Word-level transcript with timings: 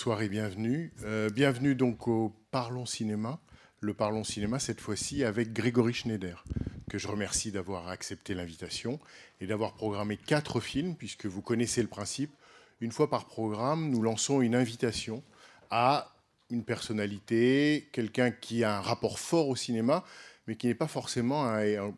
Bonsoir 0.00 0.22
et 0.22 0.30
bienvenue. 0.30 0.94
Euh, 1.04 1.28
bienvenue 1.28 1.74
donc 1.74 2.08
au 2.08 2.34
Parlons 2.50 2.86
Cinéma. 2.86 3.38
Le 3.80 3.92
Parlons 3.92 4.24
Cinéma, 4.24 4.58
cette 4.58 4.80
fois-ci 4.80 5.24
avec 5.24 5.52
Grégory 5.52 5.92
Schneider, 5.92 6.42
que 6.88 6.96
je 6.96 7.06
remercie 7.06 7.52
d'avoir 7.52 7.88
accepté 7.88 8.32
l'invitation 8.32 8.98
et 9.42 9.46
d'avoir 9.46 9.74
programmé 9.74 10.16
quatre 10.16 10.58
films, 10.60 10.96
puisque 10.96 11.26
vous 11.26 11.42
connaissez 11.42 11.82
le 11.82 11.88
principe. 11.88 12.30
Une 12.80 12.92
fois 12.92 13.10
par 13.10 13.26
programme, 13.26 13.90
nous 13.90 14.00
lançons 14.00 14.40
une 14.40 14.54
invitation 14.54 15.22
à 15.68 16.14
une 16.48 16.64
personnalité, 16.64 17.90
quelqu'un 17.92 18.30
qui 18.30 18.64
a 18.64 18.78
un 18.78 18.80
rapport 18.80 19.18
fort 19.18 19.48
au 19.48 19.54
cinéma, 19.54 20.02
mais 20.46 20.56
qui 20.56 20.68
n'est 20.68 20.74
pas 20.74 20.88
forcément 20.88 21.44
un, 21.44 21.92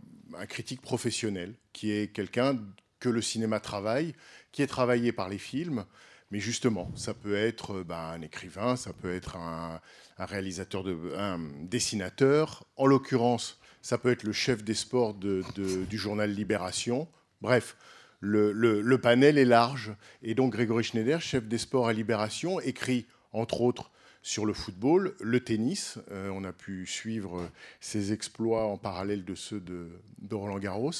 critique 0.48 0.80
professionnel, 0.80 1.54
qui 1.72 1.92
est 1.92 2.12
quelqu'un 2.12 2.58
que 2.98 3.08
le 3.08 3.22
cinéma 3.22 3.60
travaille, 3.60 4.12
qui 4.50 4.60
est 4.62 4.66
travaillé 4.66 5.12
par 5.12 5.28
les 5.28 5.38
films. 5.38 5.84
Mais 6.32 6.40
justement, 6.40 6.90
ça 6.96 7.12
peut 7.12 7.36
être 7.36 7.74
euh, 7.74 7.84
ben, 7.84 8.14
un 8.14 8.22
écrivain, 8.22 8.74
ça 8.74 8.94
peut 8.94 9.14
être 9.14 9.36
un, 9.36 9.80
réalisateur, 10.18 10.82
de, 10.82 10.96
un 11.14 11.38
dessinateur. 11.60 12.64
En 12.76 12.86
l'occurrence, 12.86 13.60
ça 13.82 13.98
peut 13.98 14.10
être 14.10 14.22
le 14.22 14.32
chef 14.32 14.64
des 14.64 14.72
sports 14.72 15.12
du 15.14 15.98
journal 15.98 16.30
Libération. 16.30 17.06
Bref, 17.42 17.76
le 18.20 18.96
panel 18.96 19.36
est 19.36 19.44
large. 19.44 19.94
Et 20.22 20.34
donc 20.34 20.52
Grégory 20.52 20.84
Schneider, 20.84 21.20
chef 21.20 21.44
des 21.44 21.58
sports 21.58 21.88
à 21.88 21.92
Libération, 21.92 22.60
écrit 22.60 23.06
entre 23.32 23.60
autres 23.60 23.91
sur 24.22 24.46
le 24.46 24.52
football, 24.52 25.14
le 25.20 25.40
tennis. 25.40 25.98
Euh, 26.10 26.30
on 26.32 26.44
a 26.44 26.52
pu 26.52 26.86
suivre 26.86 27.40
euh, 27.40 27.48
ses 27.80 28.12
exploits 28.12 28.66
en 28.66 28.76
parallèle 28.76 29.24
de 29.24 29.34
ceux 29.34 29.60
de, 29.60 29.88
Roland 30.30 30.58
Garros. 30.58 30.92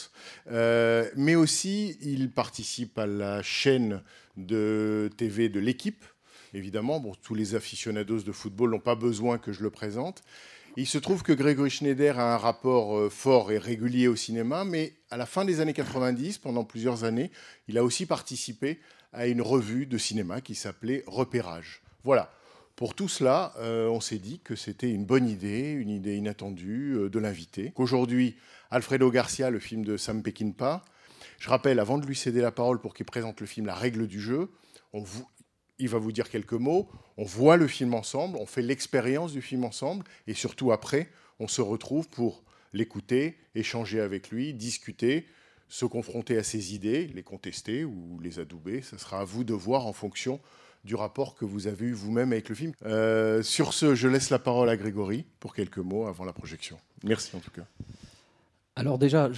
Euh, 0.51 1.09
mais 1.17 1.35
aussi, 1.35 1.97
il 2.01 2.31
participe 2.31 2.99
à 2.99 3.07
la 3.07 3.43
chaîne 3.43 4.03
de 4.37 5.11
TV 5.17 5.49
de 5.49 5.61
l'équipe. 5.61 6.05
Évidemment, 6.55 7.01
tous 7.23 7.35
les 7.35 7.55
aficionados 7.55 8.23
de 8.23 8.33
football 8.33 8.71
n'ont 8.71 8.81
pas 8.81 8.95
besoin 8.95 9.39
que 9.39 9.53
je 9.53 9.63
le 9.63 9.71
présente. 9.71 10.23
Il 10.77 10.87
se 10.87 10.97
trouve 10.97 11.23
que 11.23 11.35
Grégory 11.35 11.69
Schneider 11.69 12.19
a 12.19 12.35
un 12.35 12.39
rapport 12.39 12.97
euh, 12.97 13.11
fort 13.11 13.53
et 13.53 13.59
régulier 13.59 14.09
au 14.09 14.17
cinéma, 14.17 14.65
mais 14.65 14.95
à 15.11 15.19
la 15.19 15.27
fin 15.27 15.45
des 15.45 15.61
années 15.61 15.75
90, 15.75 16.39
pendant 16.39 16.65
plusieurs 16.65 17.05
années, 17.05 17.31
il 17.69 17.77
a 17.77 17.85
aussi 17.85 18.07
participé 18.07 18.81
à 19.13 19.27
une 19.27 19.43
revue 19.43 19.85
de 19.85 19.99
cinéma 19.99 20.41
qui 20.41 20.55
s'appelait 20.55 21.05
Repérage. 21.07 21.83
Voilà. 22.05 22.33
Pour 22.77 22.95
tout 22.95 23.09
cela, 23.09 23.53
euh, 23.59 23.89
on 23.89 24.01
s'est 24.01 24.19
dit 24.19 24.41
que 24.41 24.57
c'était 24.57 24.91
une 24.91 25.05
bonne 25.05 25.29
idée, 25.29 25.71
une 25.71 25.91
idée 25.91 26.17
inattendue 26.17 26.95
euh, 26.95 27.11
de 27.11 27.19
l'inviter. 27.19 27.73
Qu'aujourd'hui, 27.75 28.37
Alfredo 28.71 29.11
Garcia, 29.11 29.51
le 29.51 29.59
film 29.59 29.85
de 29.85 29.97
Sam 29.97 30.23
Peckinpah, 30.23 30.85
je 31.39 31.49
rappelle, 31.49 31.81
avant 31.81 31.99
de 31.99 32.07
lui 32.07 32.17
céder 32.17 32.41
la 32.41 32.53
parole 32.53 32.81
pour 32.81 32.95
qu'il 32.95 33.07
présente 33.07 33.41
le 33.41 33.47
film 33.47 33.67
La 33.67 33.75
règle 33.75 34.07
du 34.07 34.21
jeu, 34.21 34.51
on 34.93 35.05
il 35.79 35.89
va 35.89 35.99
vous 35.99 36.13
dire 36.13 36.31
quelques 36.31 36.53
mots, 36.53 36.89
on 37.17 37.25
voit 37.25 37.57
le 37.57 37.67
film 37.67 37.95
ensemble, 37.95 38.37
on 38.39 38.47
fait 38.47 38.63
l'expérience 38.63 39.33
du 39.33 39.43
film 39.43 39.65
ensemble, 39.65 40.05
et 40.29 40.35
surtout 40.35 40.71
après, 40.71 41.09
on 41.41 41.49
se 41.49 41.61
retrouve 41.61 42.09
pour 42.09 42.45
l'écouter, 42.73 43.37
échanger 43.55 44.01
avec 44.01 44.31
lui, 44.31 44.55
discuter, 44.55 45.27
se 45.69 45.85
confronter 45.85 46.39
à 46.39 46.43
ses 46.43 46.75
idées, 46.75 47.09
les 47.09 47.23
contester 47.23 47.85
ou 47.85 48.21
les 48.23 48.39
adouber. 48.39 48.83
Ce 48.83 48.97
sera 48.97 49.21
à 49.21 49.25
vous 49.25 49.43
de 49.43 49.55
voir 49.55 49.87
en 49.87 49.93
fonction 49.93 50.41
du 50.85 50.95
rapport 50.95 51.35
que 51.35 51.45
vous 51.45 51.67
avez 51.67 51.87
eu 51.87 51.93
vous-même 51.93 52.33
avec 52.33 52.49
le 52.49 52.55
film. 52.55 52.73
Euh, 52.85 53.43
sur 53.43 53.73
ce, 53.73 53.95
je 53.95 54.09
laisse 54.09 54.31
la 54.31 54.39
parole 54.39 54.69
à 54.69 54.77
Grégory 54.77 55.25
pour 55.41 55.55
quelques 55.55 55.79
mots 55.79 56.07
avant 56.07 56.25
la 56.25 56.33
projection. 56.33 56.79
Merci 57.05 57.37
en 57.37 57.41
tout 57.41 57.51
cas. 57.51 57.65
Alors 58.75 58.99
déjà, 58.99 59.29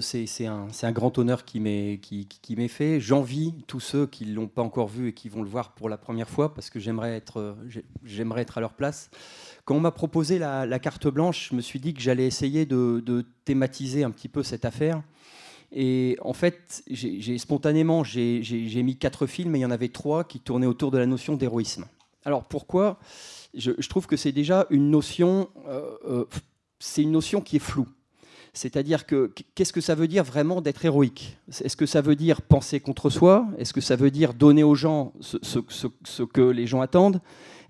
c'est 0.00 0.46
un, 0.46 0.92
grand 0.92 1.16
honneur 1.16 1.44
qui 1.44 1.60
m'est 1.60 2.68
fait. 2.68 3.00
J'envie 3.00 3.54
tous 3.68 3.78
ceux 3.78 4.06
qui 4.08 4.26
ne 4.26 4.34
l'ont 4.34 4.48
pas 4.48 4.62
encore 4.62 4.88
vu 4.88 5.08
et 5.08 5.12
qui 5.12 5.28
vont 5.28 5.42
le 5.42 5.48
voir 5.48 5.72
pour 5.72 5.88
la 5.88 5.96
première 5.96 6.28
fois 6.28 6.52
parce 6.52 6.68
que 6.68 6.80
j'aimerais 6.80 7.16
être, 7.16 7.56
à 8.56 8.60
leur 8.60 8.72
place. 8.72 9.08
Quand 9.64 9.76
on 9.76 9.80
m'a 9.80 9.92
proposé 9.92 10.40
la, 10.40 10.78
carte 10.80 11.06
blanche, 11.06 11.50
je 11.50 11.54
me 11.54 11.60
suis 11.60 11.78
dit 11.78 11.94
que 11.94 12.00
j'allais 12.00 12.26
essayer 12.26 12.66
de 12.66 13.24
thématiser 13.44 14.02
un 14.02 14.10
petit 14.10 14.28
peu 14.28 14.42
cette 14.42 14.64
affaire. 14.64 15.00
Et 15.72 16.18
en 16.20 16.34
fait, 16.34 16.84
spontanément, 17.38 18.04
j'ai 18.04 18.82
mis 18.82 18.96
quatre 18.96 19.26
films 19.26 19.56
et 19.56 19.60
il 19.60 19.62
y 19.62 19.66
en 19.66 19.70
avait 19.70 19.88
trois 19.88 20.24
qui 20.24 20.38
tournaient 20.38 20.66
autour 20.66 20.90
de 20.90 20.98
la 20.98 21.06
notion 21.06 21.34
d'héroïsme. 21.36 21.86
Alors 22.24 22.44
pourquoi? 22.44 22.98
Je, 23.54 23.72
trouve 23.88 24.06
que 24.06 24.16
c'est 24.16 24.32
déjà 24.32 24.66
une 24.70 24.90
notion, 24.90 25.48
euh, 25.68 25.96
euh, 26.06 26.24
c'est 26.78 27.02
une 27.02 27.10
notion 27.10 27.40
qui 27.40 27.56
est 27.56 27.60
floue. 27.60 27.88
C'est-à-dire 28.54 29.06
que 29.06 29.32
qu'est-ce 29.54 29.72
que 29.72 29.80
ça 29.80 29.94
veut 29.94 30.08
dire 30.08 30.24
vraiment 30.24 30.60
d'être 30.60 30.84
héroïque? 30.84 31.38
Est-ce 31.48 31.76
que 31.76 31.86
ça 31.86 32.02
veut 32.02 32.16
dire 32.16 32.42
penser 32.42 32.80
contre 32.80 33.08
soi? 33.08 33.46
Est-ce 33.56 33.72
que 33.72 33.80
ça 33.80 33.96
veut 33.96 34.10
dire 34.10 34.34
donner 34.34 34.62
aux 34.62 34.74
gens 34.74 35.14
ce 35.20 36.22
que 36.22 36.42
les 36.42 36.66
gens 36.66 36.82
attendent? 36.82 37.20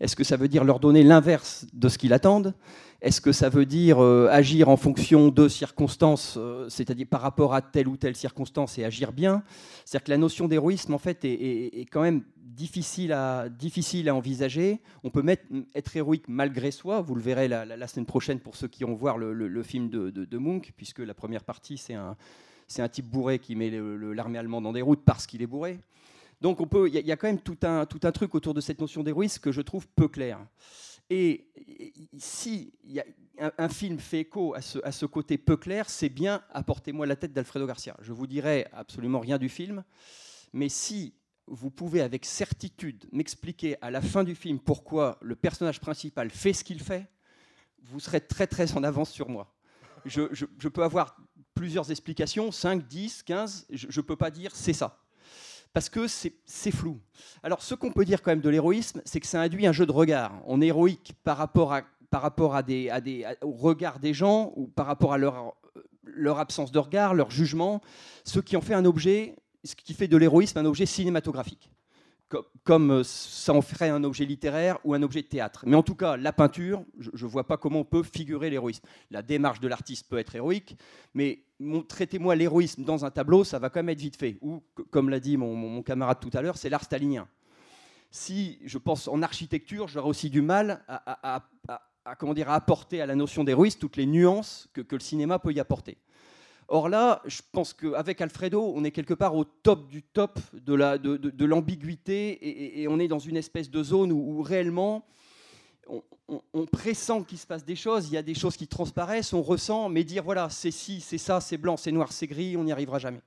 Est-ce 0.02 0.16
que 0.16 0.24
ça 0.24 0.36
veut 0.36 0.48
dire 0.48 0.64
leur 0.64 0.80
donner 0.80 1.04
l'inverse 1.04 1.64
de 1.72 1.88
ce 1.88 1.96
qu'ils 1.96 2.12
attendent? 2.12 2.54
Est-ce 3.02 3.20
que 3.20 3.30
ça 3.30 3.48
veut 3.48 3.66
dire 3.66 4.02
euh, 4.02 4.28
agir 4.32 4.68
en 4.68 4.76
fonction 4.76 5.28
de 5.28 5.46
circonstances, 5.46 6.34
euh, 6.36 6.68
c'est-à-dire 6.68 7.06
par 7.08 7.20
rapport 7.20 7.54
à 7.54 7.62
telle 7.62 7.86
ou 7.86 7.96
telle 7.96 8.16
circonstance 8.16 8.78
et 8.78 8.84
agir 8.84 9.12
bien? 9.12 9.44
C'est-à-dire 9.84 10.04
que 10.04 10.10
la 10.10 10.18
notion 10.18 10.48
d'héroïsme, 10.48 10.92
en 10.92 10.98
fait, 10.98 11.24
est, 11.24 11.86
quand 11.92 12.02
même 12.02 12.24
difficile 12.36 13.12
à, 13.12 13.46
envisager. 14.08 14.80
On 15.04 15.10
peut 15.10 15.24
être 15.72 15.96
héroïque 15.96 16.24
malgré 16.26 16.72
soi. 16.72 17.00
Vous 17.00 17.14
le 17.14 17.22
verrez 17.22 17.46
la, 17.46 17.86
semaine 17.86 18.06
prochaine 18.06 18.40
pour 18.40 18.56
ceux 18.56 18.66
qui 18.66 18.82
vont 18.82 18.94
voir 18.94 19.18
le, 19.18 19.62
film 19.62 19.88
de, 19.88 20.10
de, 20.10 20.38
Munch, 20.38 20.72
puisque 20.76 20.98
la 20.98 21.14
première 21.14 21.44
partie, 21.44 21.78
c'est 21.78 21.94
un, 21.94 22.16
c'est 22.66 22.82
un 22.82 22.88
type 22.88 23.06
bourré 23.06 23.38
qui 23.38 23.54
met 23.54 23.70
l'armée 24.14 24.38
allemande 24.38 24.64
dans 24.64 24.72
des 24.72 24.82
routes 24.82 25.02
parce 25.04 25.28
qu'il 25.28 25.42
est 25.42 25.46
bourré. 25.46 25.78
Donc 26.42 26.58
il 26.88 27.06
y, 27.06 27.12
a- 27.12 27.16
quand 27.16 27.28
même 27.28 27.40
tout 27.40 27.56
un, 27.62 27.86
truc 27.86 28.34
autour 28.34 28.52
de 28.52 28.60
cette 28.60 28.80
notion 28.80 29.04
d'héroïsme 29.04 29.40
que 29.40 29.52
je 29.52 29.60
trouve 29.60 29.86
peu 29.86 30.08
clair. 30.08 30.44
Et 31.08 31.46
si 32.18 32.72
un, 33.38 33.68
film 33.68 34.00
fait 34.00 34.20
écho 34.20 34.52
à 34.54 34.60
ce, 34.60 35.06
côté 35.06 35.38
peu 35.38 35.56
clair, 35.56 35.88
c'est 35.88 36.08
bien 36.08 36.42
Apportez-moi 36.50 37.06
la 37.06 37.14
tête 37.14 37.32
d'Alfredo 37.32 37.64
Garcia. 37.64 37.96
Je 38.00 38.12
vous 38.12 38.26
dirai 38.26 38.66
absolument 38.72 39.20
rien 39.20 39.38
du 39.38 39.48
film, 39.48 39.84
mais 40.52 40.68
si 40.68 41.14
vous 41.46 41.70
pouvez 41.70 42.00
avec 42.00 42.24
certitude 42.24 43.06
m'expliquer 43.12 43.76
à 43.80 43.92
la 43.92 44.00
fin 44.00 44.24
du 44.24 44.34
film 44.34 44.58
pourquoi 44.58 45.18
le 45.22 45.36
personnage 45.36 45.80
principal 45.80 46.28
fait 46.28 46.52
ce 46.52 46.64
qu'il 46.64 46.80
fait, 46.80 47.08
vous 47.84 48.00
serez 48.00 48.20
très 48.20 48.48
très 48.48 48.76
en 48.76 48.82
avance 48.82 49.12
sur 49.12 49.28
moi. 49.28 49.54
Je 50.06 50.68
peux 50.68 50.82
avoir 50.82 51.16
plusieurs 51.54 51.92
explications, 51.92 52.50
5, 52.50 52.84
10, 52.88 53.22
15, 53.22 53.66
je 53.70 53.86
ne 53.86 54.04
peux 54.04 54.16
pas 54.16 54.32
dire 54.32 54.56
c'est 54.56 54.72
ça. 54.72 55.01
Parce 55.72 55.88
que 55.88 56.06
c'est 56.06 56.70
flou. 56.70 57.00
Alors 57.42 57.62
ce 57.62 57.74
qu'on 57.74 57.92
peut 57.92 58.04
dire 58.04 58.22
quand 58.22 58.30
même 58.30 58.40
de 58.40 58.50
l'héroïsme, 58.50 59.00
c'est 59.04 59.20
que 59.20 59.26
ça 59.26 59.40
induit 59.40 59.66
un 59.66 59.72
jeu 59.72 59.86
de 59.86 59.92
regard. 59.92 60.42
On 60.46 60.60
est 60.60 60.66
héroïque 60.66 61.14
par 61.24 61.38
rapport, 61.38 61.72
à, 61.72 61.82
par 62.10 62.22
rapport 62.22 62.52
au 62.52 63.52
regard 63.52 63.98
des 63.98 64.14
gens 64.14 64.52
ou 64.56 64.66
par 64.66 64.86
rapport 64.86 65.14
à 65.14 65.18
leur, 65.18 65.54
leur 66.04 66.38
absence 66.38 66.72
de 66.72 66.78
regard, 66.78 67.14
leur 67.14 67.30
jugement, 67.30 67.80
ce 68.24 68.40
qui 68.40 68.56
en 68.56 68.60
fait 68.60 68.74
un 68.74 68.84
objet, 68.84 69.36
ce 69.64 69.74
qui 69.74 69.94
fait 69.94 70.08
de 70.08 70.16
l'héroïsme 70.16 70.58
un 70.58 70.66
objet 70.66 70.86
cinématographique 70.86 71.70
co- 72.32 72.46
comme 72.64 72.90
euh, 72.90 73.04
ça 73.04 73.52
en 73.52 73.60
ferait 73.60 73.90
un 73.90 74.02
objet 74.04 74.24
littéraire 74.24 74.78
ou 74.84 74.94
un 74.94 75.02
objet 75.02 75.22
de 75.22 75.26
théâtre. 75.26 75.64
Mais 75.66 75.76
en 75.76 75.82
tout 75.82 75.94
cas, 75.94 76.16
la 76.16 76.32
peinture, 76.32 76.82
je 76.98 77.24
ne 77.24 77.30
vois 77.30 77.46
pas 77.46 77.58
comment 77.58 77.80
on 77.80 77.84
peut 77.84 78.02
figurer 78.02 78.50
l'héroïsme. 78.50 78.84
La 79.10 79.22
démarche 79.22 79.60
de 79.60 79.68
l'artiste 79.68 80.08
peut 80.08 80.18
être 80.18 80.34
héroïque, 80.34 80.76
mais 81.14 81.44
traitez-moi 81.88 82.34
l'héroïsme 82.34 82.84
dans 82.84 83.04
un 83.04 83.10
tableau, 83.10 83.44
ça 83.44 83.58
va 83.58 83.68
quand 83.70 83.80
même 83.80 83.90
être 83.90 84.00
vite 84.00 84.16
fait. 84.16 84.38
Ou, 84.40 84.62
comme 84.90 85.10
l'a 85.10 85.20
dit 85.20 85.36
mon, 85.36 85.82
camarade 85.82 86.18
tout 86.20 86.30
à 86.32 86.42
l'heure, 86.42 86.56
c'est 86.56 86.70
l'art 86.70 86.84
stalinien. 86.84 87.28
Si 88.10 88.58
je 88.64 88.78
pense 88.78 89.08
en 89.08 89.22
architecture, 89.22 89.88
j'aurais 89.88 90.08
aussi 90.08 90.30
du 90.30 90.42
mal 90.42 90.84
à, 90.88 91.42
comment 92.18 92.34
dire, 92.34 92.50
à 92.50 92.54
apporter 92.54 93.00
à 93.00 93.06
la 93.06 93.14
notion 93.14 93.44
d'héroïsme 93.44 93.78
toutes 93.78 93.96
les 93.96 94.06
nuances 94.06 94.68
que 94.72 94.82
le 94.94 95.00
cinéma 95.00 95.38
peut 95.38 95.52
y 95.52 95.60
apporter. 95.60 95.98
Or 96.74 96.88
là, 96.88 97.20
je 97.26 97.42
pense 97.52 97.74
qu'avec 97.74 98.22
Alfredo, 98.22 98.72
on 98.74 98.82
est 98.82 98.92
quelque 98.92 99.12
part 99.12 99.34
au 99.36 99.44
top 99.44 99.88
du 99.88 100.02
top 100.02 100.38
de 100.54 100.72
la- 100.72 100.96
de, 100.96 101.18
de- 101.18 101.44
l'ambiguïté 101.44 102.80
et, 102.80 102.88
on 102.88 102.98
est 102.98 103.08
dans 103.08 103.18
une 103.18 103.36
espèce 103.36 103.70
de 103.70 103.82
zone 103.82 104.10
où, 104.10 104.40
réellement 104.40 105.04
on 106.54 106.64
pressent 106.64 107.24
qu'il 107.28 107.36
se 107.36 107.46
passe 107.46 107.62
des 107.62 107.76
choses, 107.76 108.08
il 108.08 108.14
y 108.14 108.16
a 108.16 108.22
des 108.22 108.32
choses 108.32 108.56
qui 108.56 108.66
transparaissent, 108.66 109.34
on 109.34 109.42
ressent, 109.42 109.90
mais 109.90 110.02
dire 110.02 110.24
voilà, 110.24 110.48
c'est 110.48 110.70
ci, 110.70 111.02
c'est 111.02 111.18
ça, 111.18 111.42
c'est 111.42 111.58
blanc, 111.58 111.76
c'est 111.76 111.92
noir, 111.92 112.10
c'est 112.10 112.26
gris, 112.26 112.56
on 112.56 112.64
n'y 112.64 112.72
arrivera 112.72 112.98
jamais. 112.98 113.20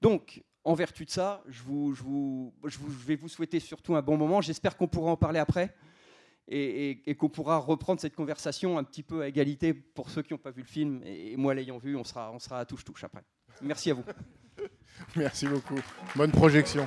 Donc, 0.00 0.40
en 0.62 0.74
vertu 0.74 1.04
de 1.04 1.10
ça, 1.10 1.42
je, 1.48 1.62
vous, 1.64 1.92
je, 1.94 2.02
vous, 2.04 2.52
je, 2.66 2.78
vous- 2.78 2.92
je 2.92 3.06
vais 3.06 3.16
vous 3.16 3.28
souhaiter 3.28 3.58
surtout 3.58 3.96
un 3.96 4.02
bon 4.02 4.16
moment. 4.16 4.40
J'espère 4.40 4.76
qu'on 4.76 4.86
pourra 4.86 5.10
en 5.10 5.16
parler 5.16 5.40
après 5.40 5.74
et, 6.50 6.90
et- 6.90 7.10
et 7.10 7.14
qu'on 7.14 7.28
pourra 7.30 7.56
reprendre 7.58 8.00
cette 8.00 8.14
conversation 8.16 8.76
un 8.76 8.84
petit 8.84 9.02
peu 9.02 9.22
à 9.22 9.28
égalité 9.28 9.72
pour 9.72 10.10
ceux 10.10 10.22
qui 10.22 10.32
n'ont 10.34 10.38
pas 10.38 10.50
vu 10.50 10.62
le 10.62 10.68
film. 10.68 11.00
Et, 11.06 11.36
moi, 11.36 11.54
l'ayant 11.54 11.78
vu, 11.78 11.96
on 11.96 12.04
sera, 12.04 12.30
on 12.32 12.38
sera 12.38 12.58
à 12.60 12.64
touche-touche 12.66 13.04
après. 13.04 13.22
Merci 13.62 13.90
à 13.90 13.94
vous. 13.94 14.04
Merci 15.16 15.46
beaucoup. 15.46 15.78
Bonne 16.16 16.32
projection. 16.32 16.86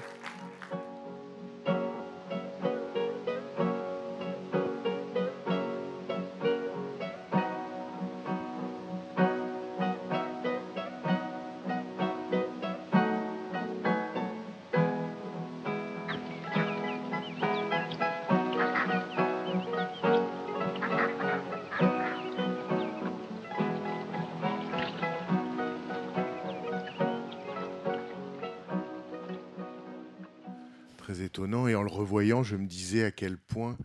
À 33.01 33.11
quel 33.11 33.37
point 33.37 33.77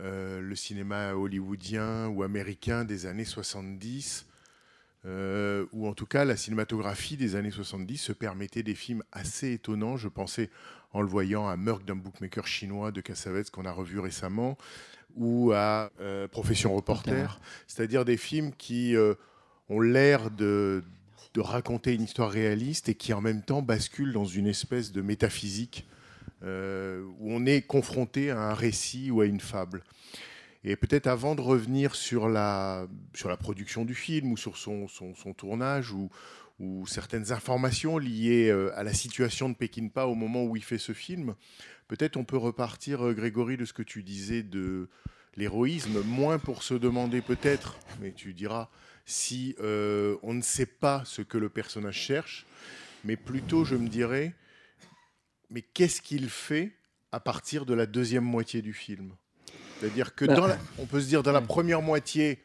euh, 0.00 0.40
le 0.40 0.56
cinéma 0.56 1.14
hollywoodien 1.14 2.08
ou 2.08 2.22
américain 2.22 2.84
des 2.84 3.06
années 3.06 3.24
70, 3.24 4.26
euh, 5.04 5.64
ou 5.72 5.86
en 5.86 5.94
tout 5.94 6.06
cas 6.06 6.24
la 6.24 6.36
cinématographie 6.36 7.16
des 7.16 7.36
années 7.36 7.50
70, 7.50 7.98
se 7.98 8.12
permettait 8.12 8.62
des 8.64 8.74
films 8.74 9.04
assez 9.12 9.52
étonnants. 9.52 9.96
Je 9.96 10.08
pensais, 10.08 10.50
en 10.92 11.02
le 11.02 11.08
voyant, 11.08 11.48
à 11.48 11.56
Meurtre 11.56 11.84
d'un 11.84 11.96
bookmaker 11.96 12.46
chinois 12.46 12.90
de 12.90 13.00
Cassavetes 13.00 13.50
qu'on 13.50 13.64
a 13.64 13.72
revu 13.72 14.00
récemment, 14.00 14.58
ou 15.14 15.52
à 15.52 15.92
euh, 16.00 16.26
Profession 16.26 16.74
reporter, 16.74 17.40
c'est-à-dire 17.68 18.04
des 18.04 18.16
films 18.16 18.52
qui 18.52 18.96
ont 19.68 19.80
l'air 19.80 20.30
de, 20.30 20.82
de 21.34 21.40
raconter 21.40 21.94
une 21.94 22.02
histoire 22.02 22.30
réaliste 22.30 22.88
et 22.88 22.94
qui 22.94 23.12
en 23.12 23.20
même 23.20 23.42
temps 23.42 23.62
basculent 23.62 24.12
dans 24.12 24.24
une 24.24 24.48
espèce 24.48 24.90
de 24.90 25.00
métaphysique 25.00 25.86
euh, 26.44 27.04
où 27.20 27.32
on 27.32 27.46
est 27.46 27.62
confronté 27.62 28.30
à 28.30 28.40
un 28.40 28.54
récit 28.54 29.12
ou 29.12 29.20
à 29.20 29.26
une 29.26 29.38
fable. 29.38 29.84
Et 30.64 30.74
peut-être 30.74 31.06
avant 31.06 31.36
de 31.36 31.40
revenir 31.40 31.94
sur 31.94 32.28
la, 32.28 32.88
sur 33.14 33.28
la 33.28 33.36
production 33.36 33.84
du 33.84 33.94
film 33.94 34.32
ou 34.32 34.36
sur 34.36 34.56
son, 34.56 34.88
son, 34.88 35.34
tournage 35.34 35.92
ou, 35.92 36.10
certaines 36.86 37.32
informations 37.32 37.98
liées 37.98 38.48
euh, 38.48 38.76
à 38.76 38.84
la 38.84 38.92
situation 38.92 39.48
de 39.48 39.54
Peckinpah 39.54 40.06
au 40.06 40.14
moment 40.14 40.44
où 40.44 40.56
il 40.56 40.62
fait 40.62 40.78
ce 40.78 40.92
film, 40.92 41.34
peut-être 41.88 42.16
on 42.16 42.24
peut 42.24 42.36
repartir, 42.36 43.04
euh, 43.04 43.14
Grégory, 43.14 43.56
de 43.56 43.64
ce 43.64 43.72
que 43.72 43.82
tu 43.82 44.02
disais 44.02 44.42
de 44.42 44.88
l'héroïsme, 45.36 46.02
moins 46.02 46.38
pour 46.38 46.62
se 46.62 46.74
demander 46.74 47.20
peut-être, 47.20 47.76
mais 48.00 48.12
tu 48.12 48.32
diras, 48.32 48.68
si 49.06 49.56
on 49.58 50.34
ne 50.34 50.42
sait 50.42 50.66
pas 50.66 51.02
ce 51.04 51.22
que 51.22 51.38
le 51.38 51.48
personnage 51.48 51.96
cherche, 51.96 52.46
mais 53.04 53.16
plutôt, 53.16 53.64
je 53.64 53.74
me 53.74 53.88
dirais, 53.88 54.34
mais 55.52 55.62
qu'est-ce 55.62 56.00
qu'il 56.02 56.28
fait 56.28 56.72
à 57.12 57.20
partir 57.20 57.66
de 57.66 57.74
la 57.74 57.86
deuxième 57.86 58.24
moitié 58.24 58.62
du 58.62 58.72
film? 58.72 59.12
C'est-à-dire 59.78 60.14
que 60.14 60.24
Bah, 60.24 60.34
dans 60.34 60.46
la- 60.46 60.58
on 60.78 60.86
peut 60.86 61.00
se 61.00 61.06
dire 61.08 61.22
dans 61.22 61.32
la 61.32 61.40
première 61.42 61.82
moitié, 61.82 62.42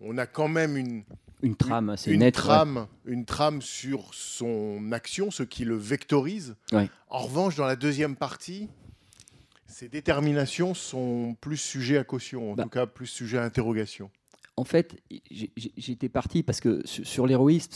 on 0.00 0.16
a 0.18 0.26
quand 0.26 0.48
même 0.48 0.76
une, 0.76 1.04
Une 1.42 1.56
trame 1.56 1.90
assez 1.90 2.12
une 2.12 2.20
nette. 2.20 2.36
ouais. 2.36 2.42
trame, 2.42 2.86
une 3.04 3.24
trame 3.24 3.60
sur 3.60 4.14
son 4.14 4.90
action, 4.92 5.30
ce 5.30 5.42
qui 5.42 5.64
le 5.64 5.76
vectorise. 5.76 6.56
Ouais. 6.72 6.88
En 7.08 7.18
revanche, 7.18 7.56
dans 7.56 7.66
la 7.66 7.76
deuxième 7.76 8.16
partie, 8.16 8.68
ses 9.66 9.88
déterminations 9.88 10.74
sont 10.74 11.36
plus 11.40 11.56
sujets 11.58 11.98
à 11.98 12.04
caution, 12.04 12.52
en 12.52 12.54
Bah. 12.54 12.62
tout 12.62 12.68
cas 12.70 12.86
plus 12.86 13.06
sujets 13.06 13.38
à 13.38 13.42
interrogation. 13.44 14.10
En 14.58 14.64
fait, 14.64 14.96
j'étais 15.76 16.08
parti 16.08 16.42
parce 16.42 16.60
que 16.60 16.80
sur, 16.86 17.26
l'héroïsme, 17.26 17.72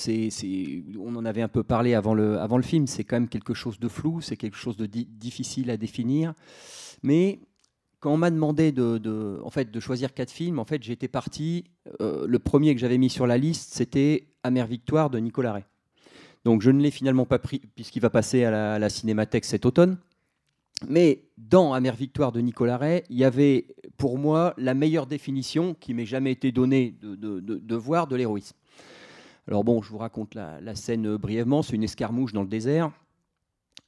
on 0.98 1.14
en 1.14 1.24
avait 1.26 1.42
un 1.42 1.48
peu 1.48 1.62
parlé 1.62 1.92
avant 1.92 2.14
le, 2.14 2.62
film, 2.62 2.86
c'est 2.86 3.04
quand 3.04 3.16
même 3.16 3.28
quelque 3.28 3.52
chose 3.52 3.78
de 3.78 3.88
flou, 3.88 4.22
c'est 4.22 4.36
quelque 4.36 4.56
chose 4.56 4.78
de 4.78 4.86
di- 4.86 5.04
difficile 5.04 5.70
à 5.70 5.76
définir. 5.76 6.32
Mais 7.02 7.38
quand 8.00 8.14
on 8.14 8.16
m'a 8.16 8.30
demandé 8.30 8.72
de 8.72 9.80
choisir 9.80 10.14
quatre 10.14 10.30
films, 10.30 10.58
en 10.58 10.64
fait, 10.64 10.82
j'étais 10.82 11.08
parti. 11.08 11.64
euh, 12.00 12.26
le 12.26 12.38
premier 12.38 12.74
que 12.74 12.80
j'avais 12.80 12.98
mis 12.98 13.10
sur 13.10 13.26
la 13.26 13.36
liste, 13.36 13.74
c'était 13.74 14.28
Amère 14.42 14.66
Victoire 14.66 15.10
de 15.10 15.18
Nicolas 15.18 15.52
Ray. 15.52 15.64
Donc 16.44 16.62
je 16.62 16.70
ne 16.70 16.80
l'ai 16.80 16.90
finalement 16.90 17.26
pas 17.26 17.38
pris 17.38 17.60
puisqu'il 17.74 18.00
va 18.00 18.10
passer 18.10 18.44
à 18.44 18.50
la, 18.50 18.74
à 18.74 18.78
la 18.78 18.88
Cinémathèque 18.88 19.44
cet 19.44 19.66
automne. 19.66 19.98
Mais 20.88 21.24
dans 21.36 21.72
Amère 21.72 21.94
Victoire 21.94 22.32
de 22.32 22.40
Nicolas 22.40 22.78
Ray, 22.78 23.02
il 23.10 23.18
y 23.18 23.24
avait 23.24 23.66
pour 23.98 24.18
moi 24.18 24.54
la 24.56 24.74
meilleure 24.74 25.06
définition 25.06 25.74
qui 25.74 25.92
m'ait 25.92 26.06
jamais 26.06 26.32
été 26.32 26.52
donnée 26.52 26.94
de, 27.02 27.74
voir 27.74 28.06
de 28.06 28.16
l'héroïsme. 28.16 28.56
Alors 29.46 29.64
bon, 29.64 29.82
je 29.82 29.90
vous 29.90 29.98
raconte 29.98 30.34
la, 30.34 30.74
scène 30.74 31.16
brièvement, 31.16 31.62
c'est 31.62 31.76
une 31.76 31.84
escarmouche 31.84 32.32
dans 32.32 32.42
le 32.42 32.48
désert. 32.48 32.90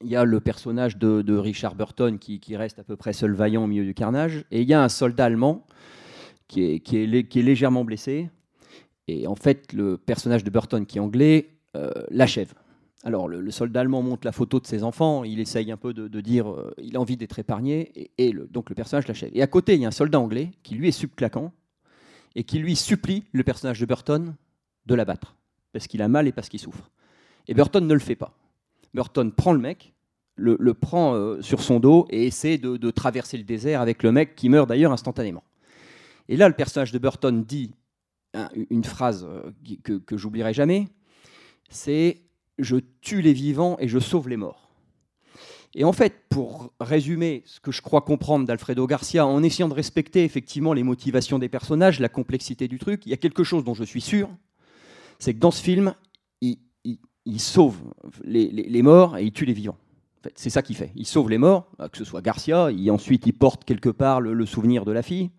Il 0.02 0.10
y 0.10 0.16
a 0.16 0.24
le 0.24 0.40
personnage 0.40 0.98
de, 0.98 1.36
Richard 1.36 1.74
Burton 1.74 2.18
qui, 2.18 2.56
reste 2.56 2.78
à 2.78 2.84
peu 2.84 2.96
près 2.96 3.12
seul 3.12 3.32
vaillant 3.32 3.64
au 3.64 3.66
milieu 3.66 3.84
du 3.84 3.94
carnage, 3.94 4.44
et 4.50 4.60
il 4.60 4.68
y 4.68 4.74
a 4.74 4.82
un 4.82 4.88
soldat 4.88 5.26
allemand 5.26 5.66
qui 6.48 6.82
est 6.82 7.36
légèrement 7.36 7.84
blessé, 7.84 8.28
et 9.08 9.26
en 9.26 9.34
fait 9.34 9.72
le 9.72 9.96
personnage 9.96 10.44
de 10.44 10.50
Burton 10.50 10.84
qui 10.84 10.98
est 10.98 11.00
anglais 11.00 11.48
euh, 11.76 11.90
l'achève. 12.10 12.52
Alors 13.04 13.26
le, 13.26 13.50
soldat 13.50 13.80
allemand 13.80 14.02
montre 14.02 14.24
la 14.24 14.32
photo 14.32 14.60
de 14.60 14.66
ses 14.66 14.84
enfants, 14.84 15.24
il 15.24 15.40
essaye 15.40 15.72
un 15.72 15.76
peu 15.76 15.92
de, 15.92 16.20
dire, 16.20 16.48
euh, 16.50 16.72
il 16.78 16.96
a 16.96 17.00
envie 17.00 17.16
d'être 17.16 17.38
épargné, 17.38 18.12
et, 18.18 18.32
donc 18.50 18.68
le 18.68 18.76
personnage 18.76 19.08
l'achève. 19.08 19.30
Et 19.34 19.42
à 19.42 19.46
côté, 19.48 19.74
il 19.74 19.80
y 19.80 19.84
a 19.84 19.88
un 19.88 19.92
soldat 19.92 20.20
anglais 20.20 20.52
qui 20.62 20.76
lui 20.76 20.88
est 20.88 20.92
subclaquant, 20.92 21.52
et 22.36 22.44
qui 22.44 22.58
lui 22.58 22.76
supplie 22.76 23.24
le 23.32 23.42
personnage 23.42 23.80
de 23.80 23.86
Burton 23.86 24.34
de 24.86 24.94
l'abattre, 24.94 25.36
parce 25.72 25.88
qu'il 25.88 26.00
a 26.00 26.08
mal 26.08 26.28
et 26.28 26.32
parce 26.32 26.48
qu'il 26.48 26.60
souffre. 26.60 26.90
Et 27.48 27.54
Burton 27.54 27.86
ne 27.86 27.92
le 27.92 28.00
fait 28.00 28.14
pas. 28.14 28.38
Burton 28.94 29.32
prend 29.32 29.52
le 29.52 29.58
mec, 29.58 29.94
le, 30.36 30.56
prend 30.72 31.14
euh, 31.14 31.42
sur 31.42 31.60
son 31.60 31.80
dos 31.80 32.06
et 32.10 32.26
essaie 32.26 32.56
de, 32.56 32.90
traverser 32.90 33.36
le 33.36 33.44
désert 33.44 33.80
avec 33.80 34.02
le 34.02 34.12
mec 34.12 34.36
qui 34.36 34.48
meurt 34.48 34.68
d'ailleurs 34.68 34.92
instantanément. 34.92 35.42
Et 36.28 36.36
là, 36.36 36.48
le 36.48 36.54
personnage 36.54 36.92
de 36.92 36.98
Burton 36.98 37.42
dit 37.42 37.72
un- 38.32 38.48
une 38.70 38.84
phrase 38.84 39.26
euh, 39.28 39.50
que 39.82 40.16
j'oublierai 40.16 40.54
jamais, 40.54 40.88
c'est 41.68 42.22
«je 42.62 42.76
tue 43.00 43.22
les 43.22 43.32
vivants 43.32 43.76
et 43.78 43.88
je 43.88 43.98
sauve 43.98 44.28
les 44.28 44.36
morts». 44.36 44.70
Et 45.74 45.84
en 45.84 45.92
fait, 45.92 46.24
pour 46.28 46.72
résumer 46.80 47.42
ce 47.46 47.58
que 47.58 47.72
je 47.72 47.80
crois 47.80 48.02
comprendre 48.02 48.46
d'Alfredo 48.46 48.86
Garcia, 48.86 49.26
en 49.26 49.42
essayant 49.42 49.68
de 49.68 49.74
respecter 49.74 50.24
effectivement 50.24 50.74
les 50.74 50.82
motivations 50.82 51.38
des 51.38 51.48
personnages, 51.48 51.98
la 51.98 52.10
complexité 52.10 52.68
du 52.68 52.78
truc, 52.78 53.06
il 53.06 53.10
y 53.10 53.14
a 53.14 53.16
quelque 53.16 53.42
chose 53.42 53.64
dont 53.64 53.72
je 53.72 53.84
suis 53.84 54.02
sûr, 54.02 54.28
c'est 55.18 55.32
que 55.32 55.38
dans 55.38 55.50
ce 55.50 55.62
film, 55.62 55.94
il, 56.42 57.40
sauve 57.40 57.78
les, 58.24 58.82
morts 58.82 59.16
et 59.16 59.24
il 59.24 59.32
tue 59.32 59.46
les 59.46 59.52
vivants. 59.52 59.78
C'est 60.34 60.50
ça 60.50 60.60
qu'il 60.60 60.76
fait. 60.76 60.92
Il 60.94 61.06
sauve 61.06 61.30
les 61.30 61.38
morts, 61.38 61.70
euh, 61.80 61.88
que 61.88 61.96
ce 61.96 62.04
soit 62.04 62.20
Garcia, 62.20 62.70
et 62.70 62.90
ensuite 62.90 63.26
il 63.26 63.32
porte 63.32 63.64
quelque 63.64 63.88
part 63.88 64.20
le, 64.20 64.34
le 64.34 64.46
souvenir 64.46 64.84
de 64.84 64.92
la 64.92 65.02
fille, 65.02 65.30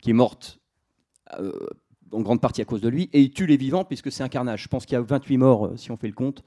qui 0.00 0.10
est 0.10 0.14
morte 0.14 0.60
euh, 1.38 1.52
en 2.12 2.20
grande 2.20 2.40
partie 2.40 2.60
à 2.60 2.64
cause 2.64 2.80
de 2.80 2.88
lui, 2.88 3.08
et 3.12 3.20
il 3.20 3.30
tue 3.30 3.46
les 3.46 3.56
vivants 3.56 3.84
puisque 3.84 4.10
c'est 4.12 4.22
un 4.22 4.28
carnage. 4.28 4.62
Je 4.64 4.68
pense 4.68 4.84
qu'il 4.86 4.94
y 4.94 4.96
a 4.98 5.02
28 5.02 5.36
morts 5.38 5.66
euh, 5.66 5.76
si 5.76 5.90
on 5.90 5.96
fait 5.96 6.08
le 6.08 6.12
compte. 6.14 6.42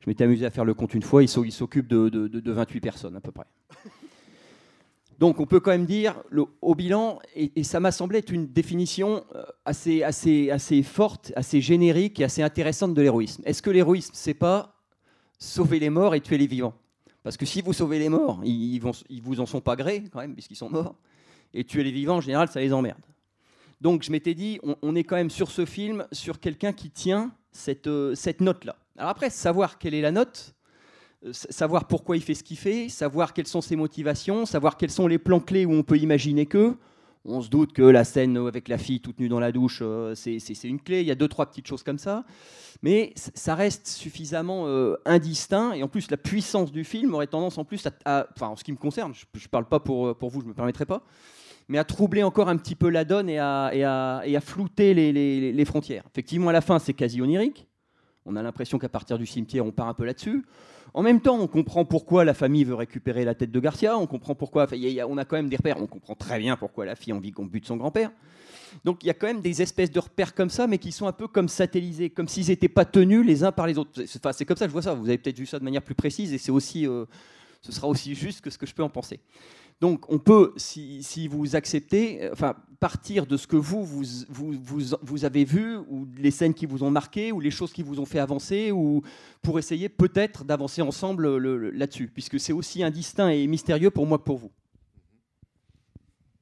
Je 0.00 0.10
m'étais 0.10 0.24
amusé 0.24 0.46
à 0.46 0.50
faire 0.50 0.64
le 0.64 0.74
compte 0.74 0.94
une 0.94 1.02
fois, 1.02 1.22
il 1.22 1.28
s'o- 1.28 1.44
il 1.44 1.52
s'occupe 1.52 1.86
de, 1.88 2.08
de- 2.08 2.28
de- 2.28 2.40
de 2.40 2.52
28 2.52 2.80
personnes 2.80 3.16
à 3.16 3.20
peu 3.20 3.30
près. 3.32 3.46
Donc 5.18 5.40
on 5.40 5.46
peut 5.46 5.58
quand 5.58 5.72
même 5.72 5.86
dire, 5.86 6.14
au 6.62 6.74
bilan, 6.76 7.18
et, 7.34 7.64
ça 7.64 7.80
m'a 7.80 7.90
semblé 7.90 8.18
être 8.18 8.30
une 8.30 8.46
définition 8.46 9.24
euh, 9.34 9.42
assez, 9.64 10.82
forte, 10.84 11.32
assez 11.34 11.60
générique 11.60 12.20
et 12.20 12.24
assez 12.24 12.42
intéressante 12.42 12.94
de 12.94 13.02
l'héroïsme. 13.02 13.42
Est-ce 13.44 13.60
que 13.60 13.70
l'héroïsme, 13.70 14.12
c'est 14.14 14.34
pas 14.34 14.76
sauver 15.40 15.80
les 15.80 15.90
morts 15.90 16.14
et 16.14 16.20
tuer 16.20 16.38
les 16.38 16.46
vivants? 16.46 16.74
Parce 17.24 17.36
que 17.36 17.46
si 17.46 17.62
vous 17.62 17.72
sauvez 17.72 17.98
les 17.98 18.08
morts, 18.08 18.40
ils, 18.44 18.80
ils 19.10 19.22
vous 19.22 19.40
en 19.40 19.46
sont 19.46 19.60
pas 19.60 19.74
grés 19.74 20.04
quand 20.12 20.20
même, 20.20 20.34
puisqu'ils 20.34 20.56
sont 20.56 20.70
morts, 20.70 20.94
et 21.52 21.64
tuer 21.64 21.82
les 21.82 21.90
vivants, 21.90 22.16
en 22.18 22.20
général, 22.20 22.48
ça 22.48 22.60
les 22.60 22.72
emmerde. 22.72 23.00
Donc 23.80 24.02
je 24.02 24.10
m'étais 24.10 24.34
dit, 24.34 24.58
on, 24.82 24.94
est 24.96 25.04
quand 25.04 25.16
même 25.16 25.30
sur 25.30 25.50
ce 25.50 25.64
film, 25.64 26.06
sur 26.10 26.40
quelqu'un 26.40 26.72
qui 26.72 26.90
tient 26.90 27.32
cette, 27.52 27.86
euh, 27.86 28.14
cette 28.14 28.40
note-là. 28.40 28.76
Alors 28.96 29.10
après, 29.10 29.30
savoir 29.30 29.78
quelle 29.78 29.94
est 29.94 30.00
la 30.00 30.10
note, 30.10 30.54
euh, 31.24 31.32
savoir 31.32 31.86
pourquoi 31.86 32.16
il 32.16 32.22
fait 32.22 32.34
ce 32.34 32.42
qu'il 32.42 32.58
fait, 32.58 32.88
savoir 32.88 33.32
quelles 33.32 33.46
sont 33.46 33.60
ses 33.60 33.76
motivations, 33.76 34.46
savoir 34.46 34.76
quels 34.76 34.90
sont 34.90 35.06
les 35.06 35.18
plans 35.18 35.40
clés 35.40 35.64
où 35.64 35.72
on 35.72 35.84
peut 35.84 35.98
imaginer 35.98 36.46
que. 36.46 36.76
On 37.24 37.42
se 37.42 37.50
doute 37.50 37.72
que 37.72 37.82
la 37.82 38.04
scène 38.04 38.36
avec 38.36 38.68
la 38.68 38.78
fille 38.78 39.00
toute 39.00 39.20
nue 39.20 39.28
dans 39.28 39.40
la 39.40 39.52
douche, 39.52 39.80
euh, 39.82 40.14
c'est 40.14 40.64
une 40.64 40.80
clé. 40.80 41.02
Il 41.02 41.06
y 41.06 41.10
a 41.10 41.14
deux, 41.14 41.28
trois 41.28 41.46
petites 41.46 41.66
choses 41.66 41.82
comme 41.82 41.98
ça. 41.98 42.24
Mais 42.82 43.12
ça 43.16 43.54
reste 43.54 43.86
suffisamment 43.88 44.66
indistinct. 45.04 45.72
Et 45.72 45.82
en 45.82 45.88
plus, 45.88 46.12
la 46.12 46.16
puissance 46.16 46.70
du 46.70 46.84
film 46.84 47.12
aurait 47.14 47.26
tendance 47.26 47.58
en 47.58 47.64
plus 47.64 47.84
à. 48.04 48.26
enfin, 48.34 48.48
en 48.48 48.56
ce 48.56 48.62
qui 48.62 48.70
me 48.70 48.76
concerne, 48.76 49.12
je 49.14 49.44
ne 49.44 49.48
parle 49.48 49.66
pas 49.66 49.80
pour, 49.80 50.16
pour 50.16 50.30
vous, 50.30 50.40
je 50.40 50.44
ne 50.46 50.50
me 50.50 50.54
permettrai 50.54 50.86
pas. 50.86 51.02
Mais 51.68 51.78
à 51.78 51.84
troubler 51.84 52.22
encore 52.22 52.48
un 52.48 52.56
petit 52.56 52.74
peu 52.74 52.88
la 52.88 53.04
donne 53.04 53.28
et 53.28 53.38
à, 53.38 54.40
flouter 54.42 54.94
les, 54.94 55.64
frontières. 55.64 56.04
Effectivement, 56.10 56.48
à 56.48 56.52
la 56.52 56.60
fin, 56.60 56.78
c'est 56.78 56.94
quasi 56.94 57.20
onirique. 57.20 57.66
On 58.24 58.36
a 58.36 58.42
l'impression 58.42 58.78
qu'à 58.78 58.88
partir 58.88 59.18
du 59.18 59.26
cimetière, 59.26 59.64
on 59.64 59.72
part 59.72 59.88
un 59.88 59.94
peu 59.94 60.04
là-dessus. 60.04 60.44
En 60.94 61.02
même 61.02 61.20
temps, 61.20 61.38
on 61.38 61.46
comprend 61.46 61.84
pourquoi 61.84 62.24
la 62.24 62.34
famille 62.34 62.64
veut 62.64 62.74
récupérer 62.74 63.24
la 63.24 63.34
tête 63.34 63.50
de 63.50 63.60
Garcia. 63.60 63.98
On 63.98 64.06
comprend 64.06 64.34
pourquoi. 64.34 64.64
a- 64.64 65.06
on 65.06 65.18
a 65.18 65.24
quand 65.24 65.36
même 65.36 65.48
des 65.48 65.56
repères. 65.56 65.80
On 65.80 65.86
comprend 65.86 66.14
très 66.14 66.38
bien 66.38 66.56
pourquoi 66.56 66.86
la 66.86 66.94
fille 66.94 67.12
envie 67.12 67.32
qu'on 67.32 67.44
bute 67.44 67.66
son 67.66 67.76
grand-père. 67.76 68.10
Donc 68.84 69.02
il 69.02 69.06
y 69.06 69.10
a 69.10 69.14
quand 69.14 69.26
même 69.26 69.40
des 69.40 69.62
espèces 69.62 69.90
de 69.90 69.98
repères 69.98 70.34
comme 70.34 70.50
ça, 70.50 70.66
mais 70.66 70.78
qui 70.78 70.92
sont 70.92 71.06
un 71.06 71.12
peu 71.12 71.28
comme 71.28 71.48
satellisés, 71.48 72.10
comme 72.10 72.28
s'ils 72.28 72.48
n'étaient 72.48 72.68
pas 72.68 72.84
tenus 72.84 73.24
les 73.24 73.44
uns 73.44 73.52
par 73.52 73.66
les 73.66 73.78
autres. 73.78 74.04
C'est 74.06 74.44
comme 74.44 74.56
ça 74.56 74.66
je 74.66 74.72
vois 74.72 74.82
ça. 74.82 74.94
Vous 74.94 75.08
avez 75.08 75.18
peut-être 75.18 75.38
vu 75.38 75.46
ça 75.46 75.58
de 75.58 75.64
manière 75.64 75.82
plus 75.82 75.94
précise, 75.94 76.32
et 76.32 76.38
c'est 76.38 76.50
aussi, 76.52 76.86
euh, 76.86 77.04
ce 77.62 77.72
sera 77.72 77.88
aussi 77.88 78.14
juste 78.14 78.40
que 78.40 78.50
ce 78.50 78.58
que 78.58 78.66
je 78.66 78.74
peux 78.74 78.82
en 78.82 78.90
penser. 78.90 79.20
Donc 79.80 80.10
on 80.10 80.18
peut, 80.18 80.52
si, 80.56 81.28
vous 81.28 81.54
acceptez, 81.54 82.24
euh, 82.24 82.32
enfin, 82.32 82.56
partir 82.80 83.26
de 83.26 83.36
ce 83.36 83.46
que 83.46 83.56
vous 83.56 83.84
vous, 83.84 84.02
vous, 84.28 84.52
vous, 85.02 85.24
avez 85.24 85.44
vu, 85.44 85.76
ou 85.76 86.06
les 86.16 86.30
scènes 86.30 86.54
qui 86.54 86.66
vous 86.66 86.82
ont 86.82 86.90
marqué, 86.90 87.32
ou 87.32 87.40
les 87.40 87.50
choses 87.50 87.72
qui 87.72 87.82
vous 87.82 88.00
ont 88.00 88.06
fait 88.06 88.18
avancer, 88.18 88.72
ou 88.72 89.02
pour 89.42 89.58
essayer 89.58 89.88
peut-être 89.88 90.44
d'avancer 90.44 90.82
ensemble 90.82 91.36
le- 91.38 91.56
le- 91.58 91.70
là-dessus, 91.70 92.08
puisque 92.08 92.40
c'est 92.40 92.52
aussi 92.52 92.82
indistinct 92.82 93.28
et 93.28 93.46
mystérieux 93.46 93.90
pour 93.90 94.06
moi 94.06 94.18
que 94.18 94.24
pour 94.24 94.38
vous. 94.38 94.52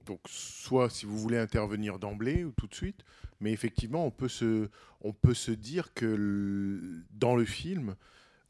Donc, 0.07 0.21
soit 0.29 0.89
si 0.89 1.05
vous 1.05 1.19
voulez 1.19 1.39
intervenir 1.39 1.99
d'emblée 1.99 2.45
ou 2.45 2.53
tout 2.53 2.69
de 2.69 2.75
suite, 2.75 3.05
mais 3.41 3.53
effectivement, 3.53 4.07
on 4.07 4.11
peut 4.11 4.29
se, 4.29 4.69
on 5.01 5.13
peut 5.13 5.35
se 5.35 5.51
dire 5.51 5.93
que 5.95 7.03
dans 7.11 7.35
le 7.35 7.45
film, 7.45 7.97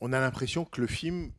on 0.01 0.13
a 0.13 0.21
l'impression 0.21 0.65
que 0.65 0.81
le 0.81 0.87
film 0.87 1.33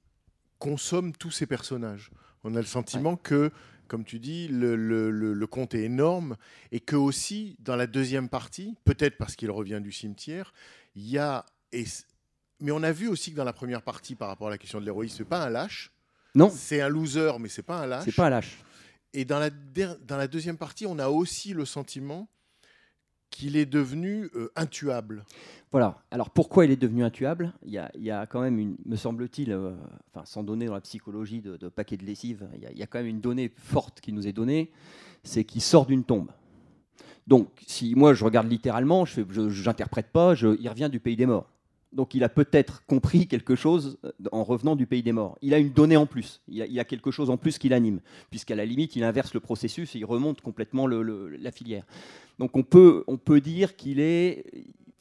consomme 0.59 1.13
tous 1.13 1.31
ces 1.31 1.45
personnages. 1.45 2.11
On 2.47 2.55
a 2.55 2.59
le 2.59 2.65
sentiment 2.65 3.17
que, 3.17 3.51
comme 3.89 4.03
tu 4.05 4.19
dis, 4.19 4.47
le, 4.47 4.75
le, 4.75 5.11
le- 5.11 5.33
le 5.33 5.47
conte 5.47 5.75
est 5.75 5.83
énorme 5.83 6.37
et 6.71 6.79
que 6.79 6.95
aussi, 6.95 7.57
dans 7.59 7.75
la 7.75 7.87
deuxième 7.87 8.29
partie, 8.29 8.75
peut-être 8.85 9.17
parce 9.17 9.35
qu'il 9.35 9.51
revient 9.51 9.79
du 9.81 9.91
cimetière, 9.91 10.53
il 10.95 11.07
y 11.09 11.17
a. 11.17 11.45
et 11.73 11.83
mais 12.61 12.71
on 12.71 12.81
a 12.83 12.91
vu 12.91 13.07
aussi 13.07 13.31
que 13.31 13.35
dans 13.37 13.43
la 13.43 13.53
première 13.53 13.81
partie, 13.81 14.15
par 14.15 14.29
rapport 14.29 14.47
à 14.47 14.51
la 14.51 14.57
question 14.57 14.79
de 14.79 14.85
l'héroïsme, 14.85 15.17
c'est 15.17 15.25
pas 15.25 15.43
un 15.45 15.49
lâche. 15.49 15.91
Non, 16.35 16.49
C'est 16.49 16.81
un 16.81 16.89
loser, 16.89 17.33
mais 17.39 17.49
c'est 17.49 17.61
pas 17.63 17.79
un 17.81 17.85
lâche. 17.85 18.05
c'est 18.05 18.15
pas 18.15 18.27
un 18.27 18.31
lâche. 18.31 18.57
Et 19.13 19.25
dans 19.25 19.39
la, 19.39 19.49
der- 19.49 19.97
dans 20.07 20.17
la 20.17 20.27
deuxième 20.27 20.57
partie, 20.57 20.85
on 20.85 20.97
a 20.99 21.07
aussi 21.09 21.53
le 21.53 21.65
sentiment 21.65 22.27
qu'il 23.29 23.55
est 23.55 23.65
devenu 23.65 24.29
euh, 24.35 24.51
intuable. 24.55 25.23
Voilà. 25.71 26.01
Alors 26.11 26.29
pourquoi 26.29 26.65
il 26.65 26.71
est 26.71 26.77
devenu 26.77 27.03
intuable? 27.03 27.53
Il 27.65 27.71
y, 27.71 27.77
a, 27.77 27.91
y 27.95 28.11
a 28.11 28.25
quand 28.25 28.41
même, 28.41 28.57
une, 28.57 28.77
me 28.85 28.95
semble-t-il, 28.95 29.51
euh, 29.51 29.73
sans 30.23 30.43
donner 30.43 30.65
dans 30.65 30.73
la 30.73 30.81
psychologie 30.81 31.41
de, 31.41 31.57
de 31.57 31.69
paquet 31.69 31.97
de 31.97 32.05
lessive, 32.05 32.47
il 32.55 32.77
y, 32.77 32.83
a, 32.83 32.87
quand 32.87 32.99
même 32.99 33.07
une 33.07 33.21
donnée 33.21 33.51
forte 33.55 34.01
qui 34.01 34.13
nous 34.13 34.27
est 34.27 34.33
donnée, 34.33 34.71
c'est 35.23 35.43
qu'il 35.43 35.61
sort 35.61 35.85
d'une 35.85 36.03
tombe. 36.03 36.31
Donc, 37.27 37.49
si 37.67 37.93
moi 37.95 38.13
je 38.13 38.23
regarde 38.23 38.49
littéralement, 38.49 39.03
je 39.05 39.21
n'interprète 39.65 40.11
pas, 40.11 40.33
il 40.33 40.69
revient 40.69 40.89
du 40.89 40.99
pays 40.99 41.17
des 41.17 41.25
morts. 41.25 41.49
Donc 41.93 42.13
il 42.13 42.23
a 42.23 42.29
peut-être 42.29 42.85
compris 42.85 43.27
quelque 43.27 43.55
chose 43.55 43.97
euh, 44.03 44.11
en 44.31 44.43
revenant 44.43 44.75
du 44.75 44.85
pays 44.85 45.03
des 45.03 45.13
morts. 45.13 45.37
Il 45.41 45.53
a 45.53 45.57
une 45.57 45.71
donnée 45.71 45.97
en 45.97 46.05
plus, 46.05 46.41
il 46.47 46.61
a, 46.61 46.81
a 46.81 46.85
quelque 46.85 47.11
chose 47.11 47.29
en 47.29 47.37
plus 47.37 47.57
qui 47.57 47.69
l'anime, 47.69 48.01
puisqu'à 48.29 48.55
la 48.55 48.65
limite 48.65 48.95
il 48.95 49.03
inverse 49.03 49.33
le 49.33 49.39
processus 49.39 49.95
et 49.95 49.99
il 49.99 50.05
remonte 50.05 50.41
complètement 50.41 50.85
la 50.87 51.51
filière. 51.51 51.85
Donc 52.39 52.55
on 52.57 52.63
peut, 52.63 53.03
dire 53.41 53.75
qu'il 53.75 53.99
est, 53.99 54.45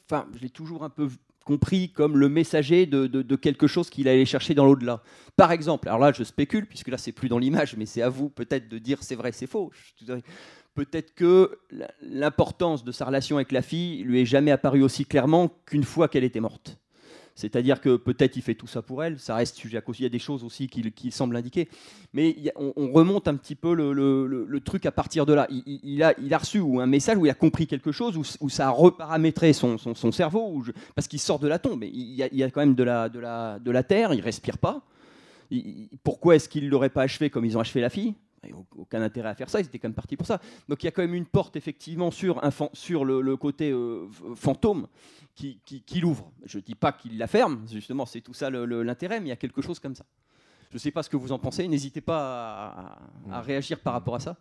enfin 0.09 0.27
je 0.35 0.39
l'ai 0.41 0.49
toujours 0.49 0.83
un 0.83 0.89
peu 0.89 1.09
compris 1.45 1.91
comme 1.91 2.17
le 2.17 2.27
messager 2.27 2.85
de, 2.85 3.07
de- 3.07 3.21
de 3.21 3.35
quelque 3.37 3.67
chose 3.67 3.89
qu'il 3.89 4.07
allait 4.09 4.25
chercher 4.25 4.53
dans 4.53 4.65
l'au-delà. 4.65 5.01
Par 5.37 5.51
exemple, 5.51 5.87
alors 5.87 5.99
là 5.99 6.11
je 6.11 6.23
spécule, 6.23 6.65
puisque 6.65 6.89
là 6.89 6.97
c'est 6.97 7.13
plus 7.13 7.29
dans 7.29 7.37
l'image, 7.39 7.75
mais 7.77 7.85
c'est 7.85 8.01
à 8.01 8.09
vous 8.09 8.29
peut-être 8.29 8.67
de 8.69 8.77
dire 8.79 9.03
c'est 9.03 9.15
vrai, 9.15 9.31
c'est 9.31 9.47
faux. 9.47 9.71
Peut-être 10.77 11.15
que 11.15 11.57
l'importance 12.03 12.83
de 12.83 12.91
sa 12.91 13.05
relation 13.05 13.37
avec 13.37 13.51
la 13.51 13.63
fille 13.63 14.03
lui 14.03 14.21
est 14.21 14.25
jamais 14.25 14.51
apparue 14.51 14.83
aussi 14.83 15.05
clairement 15.05 15.49
qu'une 15.65 15.83
fois 15.83 16.07
qu'elle 16.07 16.23
était 16.23 16.39
morte. 16.39 16.77
C'est-à-dire 17.33 17.81
que 17.81 17.95
peut-être 17.95 18.35
il 18.35 18.43
fait 18.43 18.53
tout 18.53 18.67
ça 18.67 18.83
pour 18.83 19.03
elle, 19.03 19.17
ça 19.17 19.33
reste 19.33 19.55
sujet 19.55 19.79
à 19.79 19.81
cause. 19.81 19.99
Il 19.99 20.03
y 20.03 20.05
a 20.05 20.09
des 20.09 20.19
choses 20.19 20.43
aussi 20.43 20.67
qui, 20.67 20.91
qui 20.91 21.09
semblent 21.09 21.35
indiquer. 21.35 21.67
Mais 22.13 22.35
on, 22.55 22.73
on 22.75 22.91
remonte 22.91 23.27
un 23.27 23.33
petit 23.37 23.55
peu 23.55 23.73
le, 23.73 24.59
truc 24.59 24.85
à 24.85 24.91
partir 24.91 25.25
de 25.25 25.33
là. 25.33 25.47
Il, 25.49 26.03
a, 26.03 26.37
reçu 26.37 26.59
un 26.59 26.85
message 26.85 27.17
où 27.17 27.25
il 27.25 27.31
a 27.31 27.33
compris 27.33 27.65
quelque 27.65 27.91
chose, 27.91 28.15
où, 28.39 28.49
ça 28.49 28.67
a 28.67 28.69
reparamétré 28.69 29.53
son, 29.53 29.79
cerveau, 30.11 30.63
parce 30.93 31.07
qu'il 31.07 31.19
sort 31.19 31.39
de 31.39 31.47
la 31.47 31.57
tombe. 31.57 31.83
Il 31.85 32.13
y, 32.13 32.21
a, 32.21 32.27
il 32.31 32.37
y 32.37 32.43
a 32.43 32.51
quand 32.51 32.61
même 32.61 32.75
de 32.75 32.83
la, 32.83 33.83
terre, 33.83 34.13
il 34.13 34.21
respire 34.21 34.59
pas. 34.59 34.83
Pourquoi 36.03 36.35
est-ce 36.35 36.47
qu'ils 36.47 36.65
ne 36.65 36.69
l'auraient 36.69 36.91
pas 36.91 37.01
achevé 37.01 37.31
comme 37.31 37.45
ils 37.45 37.57
ont 37.57 37.61
achevé 37.61 37.81
la 37.81 37.89
fille? 37.89 38.13
Aucun 38.75 39.01
intérêt 39.01 39.29
à 39.29 39.35
faire 39.35 39.49
ça, 39.49 39.59
ils 39.59 39.65
étaient 39.65 39.79
quand 39.79 39.87
même 39.87 39.95
partis 39.95 40.17
pour 40.17 40.27
ça. 40.27 40.39
Donc 40.67 40.83
il 40.83 40.85
y 40.85 40.89
a 40.89 40.91
quand 40.91 41.01
même 41.01 41.13
une 41.13 41.25
porte 41.25 41.55
effectivement 41.55 42.11
sur, 42.11 42.43
un 42.43 42.51
fan- 42.51 42.69
sur 42.73 43.05
le, 43.05 43.21
le 43.21 43.37
côté 43.37 43.71
euh, 43.71 44.07
fantôme 44.35 44.87
qui, 45.35 45.59
qui, 45.65 45.81
qui 45.81 45.99
l'ouvre. 45.99 46.31
Je 46.45 46.57
ne 46.57 46.63
dis 46.63 46.75
pas 46.75 46.91
qu'il 46.91 47.17
la 47.17 47.27
ferme, 47.27 47.65
justement, 47.71 48.05
c'est 48.05 48.21
tout 48.21 48.33
ça 48.33 48.49
l'intérêt, 48.49 49.19
mais 49.19 49.27
il 49.27 49.29
y 49.29 49.33
a 49.33 49.37
quelque 49.37 49.61
chose 49.61 49.79
comme 49.79 49.95
ça. 49.95 50.05
Je 50.69 50.75
ne 50.75 50.79
sais 50.79 50.91
pas 50.91 51.01
ce 51.03 51.09
que 51.09 51.15
vous 51.17 51.31
en 51.31 51.39
pensez, 51.39 51.67
n'hésitez 51.67 52.01
pas 52.01 52.19
à, 53.29 53.31
à- 53.31 53.37
à 53.37 53.41
réagir 53.41 53.79
par 53.79 53.93
rapport 53.93 54.15
à 54.15 54.19
ça. 54.19 54.37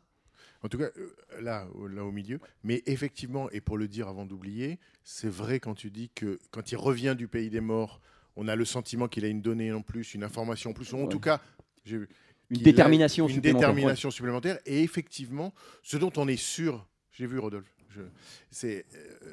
En 0.63 0.69
tout 0.69 0.79
cas, 0.79 0.89
euh, 0.97 1.15
là, 1.41 1.67
au- 1.75 1.87
là 1.87 2.03
au 2.05 2.11
milieu. 2.11 2.41
Mais 2.65 2.83
effectivement, 2.87 3.49
et 3.51 3.61
pour 3.61 3.77
le 3.79 3.87
dire 3.89 4.09
avant 4.09 4.25
d'oublier, 4.27 4.79
c'est 5.05 5.29
vrai 5.29 5.61
quand 5.61 5.75
tu 5.75 5.91
dis 5.91 6.09
que 6.15 6.39
quand 6.51 6.73
il 6.73 6.77
revient 6.77 7.15
du 7.17 7.29
pays 7.29 7.51
des 7.51 7.61
morts, 7.61 8.01
on 8.37 8.49
a 8.49 8.57
le 8.57 8.65
sentiment 8.65 9.07
qu'il 9.07 9.25
a 9.25 9.29
une 9.29 9.41
donnée 9.43 9.73
en 9.73 9.83
plus, 9.83 10.15
une 10.15 10.25
information 10.25 10.71
en 10.71 10.73
plus, 10.73 10.93
ou 10.93 10.97
en 10.97 11.03
Ouais. 11.03 11.09
tout 11.09 11.21
cas, 11.21 11.41
j'ai 11.85 11.99
vu 11.99 12.09
Une 12.51 12.61
a 12.61 12.63
détermination 12.63 13.27
une 13.29 13.35
supplémentaire. 13.35 13.69
détermination 13.71 14.11
supplémentaire. 14.11 14.59
Et 14.67 14.83
effectivement, 14.83 15.53
ce 15.83 15.97
dont 15.97 16.13
on 16.17 16.29
est 16.29 16.37
sûr, 16.41 16.87
j'ai 17.13 17.27
vu 17.27 17.39
Rodolphe, 17.39 17.75
je- 17.89 18.67
euh, 18.67 18.83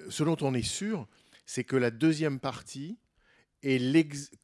ce 0.10 0.24
dont 0.24 0.38
on 0.42 0.54
est 0.54 0.62
sûr, 0.64 1.08
c'est 1.46 1.64
que 1.64 1.76
la 1.76 1.92
deuxième 1.92 2.40
partie 2.40 2.98
est 3.62 3.80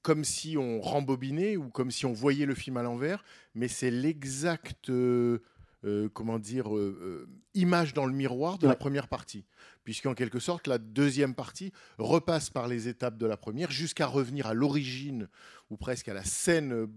comme 0.01 0.23
si 0.23 0.57
on 0.57 0.79
rembobinait 0.81 1.57
ou 1.57 1.69
comme 1.69 1.91
si 1.91 2.05
on 2.05 2.13
voyait 2.13 2.45
le 2.45 2.55
film 2.55 2.77
à 2.77 2.83
l'envers, 2.83 3.23
mais 3.55 3.67
c'est 3.67 3.91
l'exact 3.91 4.89
euh, 4.89 5.39
euh, 5.85 6.09
comment 6.13 6.39
dire 6.39 6.73
euh, 6.75 7.27
image 7.53 7.93
dans 7.93 8.05
le 8.05 8.13
miroir 8.13 8.57
de 8.57 8.67
la 8.67 8.75
première 8.75 9.07
partie, 9.07 9.45
puisqu'en 9.83 10.13
quelque 10.13 10.39
sorte 10.39 10.67
la 10.67 10.77
deuxième 10.77 11.33
partie 11.35 11.71
repasse 11.97 12.49
par 12.49 12.67
les 12.67 12.87
étapes 12.87 13.17
de 13.17 13.25
la 13.25 13.35
première 13.37 13.71
jusqu'à 13.71 14.05
revenir 14.07 14.47
à 14.47 14.53
l'origine 14.53 15.27
ou 15.69 15.75
presque 15.77 16.07
à 16.09 16.13
la 16.13 16.23
scène 16.23 16.87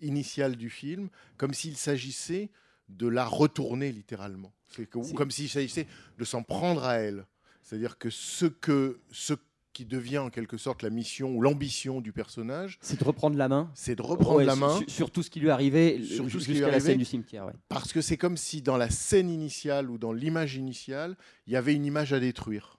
initiale 0.00 0.56
du 0.56 0.70
film, 0.70 1.08
comme 1.36 1.54
s'il 1.54 1.76
s'agissait 1.76 2.50
de 2.88 3.06
la 3.08 3.24
retourner 3.24 3.92
littéralement. 3.92 4.52
C'est 4.68 4.86
comme 4.88 5.30
s'il 5.30 5.48
s'agissait 5.48 5.86
de 6.18 6.24
s'en 6.24 6.42
prendre 6.42 6.84
à 6.84 6.94
elle. 6.96 7.26
C'est-à-dire 7.62 7.98
que 7.98 8.10
ce, 8.10 8.46
que 8.46 9.00
ce 9.10 9.34
qui 9.72 9.84
devient 9.84 10.18
en 10.18 10.30
quelque 10.30 10.56
sorte 10.56 10.82
la 10.82 10.90
mission 10.90 11.32
ou 11.36 11.40
l'ambition 11.42 12.00
du 12.00 12.12
personnage, 12.12 12.78
C'est 12.80 12.98
de 12.98 13.04
reprendre 13.04 13.36
la 13.36 13.48
main. 13.48 13.70
c'est 13.74 13.94
de 13.94 14.02
reprendre 14.02 14.38
Ouais, 14.38 14.44
la 14.44 14.54
sur- 14.56 14.60
main 14.66 14.78
Sur, 14.78 14.90
sur 14.90 15.10
tout 15.12 15.22
ce 15.22 15.30
qui 15.30 15.38
lui 15.38 15.50
arrivait 15.50 16.02
Sur 16.02 16.24
tout 16.24 16.30
ce 16.30 16.46
qui 16.46 16.52
jusqu'à 16.52 16.52
lui 16.52 16.60
la 16.62 16.66
arrivait. 16.68 16.80
scène 16.80 16.98
du 16.98 17.04
cimetière. 17.04 17.46
ouais. 17.46 17.52
parce 17.68 17.92
que 17.92 18.00
c'est 18.00 18.16
comme 18.16 18.36
si 18.36 18.62
dans 18.62 18.76
la 18.76 18.90
scène 18.90 19.30
initiale 19.30 19.88
ou 19.90 19.96
dans 19.98 20.12
l'image 20.12 20.56
initiale, 20.56 21.16
il 21.46 21.52
y 21.52 21.56
avait 21.56 21.74
une 21.74 21.84
image 21.84 22.12
à 22.12 22.18
détruire. 22.18 22.78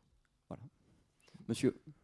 Monsieur, 1.47 1.69
Alors, 1.69 1.95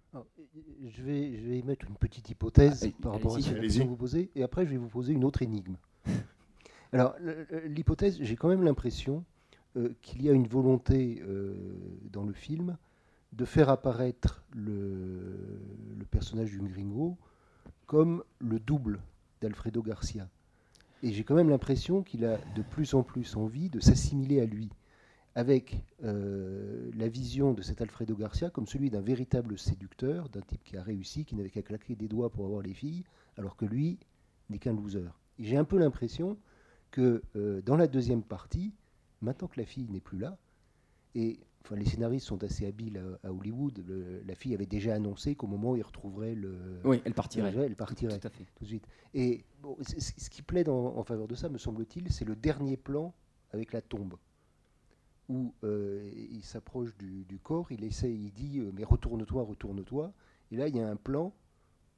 Je 0.86 1.02
vais, 1.04 1.36
je 1.38 1.48
vais 1.48 1.58
émettre 1.60 1.86
une 1.88 1.96
petite 1.96 2.30
hypothèse 2.30 2.84
Allez- 2.84 2.96
par 3.02 3.14
rapport 3.14 3.36
à 3.36 3.42
cette 3.42 3.60
question 3.60 3.84
que 3.86 3.90
vous 3.90 3.96
posez, 3.96 4.32
et 4.36 4.44
après 4.44 4.66
je 4.66 4.72
vais 4.72 4.78
vous 4.78 4.88
poser 4.90 5.14
une 5.14 5.24
autre 5.24 5.42
énigme. 5.42 5.76
Alors, 6.94 7.16
l'hypothèse, 7.66 8.18
j'ai 8.22 8.36
quand 8.36 8.48
même 8.48 8.64
l'impression 8.64 9.24
euh, 9.76 9.94
qu'il 10.02 10.22
y 10.24 10.30
a 10.30 10.34
une 10.34 10.48
volonté 10.48 11.22
euh, 11.28 11.54
dans 12.12 12.24
le 12.24 12.34
film 12.34 12.78
de 13.34 13.44
faire 13.46 13.70
apparaître 13.70 14.44
le, 14.56 15.60
le 15.98 16.06
personnage 16.06 16.52
du 16.52 16.60
Gringo 16.60 17.18
comme 17.86 18.24
le 18.40 18.60
double 18.60 19.00
d'Alfredo 19.42 19.82
Garcia. 19.84 20.30
Et 21.04 21.12
j'ai 21.12 21.24
quand 21.24 21.36
même 21.36 21.50
l'impression 21.50 22.02
qu'il 22.04 22.26
a 22.26 22.38
de 22.56 22.62
plus 22.62 22.94
en 22.94 23.04
plus 23.04 23.36
envie 23.36 23.70
de 23.70 23.80
s'assimiler 23.80 24.40
à 24.42 24.46
lui, 24.46 24.70
avec 25.38 25.84
euh, 26.04 26.90
la 26.96 27.08
vision 27.08 27.54
de 27.54 27.62
cet 27.62 27.80
Alfredo 27.82 28.16
Garcia 28.16 28.50
comme 28.50 28.66
celui 28.66 28.90
d'un 28.90 29.02
véritable 29.02 29.60
séducteur, 29.60 30.30
d'un 30.30 30.42
type 30.42 30.64
qui 30.64 30.78
a 30.78 30.82
réussi, 30.82 31.26
qui 31.26 31.36
n'avait 31.36 31.52
qu'à 31.52 31.62
claquer 31.62 31.96
des 31.96 32.08
doigts 32.08 32.32
pour 32.32 32.46
avoir 32.46 32.64
les 32.64 32.74
filles, 32.74 33.04
alors 33.38 33.56
que 33.56 33.66
lui 33.66 34.00
n'est 34.50 34.58
qu'un 34.58 34.74
loser. 34.74 35.06
J'ai 35.38 35.56
un 35.56 35.64
peu 35.64 35.78
l'impression 35.78 36.38
que 36.90 37.22
euh, 37.36 37.62
dans 37.62 37.76
la 37.78 37.86
deuxième 37.86 38.24
partie, 38.24 38.74
maintenant 39.22 39.48
que 39.48 39.60
la 39.60 39.68
fille 39.68 39.88
n'est 39.92 40.00
plus 40.00 40.18
là, 40.18 40.40
et 41.14 41.40
enfin, 41.64 41.76
les 41.76 41.86
scénaristes 41.86 42.26
sont 42.26 42.44
assez 42.44 42.66
habiles 42.66 43.00
à, 43.24 43.28
à 43.28 43.32
Hollywood, 43.32 43.84
le- 43.88 44.24
la 44.26 44.34
fille 44.34 44.56
avait 44.56 44.66
déjà 44.66 44.96
annoncé 44.96 45.36
qu'au 45.36 45.46
moment 45.46 45.74
où 45.74 45.76
il 45.76 45.84
retrouverait 45.84 46.34
le, 46.34 46.80
oui, 46.84 47.00
elle 47.06 47.14
partirait. 47.14 47.54
elle 47.64 47.76
partirait 47.76 48.18
Tout 48.18 48.26
à 48.28 48.32
fait. 48.32 48.46
tout 48.56 48.64
de 48.64 48.70
suite. 48.70 48.88
Et 49.14 49.44
bon, 49.62 49.78
ce 49.84 50.30
qui 50.32 50.42
plaide 50.42 50.68
en, 50.70 50.98
en 50.98 51.04
faveur 51.04 51.28
de 51.28 51.36
ça, 51.36 51.48
me 51.48 51.60
semble-t-il, 51.60 52.12
c'est 52.12 52.26
le 52.26 52.36
dernier 52.36 52.76
plan 52.76 53.14
avec 53.52 53.72
la 53.72 53.82
tombe, 53.84 54.16
où 55.30 55.54
euh, 55.64 56.10
il 56.32 56.44
s'approche 56.44 56.96
du, 56.98 57.40
corps, 57.44 57.72
il 57.72 57.84
essaie, 57.84 58.14
il 58.14 58.32
dit 58.32 58.60
euh, 58.60 58.72
mais 58.74 58.84
retourne-toi, 58.84 59.44
retourne-toi. 59.44 60.14
Et 60.52 60.58
là, 60.58 60.68
il 60.68 60.76
y 60.76 60.80
a 60.80 60.88
un 60.88 60.96
plan 60.96 61.34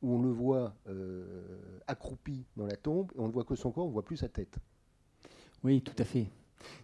où 0.01 0.15
on 0.15 0.21
le 0.21 0.31
voit 0.31 0.74
euh, 0.88 1.79
accroupi 1.88 2.45
dans 2.55 2.65
la 2.65 2.75
tombe, 2.75 3.12
et 3.15 3.19
on 3.19 3.27
ne 3.27 3.31
voit 3.31 3.43
que 3.43 3.55
son 3.55 3.71
corps, 3.71 3.86
on 3.86 3.89
ne 3.89 3.93
voit 3.93 4.05
plus 4.05 4.17
sa 4.17 4.29
tête. 4.29 4.57
Oui, 5.63 5.81
tout 5.81 5.95
à 5.98 6.05
fait. 6.05 6.27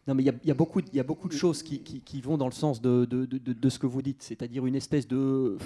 Non, 0.07 0.13
mais 0.15 0.23
il 0.23 0.25
y 0.27 0.29
a- 0.29 0.35
il 0.43 0.47
y, 0.47 0.51
a 0.51 0.53
beaucoup 0.55 0.81
de- 0.81 1.33
choses 1.33 1.61
qui, 1.63 1.79
qui- 1.81 1.99
qui 2.01 2.21
vont 2.21 2.37
dans 2.37 2.45
le 2.45 2.51
sens 2.53 2.81
de, 2.81 3.05
de- 3.05 3.25
de- 3.25 3.37
de- 3.37 3.53
de 3.53 3.69
ce 3.69 3.77
que 3.79 3.87
vous 3.87 4.01
dites, 4.01 4.21
c'est-à-dire 4.23 4.65
une 4.65 4.75
espèce 4.75 5.07
de, 5.07 5.57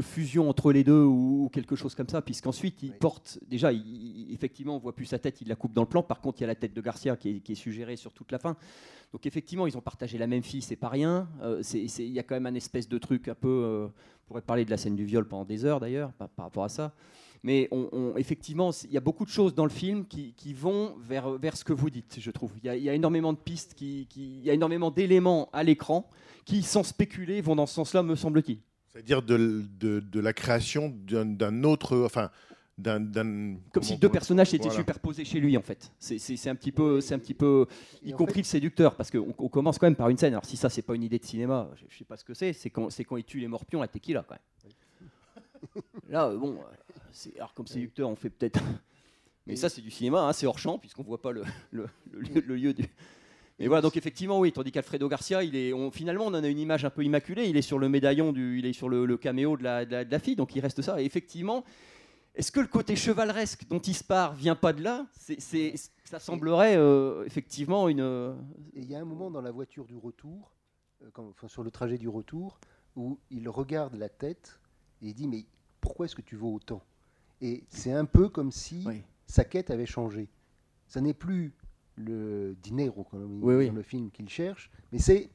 fusion 0.00 0.48
entre 0.48 0.72
les 0.72 0.84
deux 0.84 1.02
ou, 1.02 1.44
ou 1.44 1.48
quelque 1.50 1.76
chose 1.76 1.94
comme 1.94 2.08
ça, 2.08 2.22
puisqu'ensuite 2.22 2.82
il 2.82 2.90
Oui. 2.90 2.96
porte. 2.98 3.38
Déjà, 3.48 3.72
il- 3.72 4.28
effectivement, 4.32 4.76
on 4.76 4.78
voit 4.78 4.94
plus 4.94 5.06
sa 5.06 5.18
tête, 5.18 5.40
il 5.40 5.48
la 5.48 5.56
coupe 5.56 5.72
dans 5.74 5.82
le 5.82 5.88
plan. 5.88 6.02
Par 6.02 6.20
contre, 6.20 6.38
il 6.38 6.42
y 6.42 6.44
a 6.44 6.48
la 6.48 6.54
tête 6.54 6.72
de 6.74 6.80
Garcia 6.80 7.16
qui 7.16 7.28
est, 7.30 7.40
qui 7.40 7.52
est 7.52 7.56
suggérée 7.56 7.96
sur 7.96 8.12
toute 8.12 8.32
la 8.32 8.38
fin. 8.38 8.56
Donc, 9.12 9.26
effectivement, 9.26 9.66
ils 9.66 9.76
ont 9.76 9.80
partagé 9.82 10.18
la 10.18 10.26
même 10.26 10.42
fille, 10.42 10.62
c'est 10.62 10.76
pas 10.76 10.88
rien. 10.88 11.28
Euh, 11.42 11.62
Il 11.74 12.12
y 12.12 12.18
a 12.18 12.22
quand 12.22 12.34
même 12.36 12.46
un 12.46 12.54
espèce 12.54 12.88
de 12.88 12.98
truc 12.98 13.28
un 13.28 13.34
peu. 13.34 13.48
euh, 13.48 13.86
on 13.86 14.28
pourrait 14.28 14.42
parler 14.42 14.64
de 14.66 14.70
la 14.70 14.76
scène 14.76 14.94
du 14.96 15.04
viol 15.06 15.26
pendant 15.26 15.44
des 15.46 15.64
heures 15.64 15.80
d'ailleurs, 15.80 16.12
par, 16.12 16.28
par 16.28 16.44
rapport 16.46 16.64
à 16.64 16.68
ça. 16.68 16.92
Mais 17.42 17.68
on, 17.70 17.88
on- 17.92 18.16
effectivement, 18.16 18.70
il 18.84 18.90
y 18.92 18.96
a 18.96 19.00
beaucoup 19.00 19.24
de 19.24 19.30
choses 19.30 19.54
dans 19.54 19.64
le 19.64 19.70
film 19.70 20.06
qui, 20.06 20.32
qui 20.34 20.52
vont 20.54 20.94
vers, 20.98 21.30
vers 21.38 21.56
ce 21.56 21.64
que 21.64 21.72
vous 21.72 21.90
dites, 21.90 22.16
je 22.20 22.30
trouve. 22.30 22.52
Il 22.58 22.64
y 22.64 22.68
a, 22.68 22.76
il 22.76 22.82
y 22.82 22.88
a 22.90 22.94
énormément 22.94 23.32
de 23.32 23.38
pistes, 23.38 23.74
qui, 23.74 24.06
qui- 24.10 24.38
il 24.38 24.44
y 24.44 24.50
a 24.50 24.54
énormément 24.54 24.90
d'éléments 24.90 25.48
à 25.52 25.62
l'écran 25.62 26.08
qui, 26.44 26.62
sans 26.62 26.82
spéculer, 26.82 27.40
vont 27.40 27.54
dans 27.56 27.66
ce 27.66 27.74
sens-là, 27.74 28.02
me 28.02 28.16
semble-t-il. 28.16 28.58
C'est-à-dire 28.88 29.22
de, 29.22 29.62
de- 29.78 30.00
de 30.00 30.20
la 30.20 30.32
création 30.32 30.88
d'un 31.06 31.62
autre, 31.62 31.96
enfin, 32.04 32.30
d'un, 32.78 32.98
d'un- 33.00 33.56
Comme 33.72 33.82
si 33.82 33.92
on 33.94 33.98
deux 33.98 34.08
personnages 34.08 34.50
s'étaient 34.50 34.64
Voilà. 34.64 34.78
superposés 34.78 35.24
chez 35.24 35.38
lui, 35.40 35.56
en 35.56 35.62
fait. 35.62 35.92
C'est- 35.98 36.48
un 36.48 36.54
petit 36.56 36.72
peu, 36.72 37.00
c'est 37.00 37.14
un 37.14 37.18
petit 37.18 37.34
peu, 37.34 37.66
y 38.04 38.12
compris 38.12 38.34
fait- 38.34 38.40
le 38.40 38.44
séducteur, 38.44 38.96
parce 38.96 39.10
qu'on 39.10 39.34
on 39.38 39.48
commence 39.48 39.78
quand 39.78 39.86
même 39.86 39.96
par 39.96 40.08
une 40.08 40.16
scène. 40.16 40.32
Alors 40.32 40.44
si 40.44 40.56
ça, 40.56 40.68
c'est 40.68 40.82
pas 40.82 40.94
une 40.94 41.02
idée 41.04 41.18
de 41.18 41.24
cinéma, 41.24 41.68
je, 41.76 41.84
je 41.88 41.98
sais 41.98 42.04
pas 42.04 42.16
ce 42.16 42.24
que 42.24 42.34
c'est. 42.34 42.52
C'est 42.52 42.70
quand, 42.70 42.90
c'est 42.90 43.04
quand 43.04 43.16
il 43.16 43.24
tue 43.24 43.40
les 43.40 43.48
morpions 43.48 43.82
à 43.82 43.86
tequila, 43.88 44.24
quand 44.28 44.34
même. 44.34 44.72
Là, 46.08 46.30
bon, 46.34 46.52
euh, 46.54 46.87
c'est- 47.12 47.36
alors 47.36 47.54
comme 47.54 47.66
séducteur, 47.66 48.08
on 48.08 48.16
fait 48.16 48.30
peut-être. 48.30 48.60
Mais 49.46 49.56
ça, 49.56 49.68
c'est 49.68 49.80
du 49.80 49.90
cinéma, 49.90 50.20
hein, 50.28 50.32
c'est 50.32 50.46
hors 50.46 50.58
champ, 50.58 50.78
puisqu'on 50.78 51.02
voit 51.02 51.22
pas 51.22 51.32
le, 51.32 51.42
le- 51.70 51.88
le 52.10 52.20
lieu, 52.20 52.42
le 52.46 52.56
lieu 52.56 52.74
du. 52.74 52.84
Mais 53.58 53.66
voilà, 53.66 53.82
donc 53.82 53.96
effectivement, 53.96 54.38
oui, 54.38 54.52
tandis 54.52 54.70
qu'Alfredo 54.70 55.08
Garcia, 55.08 55.42
il 55.42 55.56
est, 55.56 55.72
on- 55.72 55.90
finalement, 55.90 56.26
on 56.26 56.34
en 56.34 56.44
a 56.44 56.48
une 56.48 56.58
image 56.60 56.84
un 56.84 56.90
peu 56.90 57.02
immaculée. 57.04 57.48
Il 57.48 57.56
est 57.56 57.62
sur 57.62 57.78
le 57.78 57.88
médaillon, 57.88 58.32
du, 58.32 58.58
il 58.58 58.66
est 58.66 58.72
sur 58.72 58.88
le, 58.88 59.16
caméo 59.16 59.56
de 59.56 59.64
la, 59.64 59.84
de 59.84 59.90
la- 59.90 60.04
de 60.04 60.10
la 60.12 60.18
fille, 60.18 60.36
donc 60.36 60.54
il 60.54 60.60
reste 60.60 60.82
ça. 60.82 61.00
Et 61.00 61.04
effectivement, 61.04 61.64
est-ce 62.34 62.52
que 62.52 62.60
le 62.60 62.68
côté 62.68 62.94
chevaleresque 62.94 63.66
dont 63.68 63.80
il 63.80 63.94
se 63.94 64.04
part 64.04 64.34
vient 64.34 64.54
pas 64.54 64.72
de 64.72 64.82
là? 64.82 65.06
Ça 66.04 66.20
semblerait 66.20 66.76
euh, 66.76 67.24
effectivement 67.24 67.88
une. 67.88 68.00
euh, 68.00 68.34
Et 68.74 68.80
il 68.82 68.90
y 68.90 68.94
a 68.94 69.00
un 69.00 69.04
moment 69.04 69.30
dans 69.30 69.40
la 69.42 69.50
voiture 69.50 69.86
du 69.86 69.96
retour, 69.96 70.52
euh, 71.02 71.08
quand- 71.12 71.26
enfin, 71.30 71.48
sur 71.48 71.62
le 71.64 71.70
trajet 71.70 71.98
du 71.98 72.08
retour, 72.08 72.60
où 72.96 73.18
il 73.30 73.48
regarde 73.48 73.96
la 73.96 74.08
tête 74.08 74.60
et 75.02 75.08
il 75.08 75.14
dit 75.14 75.26
Mais 75.26 75.46
pourquoi 75.80 76.06
est-ce 76.06 76.14
que 76.14 76.22
tu 76.22 76.36
vaux 76.36 76.54
autant? 76.54 76.82
Et 77.40 77.64
c'est 77.68 77.92
un 77.92 78.04
peu 78.04 78.28
comme 78.28 78.50
si 78.50 78.82
Oui. 78.86 79.02
sa 79.26 79.44
quête 79.44 79.70
avait 79.70 79.86
changé. 79.86 80.28
Ça 80.86 81.00
n'est 81.00 81.14
plus 81.14 81.52
le 81.96 82.56
dinero, 82.62 83.04
comme 83.04 83.42
Oui, 83.42 83.66
dans 83.68 83.74
le 83.74 83.82
film 83.82 84.10
qu'il 84.10 84.28
cherche, 84.28 84.70
mais 84.92 84.98
c'est 84.98 85.30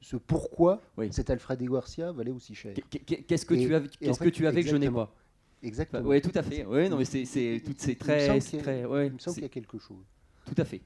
ce 0.00 0.16
pourquoi 0.16 0.80
Oui. 0.96 1.08
cet 1.12 1.30
Alfred 1.30 1.60
Garcia 1.62 2.12
valait 2.12 2.30
aussi 2.30 2.54
cher. 2.54 2.74
qu'est- 2.74 2.98
qu'est- 3.00 3.22
Qu'est-ce 3.22 3.44
que 3.46 3.54
Et- 3.54 3.58
tu 3.66 3.74
en 3.74 3.80
que 4.14 4.46
avais 4.46 4.62
que 4.62 4.68
je 4.68 4.76
n'ai 4.76 4.86
exactement. 4.86 5.06
pas? 5.06 5.14
Exactement. 5.62 6.08
Oui, 6.08 6.20
tout 6.20 6.30
à 6.34 6.42
fait. 6.42 6.64
Oui, 6.64 6.88
non, 6.88 6.98
mais 6.98 7.04
c'est, 7.04 7.24
c'est, 7.24 7.60
tout, 7.64 7.74
c'est 7.76 7.92
Il 7.92 7.94
me 7.94 7.98
très, 8.00 8.26
semble 8.26 8.40
qu'il 8.40 8.56
y 8.56 8.60
a- 8.60 8.62
très, 8.62 8.84
ouais, 8.84 9.06
il 9.08 9.12
me 9.14 9.18
semble 9.18 9.34
c'est- 9.34 9.40
qu'il 9.40 9.42
y 9.42 9.46
a 9.46 9.48
quelque 9.48 9.78
chose. 9.78 10.04
tout 10.44 10.54
à 10.58 10.64
fait. 10.64 10.80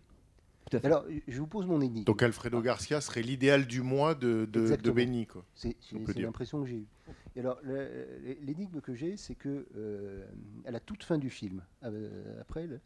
Tout 0.70 0.76
à 0.76 0.80
fait. 0.80 0.86
Alors, 0.86 1.04
je 1.26 1.40
vous 1.40 1.46
pose 1.48 1.66
mon 1.66 1.80
énigme. 1.80 2.04
Donc 2.04 2.22
Alfredo 2.22 2.60
Garcia 2.62 3.00
serait 3.00 3.22
l'idéal 3.22 3.66
du 3.66 3.82
moi 3.82 4.14
de, 4.14 4.48
de. 4.50 4.90
Benny. 4.90 5.26
Quoi. 5.26 5.44
C'est 5.54 5.74
l'impression 6.16 6.62
que 6.62 6.68
j'ai 6.68 6.76
eue. 6.76 6.86
Et 7.36 7.40
alors, 7.40 7.60
l'énigme 8.42 8.80
que 8.80 8.94
j'ai, 8.94 9.16
c'est 9.16 9.34
que 9.36 9.66
euh, 9.76 10.26
à 10.64 10.70
la 10.70 10.80
toute 10.80 11.04
fin 11.04 11.16
du 11.18 11.30
film, 11.30 11.62
euh, 11.84 12.40
après, 12.40 12.66
le- 12.66 12.80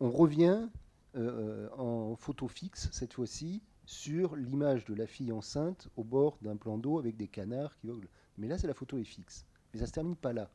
on 0.00 0.10
revient 0.10 0.68
euh, 1.16 1.68
en 1.76 2.14
photo 2.16 2.46
fixe 2.48 2.88
cette 2.92 3.14
fois-ci 3.14 3.62
sur 3.86 4.36
l'image 4.36 4.84
de 4.84 4.94
la 4.94 5.06
fille 5.06 5.32
enceinte 5.32 5.88
au 5.96 6.04
bord 6.04 6.38
d'un 6.42 6.56
plan 6.56 6.78
d'eau 6.78 6.98
avec 6.98 7.16
des 7.16 7.26
canards 7.26 7.76
qui 7.78 7.86
voguent. 7.88 8.08
Mais 8.36 8.46
là, 8.46 8.56
c'est 8.58 8.66
la 8.66 8.74
photo 8.74 8.98
est 8.98 9.04
fixe. 9.04 9.46
Mais 9.72 9.80
ça 9.80 9.86
se 9.86 9.92
termine 9.92 10.14
pas 10.16 10.32
là. 10.32 10.50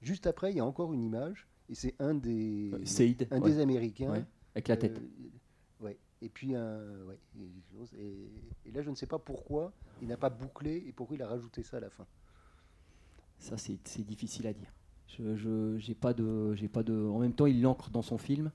Juste 0.00 0.26
après, 0.26 0.50
il 0.52 0.56
y 0.56 0.60
a 0.60 0.64
encore 0.64 0.92
une 0.92 1.02
image 1.02 1.46
et 1.68 1.74
c'est 1.74 1.94
un 2.00 2.14
des 2.14 2.72
Seïd, 2.84 3.28
un 3.30 3.40
ouais, 3.40 3.50
des 3.50 3.58
Américains. 3.60 4.10
ouais, 4.10 4.24
avec 4.54 4.68
la 4.68 4.76
tête. 4.76 5.00
Ouais. 5.80 5.98
Et 6.22 6.28
puis 6.30 6.54
un, 6.54 7.04
ouais, 7.04 7.18
et 8.64 8.70
là, 8.72 8.82
je 8.82 8.90
ne 8.90 8.94
sais 8.94 9.06
pas 9.06 9.18
pourquoi 9.18 9.72
il 10.00 10.08
n'a 10.08 10.16
pas 10.16 10.30
bouclé 10.30 10.82
et 10.86 10.92
pourquoi 10.92 11.16
il 11.16 11.22
a 11.22 11.28
rajouté 11.28 11.62
ça 11.62 11.76
à 11.76 11.80
la 11.80 11.90
fin. 11.90 12.06
Ça, 13.38 13.56
c'est, 13.56 13.78
difficile 14.06 14.46
à 14.46 14.52
dire. 14.52 14.72
Je, 15.18 15.76
j'ai 15.78 15.94
pas 15.94 16.12
de, 16.12 16.54
j'ai 16.54 16.68
pas 16.68 16.82
de. 16.82 16.92
En 16.94 17.18
même 17.18 17.32
temps, 17.32 17.46
il 17.46 17.62
l'ancre 17.62 17.90
dans 17.90 18.02
son 18.02 18.18
film. 18.18 18.50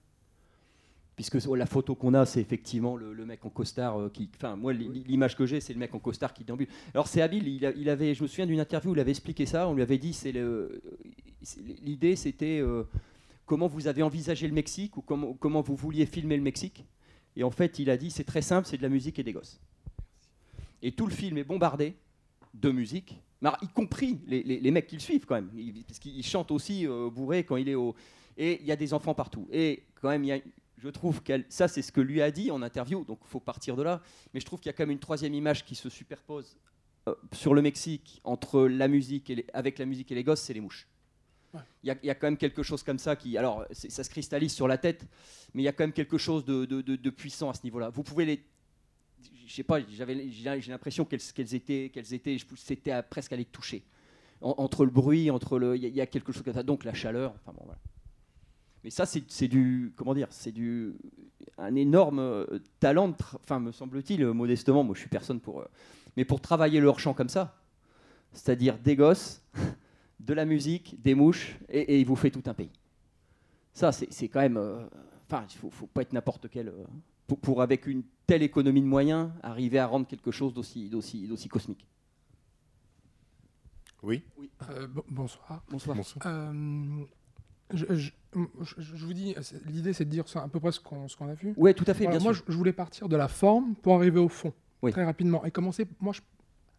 Puisque 1.15 1.37
oh, 1.47 1.55
la 1.55 1.65
photo 1.65 1.93
qu'on 1.93 2.13
a, 2.13 2.25
c'est 2.25 2.41
effectivement 2.41 2.95
le, 2.95 3.13
le 3.13 3.25
mec 3.25 3.45
en 3.45 3.49
costard 3.49 3.99
euh, 3.99 4.09
qui. 4.09 4.29
Enfin, 4.35 4.55
moi, 4.55 4.73
li- 4.73 5.03
l'image 5.07 5.35
que 5.35 5.45
j'ai, 5.45 5.59
c'est 5.59 5.73
le 5.73 5.79
mec 5.79 5.93
en 5.93 5.99
costard 5.99 6.33
qui 6.33 6.43
déambule. 6.43 6.67
Alors, 6.93 7.07
c'est 7.07 7.21
habile. 7.21 7.47
Il, 7.47 7.65
a- 7.65 7.71
il 7.71 7.89
avait, 7.89 8.13
je 8.15 8.23
me 8.23 8.27
souviens 8.27 8.47
d'une 8.47 8.59
interview 8.59 8.91
où 8.91 8.95
il 8.95 8.99
avait 8.99 9.11
expliqué 9.11 9.45
ça. 9.45 9.67
On 9.67 9.73
lui 9.75 9.81
avait 9.81 9.97
dit, 9.97 10.13
c'est 10.13 10.33
l'idée, 11.81 12.15
c'était 12.15 12.59
euh, 12.59 12.83
comment 13.45 13.67
vous 13.67 13.87
avez 13.87 14.03
envisagé 14.03 14.47
le 14.47 14.53
Mexique 14.53 14.97
ou 14.97 15.01
comment, 15.01 15.33
comment 15.33 15.61
vous 15.61 15.75
vouliez 15.75 16.05
filmer 16.05 16.37
le 16.37 16.43
Mexique. 16.43 16.85
Et 17.35 17.43
en 17.43 17.51
fait, 17.51 17.79
il 17.79 17.89
a 17.89 17.97
dit, 17.97 18.11
c'est 18.11 18.23
très 18.23 18.41
simple, 18.41 18.67
c'est 18.67 18.77
de 18.77 18.81
la 18.83 18.89
musique 18.89 19.17
et 19.19 19.23
des 19.23 19.33
gosses. 19.33 19.59
Et 20.81 20.91
tout 20.91 21.05
le 21.05 21.13
film 21.13 21.37
est 21.37 21.43
bombardé 21.43 21.95
de 22.53 22.71
musique, 22.71 23.21
alors, 23.49 23.57
y 23.61 23.67
compris 23.67 24.19
les, 24.27 24.43
les- 24.43 24.59
les 24.59 24.71
mecs 24.71 24.87
qui 24.87 24.95
le 24.95 25.01
suivent 25.01 25.25
quand 25.25 25.35
même, 25.35 25.49
parce 25.87 25.99
qu'il 25.99 26.23
chante 26.25 26.51
aussi 26.51 26.85
euh, 26.87 27.09
bourré 27.09 27.43
quand 27.43 27.57
il 27.57 27.67
est 27.69 27.75
au... 27.75 27.95
Et 28.37 28.59
il 28.61 28.67
y 28.67 28.71
a 28.71 28.75
des 28.75 28.93
enfants 28.93 29.13
partout. 29.13 29.47
Et 29.51 29.83
quand 29.95 30.09
même, 30.09 30.23
y 30.23 30.31
a, 30.31 30.39
je 30.77 30.89
trouve 30.89 31.21
que 31.21 31.33
ça, 31.49 31.67
c'est 31.67 31.81
ce 31.81 31.91
que 31.91 32.01
lui 32.01 32.21
a 32.21 32.31
dit 32.31 32.49
en 32.51 32.61
interview, 32.61 33.03
donc 33.03 33.19
il 33.23 33.27
faut 33.29 33.39
partir 33.39 33.75
de 33.75 33.83
là. 33.83 34.01
Mais 34.33 34.39
je 34.39 34.45
trouve 34.45 34.59
qu'il 34.59 34.69
y 34.69 34.69
a 34.69 34.73
quand 34.73 34.83
même 34.83 34.91
une 34.91 34.99
troisième 34.99 35.33
image 35.33 35.65
qui 35.65 35.75
se 35.75 35.89
superpose 35.89 36.57
euh, 37.07 37.15
sur 37.33 37.53
le 37.53 37.61
Mexique 37.61 38.21
entre 38.23 38.67
la 38.67 38.87
musique 38.87 39.29
et 39.29 39.35
les- 39.35 39.45
avec 39.53 39.79
la 39.79 39.85
musique 39.85 40.11
et 40.11 40.15
les 40.15 40.23
gosses, 40.23 40.41
c'est 40.41 40.53
les 40.53 40.61
mouches. 40.61 40.87
Il 41.83 41.87
y, 41.87 41.91
a, 41.91 41.97
il 42.01 42.05
y 42.05 42.09
a 42.09 42.15
quand 42.15 42.27
même 42.27 42.37
quelque 42.37 42.63
chose 42.63 42.81
comme 42.81 42.97
ça 42.99 43.17
qui, 43.17 43.37
alors, 43.37 43.65
ça 43.71 44.03
se 44.05 44.09
cristallise 44.09 44.53
sur 44.53 44.69
la 44.69 44.77
tête, 44.77 45.05
mais 45.53 45.61
il 45.61 45.65
y 45.65 45.67
a 45.67 45.73
quand 45.73 45.83
même 45.83 45.91
quelque 45.91 46.17
chose 46.17 46.45
de, 46.45 46.63
de- 46.63 46.81
de- 46.81 46.95
de 46.95 47.09
puissant 47.09 47.49
à 47.49 47.53
ce 47.53 47.63
niveau-là. 47.65 47.89
Vous 47.89 48.03
pouvez 48.03 48.23
les, 48.23 48.41
je 49.45 49.53
sais 49.53 49.63
pas, 49.63 49.79
j'avais, 49.89 50.29
j'ai 50.29 50.71
l'impression 50.71 51.05
qu'elles, 51.05 51.21
étaient, 51.55 51.89
qu'elles 51.93 52.13
étaient, 52.13 52.37
c'était 52.55 53.01
presque 53.03 53.33
à 53.33 53.35
les 53.35 53.45
toucher. 53.45 53.83
En- 54.41 54.55
entre 54.57 54.85
le 54.85 54.91
bruit, 54.91 55.29
entre 55.29 55.59
le, 55.59 55.75
il 55.75 55.95
y, 55.95 56.01
a- 56.01 56.05
quelque 56.05 56.31
chose 56.31 56.43
comme 56.43 56.53
ça. 56.53 56.63
Donc 56.63 56.83
la 56.83 56.93
chaleur. 56.93 57.33
Enfin 57.35 57.53
bon, 57.53 57.63
voilà. 57.65 57.79
Mais 58.83 58.89
ça, 58.89 59.05
c'est, 59.05 59.47
du, 59.47 59.93
comment 59.95 60.15
dire, 60.15 60.27
c'est 60.31 60.51
du, 60.51 60.93
un 61.57 61.75
énorme 61.75 62.19
euh, 62.19 62.59
talent. 62.79 63.15
Enfin, 63.35 63.59
me 63.59 63.71
semble-t-il, 63.71 64.23
euh, 64.23 64.33
modestement, 64.33 64.83
moi 64.83 64.95
je 64.95 65.01
suis 65.01 65.09
personne 65.09 65.39
pour, 65.39 65.61
euh, 65.61 65.65
mais 66.17 66.25
pour 66.25 66.41
travailler 66.41 66.79
leur 66.79 66.99
chant 66.99 67.13
comme 67.13 67.29
ça, 67.29 67.61
c'est-à-dire 68.33 68.79
des 68.79 68.95
gosses, 68.95 69.43
de 70.19 70.33
la 70.33 70.45
musique, 70.45 70.99
des 71.01 71.13
mouches, 71.13 71.57
et, 71.69 71.99
il 71.99 72.05
vous 72.05 72.15
fait 72.15 72.31
tout 72.31 72.43
un 72.47 72.53
pays. 72.53 72.71
Ça, 73.73 73.91
c'est, 73.91 74.27
quand 74.27 74.41
même, 74.41 74.57
enfin, 75.27 75.45
il 75.49 75.57
faut, 75.57 75.69
faut 75.69 75.87
pas 75.87 76.01
être 76.01 76.13
n'importe 76.13 76.49
quel. 76.49 76.73
Pour, 77.31 77.39
pour, 77.39 77.61
avec 77.61 77.87
une 77.87 78.03
telle 78.27 78.43
économie 78.43 78.81
de 78.81 78.85
moyens, 78.87 79.29
arriver 79.41 79.79
à 79.79 79.87
rendre 79.87 80.05
quelque 80.05 80.31
chose 80.31 80.53
d'aussi, 80.53 80.89
cosmique. 81.49 81.87
Oui, 84.03 84.21
Euh, 84.69 84.87
bon- 84.87 85.03
bonsoir. 85.09 85.63
Bonsoir. 85.69 85.95
bonsoir. 85.95 86.25
Euh, 86.27 87.03
je, 87.73 87.85
je- 87.89 88.11
je- 88.61 88.81
je 88.81 89.05
vous 89.05 89.13
dis, 89.13 89.33
c'est- 89.41 89.63
l'idée 89.65 89.93
c'est 89.93 90.03
de 90.05 90.09
dire 90.09 90.27
ça 90.27 90.43
à 90.43 90.47
peu 90.49 90.59
près 90.59 90.71
ce 90.73 90.79
qu'on 90.81 91.05
a 91.29 91.33
vu. 91.35 91.53
Oui, 91.55 91.73
tout 91.73 91.85
à 91.87 91.93
fait, 91.93 92.03
Voilà, 92.05 92.17
bien 92.17 92.23
moi, 92.23 92.33
sûr. 92.33 92.43
je, 92.47 92.51
je 92.51 92.57
voulais 92.57 92.73
partir 92.73 93.07
de 93.07 93.15
la 93.15 93.27
forme 93.29 93.75
pour 93.75 93.95
arriver 93.95 94.19
au 94.19 94.27
fond, 94.27 94.53
Oui. 94.81 94.91
très 94.91 95.05
rapidement. 95.05 95.45
Et 95.45 95.51
commencer, 95.51 95.87
moi, 96.01 96.11
je- 96.13 96.21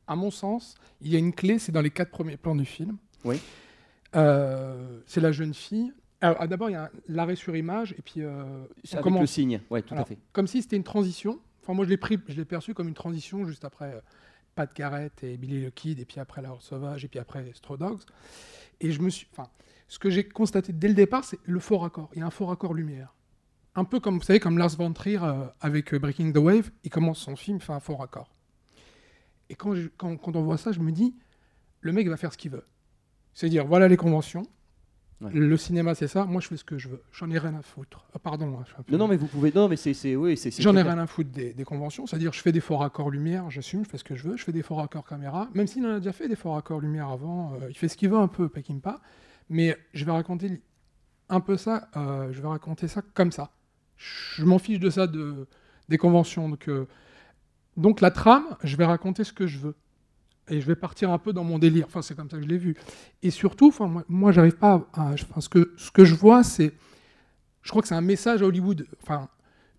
à 0.07 0.17
mon 0.17 0.31
sens, 0.31 0.75
il 1.01 1.09
y 1.13 1.17
a 1.17 1.19
une 1.19 1.33
clé, 1.33 1.59
c'est 1.59 1.73
dans 1.73 1.81
les 1.81 1.91
quatre 1.91 2.11
premiers 2.11 2.37
plans 2.37 2.57
du 2.57 2.67
film. 2.67 2.99
Oui. 3.25 3.41
Euh, 4.17 5.01
c'est 5.07 5.21
la 5.23 5.33
jeune 5.33 5.55
fille. 5.55 5.93
Alors, 6.23 6.37
ah, 6.41 6.47
D'abord, 6.47 6.71
il 6.71 6.75
y 6.75 6.77
a 6.77 6.91
l'arrêt 7.09 7.37
sur 7.37 7.55
image, 7.55 7.93
et 7.99 8.03
puis 8.03 8.23
euh, 8.23 8.65
C'est 8.85 8.97
on 8.97 9.01
avec 9.09 9.21
le 9.21 9.27
signe, 9.27 9.61
ouais, 9.71 9.83
tout 9.83 9.95
à 9.95 10.05
fait. 10.05 10.19
comme 10.33 10.47
si 10.47 10.63
c'était 10.63 10.77
une 10.77 10.85
transition. 10.85 11.41
Enfin, 11.63 11.75
moi, 11.75 11.85
je 11.85 11.91
l'ai 11.91 11.97
pris, 11.97 12.19
je 12.29 12.35
l'ai 12.35 12.45
perçu 12.45 12.75
comme 12.75 12.89
une 12.89 12.95
transition 12.95 13.45
juste 13.45 13.65
après 13.65 13.93
euh, 13.95 14.01
Pat 14.55 14.75
Garrett 14.75 15.23
et 15.23 15.37
Billy 15.37 15.67
the 15.67 15.75
Kid, 15.75 16.01
et 16.01 16.05
puis 16.05 16.19
après 16.21 16.41
La 16.43 16.51
Horde 16.53 16.63
Sauvage, 16.63 17.05
et 17.05 17.09
puis 17.09 17.19
après 17.19 17.51
Straw 17.55 17.77
Dogs. 17.77 18.03
Et 18.81 18.91
je 18.93 19.01
me 19.03 19.11
suis, 19.11 19.27
enfin, 19.33 19.49
ce 19.89 19.99
que 19.99 20.11
j'ai 20.11 20.27
constaté 20.29 20.73
dès 20.73 20.89
le 20.89 20.95
départ, 20.95 21.25
c'est 21.25 21.39
le 21.45 21.61
faux 21.61 21.79
raccord. 21.79 22.09
Il 22.15 22.21
y 22.21 22.23
a 22.23 22.27
un 22.27 22.31
faux 22.31 22.47
raccord 22.47 22.75
lumière. 22.75 23.15
Un 23.75 23.85
peu 23.85 24.01
comme, 24.01 24.19
vous 24.19 24.25
savez, 24.25 24.39
comme 24.41 24.59
Lars 24.59 24.77
von 24.77 24.93
Trier 24.93 25.19
euh, 25.23 25.45
avec 25.61 25.95
euh, 25.95 25.99
Breaking 25.99 26.33
the 26.33 26.37
Wave, 26.39 26.71
il 26.85 26.91
commence 26.91 27.19
son 27.21 27.37
film, 27.37 27.57
il 27.59 27.63
fait 27.63 27.73
un 27.73 27.81
faux 27.81 27.97
raccord. 27.97 28.35
Et 29.49 29.55
quand, 29.55 29.75
je- 29.75 29.89
quand, 29.97 30.17
quand 30.17 30.37
on 30.37 30.43
voit 30.43 30.57
ça, 30.59 30.73
je 30.73 30.81
me 30.81 30.93
dis, 30.93 31.15
le 31.81 31.93
mec 31.93 32.09
va 32.09 32.17
faire 32.17 32.33
ce 32.33 32.39
qu'il 32.39 32.51
veut. 32.51 32.67
C'est-à-dire, 33.35 33.67
voilà 33.67 33.89
les 33.89 33.97
conventions. 33.97 34.43
Ouais. 35.23 35.31
Le 35.33 35.57
cinéma, 35.57 35.95
c'est 35.95 36.09
ça. 36.09 36.25
Moi, 36.25 36.41
je 36.41 36.49
fais 36.49 36.57
ce 36.57 36.65
que 36.65 36.79
je 36.79 36.89
veux. 36.89 37.01
J'en 37.13 37.31
ai 37.31 37.39
rien 37.39 37.55
à 37.55 37.63
foutre. 37.63 38.05
Ah, 38.15 38.19
pardon. 38.19 38.59
hein, 38.59 38.65
je 38.69 38.83
peu- 38.83 38.93
Non, 38.93 38.99
non, 38.99 39.09
mais 39.09 39.17
vous 39.17 39.27
pouvez. 39.29 39.53
Non, 39.55 39.69
mais 39.69 39.77
c'est, 39.77 40.17
oui, 40.17 40.37
J'en 40.59 40.75
ai 40.77 40.83
rien 40.83 40.99
à 40.99 41.07
foutre 41.07 41.31
des, 41.31 41.53
des 41.53 41.65
conventions, 41.65 42.07
c'est-à-dire 42.07 42.33
je 42.33 42.41
fais 42.41 42.53
des 42.53 42.61
faux 42.61 42.77
raccords 42.77 43.11
lumière, 43.11 43.49
j'assume, 43.51 43.85
je 43.85 43.89
fais 43.91 43.99
ce 43.99 44.05
que 44.05 44.15
je 44.17 44.29
veux, 44.29 44.37
je 44.37 44.45
fais 44.45 44.53
des 44.53 44.63
faux 44.63 44.75
raccords 44.75 45.07
caméra, 45.07 45.49
même 45.55 45.67
s'il 45.67 45.87
en 45.87 45.91
a 45.95 45.99
déjà 45.99 46.13
fait 46.13 46.29
des 46.29 46.37
faux 46.37 46.53
raccords 46.53 46.81
lumière 46.81 47.09
avant, 47.09 47.55
euh, 47.55 47.67
il 47.71 47.77
fait 47.77 47.89
ce 47.89 47.97
qu'il 47.97 48.11
veut 48.11 48.19
un 48.19 48.29
peu, 48.29 48.49
Peckinpah, 48.49 49.01
mais 49.49 49.77
je 49.95 50.05
vais 50.05 50.13
raconter 50.13 50.61
un 51.29 51.41
peu 51.41 51.57
ça, 51.57 51.89
euh, 51.97 52.33
je 52.33 52.41
vais 52.43 52.49
raconter 52.49 52.89
ça 52.89 53.03
comme 53.15 53.33
ça. 53.33 53.51
Je 53.97 54.45
m'en 54.45 54.59
fiche 54.59 54.81
de 54.81 54.91
ça 54.91 55.07
de, 55.07 55.47
des 55.89 55.99
conventions. 55.99 56.49
Donc, 56.49 56.69
euh, 56.69 56.87
donc 57.77 58.01
la 58.01 58.11
trame, 58.11 58.45
je 58.65 58.77
vais 58.77 58.85
raconter 58.85 59.25
ce 59.25 59.33
que 59.33 59.47
je 59.47 59.59
veux. 59.59 59.75
Et 60.49 60.61
je 60.61 60.67
vais 60.67 60.77
partir 60.77 61.11
un 61.11 61.19
peu 61.19 61.33
dans 61.33 61.45
mon 61.45 61.59
délire. 61.59 61.87
Enfin, 61.87 62.03
c'est 62.03 62.15
comme 62.15 62.29
ça 62.29 62.37
que 62.37 62.43
je 62.43 62.49
l'ai 62.49 62.59
vu. 62.59 62.77
Et 63.23 63.31
surtout, 63.31 63.69
enfin, 63.69 63.87
moi, 63.87 64.05
moi 64.09 64.33
j'arrive 64.33 64.57
pas 64.57 64.89
à. 64.93 65.13
enfin, 65.13 65.41
ce, 65.41 65.49
que, 65.49 65.73
ce 65.77 65.91
que 65.91 66.05
je 66.05 66.15
vois, 66.15 66.43
c'est. 66.43 66.73
Je 67.63 67.71
crois 67.71 67.81
que 67.81 67.89
c'est 67.89 67.95
un 67.95 68.01
message 68.01 68.43
à 68.43 68.47
Hollywood. 68.47 68.87
Enfin, 69.03 69.29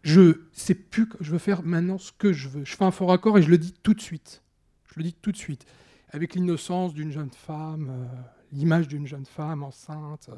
je 0.04 0.42
sais 0.52 0.76
plus 0.76 1.08
que 1.08 1.18
je 1.22 1.32
veux 1.32 1.38
faire 1.38 1.64
maintenant 1.64 1.98
ce 1.98 2.12
que 2.12 2.34
je 2.34 2.48
veux. 2.48 2.66
Je 2.66 2.76
fais 2.76 2.86
un 2.86 2.92
fort 2.92 3.12
accord 3.12 3.38
et 3.38 3.42
je 3.42 3.50
le 3.50 3.58
dis 3.58 3.74
tout 3.84 3.94
de 3.94 4.02
suite. 4.02 4.42
Je 4.88 4.94
le 4.98 5.04
dis 5.04 5.14
tout 5.14 5.32
de 5.32 5.38
suite. 5.38 5.66
Avec 6.10 6.36
l'innocence 6.36 6.94
d'une 6.94 7.12
jeune 7.12 7.32
femme, 7.32 7.90
euh, 7.90 8.06
l'image 8.52 8.88
d'une 8.88 9.08
jeune 9.08 9.26
femme 9.26 9.64
enceinte, 9.64 10.30
euh, 10.30 10.36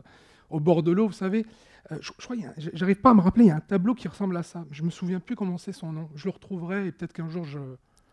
au 0.49 0.59
bord 0.59 0.83
de 0.83 0.91
l'eau, 0.91 1.07
vous 1.07 1.13
savez. 1.13 1.45
Euh, 1.91 1.97
je, 1.99 2.11
je 2.17 2.25
crois, 2.25 2.35
j'arrive 2.73 3.01
pas 3.01 3.11
à 3.11 3.13
me 3.13 3.21
rappeler, 3.21 3.45
il 3.45 3.47
y 3.47 3.51
a 3.51 3.57
un 3.57 3.59
tableau 3.59 3.93
qui 3.93 4.07
ressemble 4.07 4.37
à 4.37 4.43
ça. 4.43 4.65
Je 4.71 4.83
me 4.83 4.89
souviens 4.89 5.19
plus 5.19 5.35
comment 5.35 5.57
c'est 5.57 5.73
son 5.73 5.91
nom. 5.91 6.09
Je 6.15 6.25
le 6.25 6.31
retrouverai 6.31 6.87
et 6.87 6.91
peut-être 6.91 7.13
qu'un 7.13 7.29
jour 7.29 7.45
je, 7.45 7.59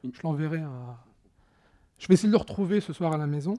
je 0.05 0.21
l'enverrai 0.25 0.61
à. 0.61 1.05
Je 2.03 2.09
vais 2.09 2.15
essayer 2.15 2.29
de 2.29 2.33
le 2.33 2.39
retrouver 2.39 2.81
ce 2.81 2.93
soir 2.93 3.13
à 3.13 3.17
la 3.17 3.29
maison. 3.29 3.55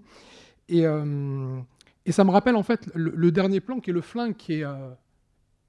Et, 0.67 0.85
euh, 0.85 1.57
et 2.05 2.11
ça 2.11 2.25
me 2.25 2.31
rappelle 2.31 2.57
en 2.57 2.63
fait 2.63 2.89
le, 2.93 3.13
le 3.15 3.31
dernier 3.31 3.61
plan 3.61 3.79
qui 3.79 3.89
est 3.91 3.93
le 3.93 4.01
flingue 4.01 4.35
qui 4.35 4.55
est. 4.55 4.65
euh, 4.65 4.89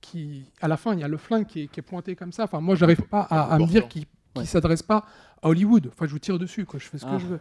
qui, 0.01 0.45
à 0.61 0.67
la 0.69 0.77
fin, 0.77 0.93
il 0.93 1.01
y 1.01 1.05
a 1.05 1.09
le 1.09 1.17
flingue 1.17 1.47
qui 1.47 1.61
est, 1.63 1.67
qui 1.69 1.81
est 1.81 1.83
pointé 1.85 2.15
comme 2.17 2.33
ça. 2.33 2.45
Enfin, 2.45 2.61
moi, 2.61 2.75
j'arrive 2.75 3.03
pas 3.03 3.21
à, 3.23 3.55
à 3.55 3.59
me 3.59 3.67
dire 3.67 3.89
qu'il 3.89 4.03
ne 4.37 4.41
Ouais. 4.41 4.47
s'adresse 4.47 4.83
pas 4.83 5.07
à 5.41 5.49
Hollywood. 5.49 5.89
Enfin, 5.93 6.07
je 6.07 6.11
vous 6.11 6.19
tire 6.19 6.39
dessus, 6.39 6.65
quoi. 6.67 6.79
je 6.81 6.87
fais 6.87 6.99
ce 6.99 7.07
Ah. 7.09 7.13
que 7.13 7.19
je 7.21 7.27
veux. 7.27 7.41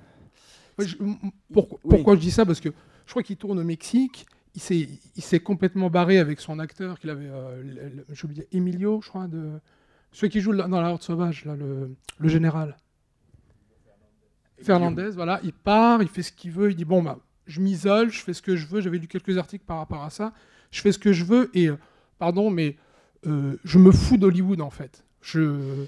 Ouais, 0.80 0.88
je- 0.88 0.98
m- 1.02 1.18
pourquoi, 1.52 1.80
Oui. 1.84 1.90
pourquoi 1.90 2.16
je 2.16 2.20
dis 2.22 2.32
ça? 2.32 2.46
Parce 2.46 2.60
que 2.62 2.70
je 3.06 3.10
crois 3.12 3.24
qu'il 3.24 3.36
tourne 3.38 3.58
au 3.60 3.64
Mexique. 3.64 4.26
Il 4.56 4.62
s'est, 4.62 5.40
complètement 5.40 5.90
barré 5.90 6.20
avec 6.20 6.40
son 6.40 6.60
acteur 6.60 7.00
qu'il 7.00 7.10
avait, 7.10 7.26
euh, 7.28 7.90
j'ai 8.14 8.26
oublié, 8.26 8.48
Emilio, 8.52 9.02
je 9.04 9.10
crois, 9.10 9.28
de 9.28 9.50
celui 10.12 10.30
qui 10.32 10.40
joue 10.42 10.56
dans 10.56 10.80
La 10.82 10.90
Horde 10.92 11.02
Sauvage, 11.02 11.44
là, 11.46 11.56
le, 11.56 11.96
le 12.20 12.30
général. 12.30 12.78
Fernandez, 14.62 15.10
voilà, 15.16 15.40
il 15.44 15.54
part, 15.54 16.02
il 16.02 16.08
fait 16.08 16.24
ce 16.24 16.32
qu'il 16.32 16.52
veut, 16.52 16.70
il 16.72 16.76
dit 16.76 16.86
bon 16.86 17.02
bah 17.04 17.20
je 17.46 17.60
m'isole, 17.60 18.10
je 18.12 18.20
fais 18.20 18.34
ce 18.34 18.42
que 18.42 18.56
je 18.56 18.66
veux. 18.68 18.80
J'avais 18.82 18.98
lu 18.98 19.08
quelques 19.08 19.38
articles 19.38 19.66
par 19.66 19.78
rapport 19.78 20.04
à 20.04 20.10
ça. 20.10 20.34
Je 20.72 20.80
fais 20.82 20.92
ce 20.92 21.00
que 21.00 21.12
je 21.12 21.26
veux 21.26 21.50
et 21.54 21.68
euh, 21.68 21.78
pardon, 22.20 22.50
mais 22.50 22.78
euh, 23.28 23.58
je 23.64 23.78
me 23.80 23.92
fous 23.92 24.18
d'Hollywood 24.18 24.62
en 24.62 24.70
fait. 24.70 25.04
Je 25.22 25.86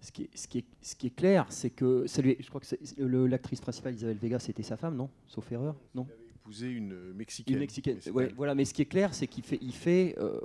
Ce 0.00 0.12
qui 0.12 0.22
est, 0.22 0.30
ce 0.34 0.46
qui 0.46 0.58
est, 0.58 0.64
ce 0.82 0.94
qui 0.94 1.06
est 1.08 1.14
clair, 1.16 1.46
c'est 1.48 1.70
que 1.70 2.06
ça 2.06 2.22
lui 2.22 2.30
est- 2.32 2.42
je 2.42 2.48
crois 2.48 2.60
que 2.60 3.26
l'actrice 3.26 3.60
principale 3.60 3.94
Isabelle 3.94 4.18
Vega, 4.18 4.38
c'était 4.38 4.62
sa 4.62 4.76
femme, 4.76 4.96
non? 4.96 5.10
Sauf 5.26 5.50
erreur, 5.50 5.74
non? 5.94 6.06
Épousé 6.36 6.68
une 6.70 7.12
mexicaine. 7.14 7.54
Une 7.56 7.60
mexicaine. 7.60 7.98
Ouais, 8.14 8.32
voilà, 8.36 8.54
mais 8.54 8.64
ce 8.64 8.72
qui 8.72 8.80
est 8.82 8.86
clair, 8.86 9.12
c'est 9.12 9.26
qu'il 9.26 9.42
fait, 9.44 9.58
il 9.60 9.72
fait, 9.74 10.14
euh, 10.18 10.38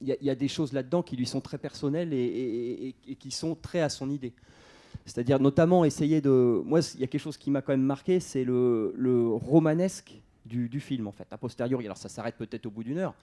il 0.00 0.08
y, 0.08 0.12
a- 0.12 0.16
il 0.20 0.26
y 0.26 0.30
a 0.30 0.34
des 0.34 0.48
choses 0.48 0.72
là-dedans 0.72 1.02
qui 1.02 1.16
lui 1.16 1.26
sont 1.26 1.40
très 1.40 1.58
personnelles 1.58 2.12
et, 2.12 2.16
et- 2.16 2.88
et- 2.88 2.94
et 3.08 3.14
qui 3.16 3.30
sont 3.30 3.54
très 3.54 3.80
à 3.80 3.88
son 3.88 4.10
idée. 4.10 4.32
C'est-à-dire 5.06 5.38
notamment 5.40 5.84
essayer 5.84 6.20
de. 6.20 6.62
Moi, 6.64 6.80
il 6.94 7.00
y 7.00 7.04
a 7.04 7.06
quelque 7.06 7.20
chose 7.20 7.36
qui 7.36 7.50
m'a 7.50 7.60
quand 7.62 7.72
même 7.72 7.82
marqué, 7.82 8.20
c'est 8.20 8.44
le, 8.44 8.94
le 8.96 9.28
romanesque 9.28 10.14
du, 10.46 10.68
du 10.68 10.80
film 10.80 11.06
en 11.06 11.12
fait. 11.12 11.26
A 11.30 11.36
posteriori, 11.38 11.84
alors 11.84 11.98
ça 11.98 12.08
s'arrête 12.08 12.36
peut-être 12.36 12.64
au 12.66 12.70
bout 12.70 12.84
d'une 12.84 12.98
heure, 12.98 13.14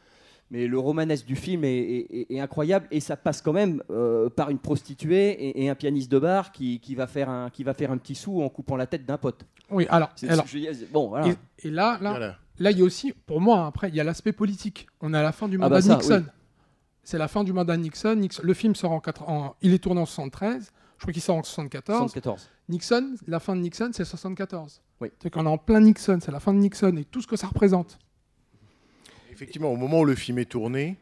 mais 0.51 0.67
le 0.67 0.77
romanesque 0.77 1.25
du 1.25 1.35
film 1.35 1.63
est, 1.63 1.69
est- 1.79 2.07
est- 2.11 2.31
est 2.35 2.39
incroyable 2.39 2.87
et 2.91 2.99
ça 2.99 3.15
passe 3.17 3.41
quand 3.41 3.53
même 3.53 3.81
euh, 3.89 4.29
par 4.29 4.49
une 4.51 4.59
prostituée 4.59 5.29
et, 5.31 5.63
et 5.63 5.69
un 5.69 5.75
pianiste 5.75 6.11
de 6.11 6.19
bar 6.19 6.51
qui, 6.51 6.79
qui 6.79 6.93
va 6.93 7.07
faire 7.07 7.29
un, 7.29 7.49
qui 7.49 7.63
va 7.63 7.73
faire 7.73 7.91
un 7.91 7.97
petit 7.97 8.15
sou 8.15 8.41
en 8.43 8.49
coupant 8.49 8.75
la 8.75 8.85
tête 8.85 9.05
d'un 9.05 9.17
pote. 9.17 9.43
oui 9.71 9.87
alors, 9.89 10.09
C'est- 10.15 10.29
alors 10.29 10.45
je 10.45 10.85
bon, 10.91 11.09
voilà. 11.09 11.29
et, 11.29 11.35
et 11.67 11.71
là 11.71 11.97
là 12.01 12.09
Voilà. 12.11 12.37
là 12.59 12.71
il 12.71 12.77
y 12.77 12.81
a 12.81 12.85
aussi 12.85 13.11
pour 13.25 13.41
moi 13.41 13.65
après 13.65 13.89
il 13.89 13.95
y 13.95 13.99
a 13.99 14.03
l'aspect 14.03 14.33
politique. 14.33 14.87
On 15.01 15.13
est 15.15 15.17
à 15.17 15.23
la 15.23 15.31
fin 15.31 15.47
du 15.47 15.55
Ah 15.55 15.61
mandat 15.69 15.75
bah 15.75 15.81
ça, 15.81 15.95
Nixon. 15.95 16.25
C'est 17.03 17.17
la 17.17 17.27
fin 17.27 17.43
du 17.43 17.53
mandat 17.53 17.75
Nixon. 17.77 18.15
Nixon- 18.15 18.43
Le 18.43 18.53
film 18.53 18.75
sort 18.75 18.91
en, 18.91 18.99
quatre- 18.99 19.27
en- 19.27 19.55
il 19.63 19.73
est 19.73 19.79
tourné 19.79 20.01
en 20.01 20.05
73. 20.05 20.71
Je 21.01 21.05
crois 21.05 21.13
qu'il 21.13 21.23
sort 21.23 21.37
en 21.37 21.43
74. 21.43 22.11
74. 22.11 22.47
Nixon, 22.69 23.15
la 23.25 23.39
fin 23.39 23.55
de 23.55 23.61
Nixon, 23.61 23.89
c'est 23.91 24.05
74. 24.05 24.83
Oui. 24.99 25.07
C'est 25.19 25.31
qu'on 25.31 25.47
est 25.47 25.49
en 25.49 25.57
plein 25.57 25.79
Nixon, 25.79 26.19
c'est 26.21 26.31
la 26.31 26.39
fin 26.39 26.53
de 26.53 26.59
Nixon 26.59 26.95
et 26.95 27.05
tout 27.05 27.23
ce 27.23 27.27
que 27.27 27.35
ça 27.35 27.47
représente. 27.47 27.97
Effectivement, 29.31 29.73
au 29.73 29.77
moment 29.77 30.01
où 30.01 30.05
le 30.05 30.13
film 30.13 30.37
est 30.37 30.45
tourné, 30.45 30.97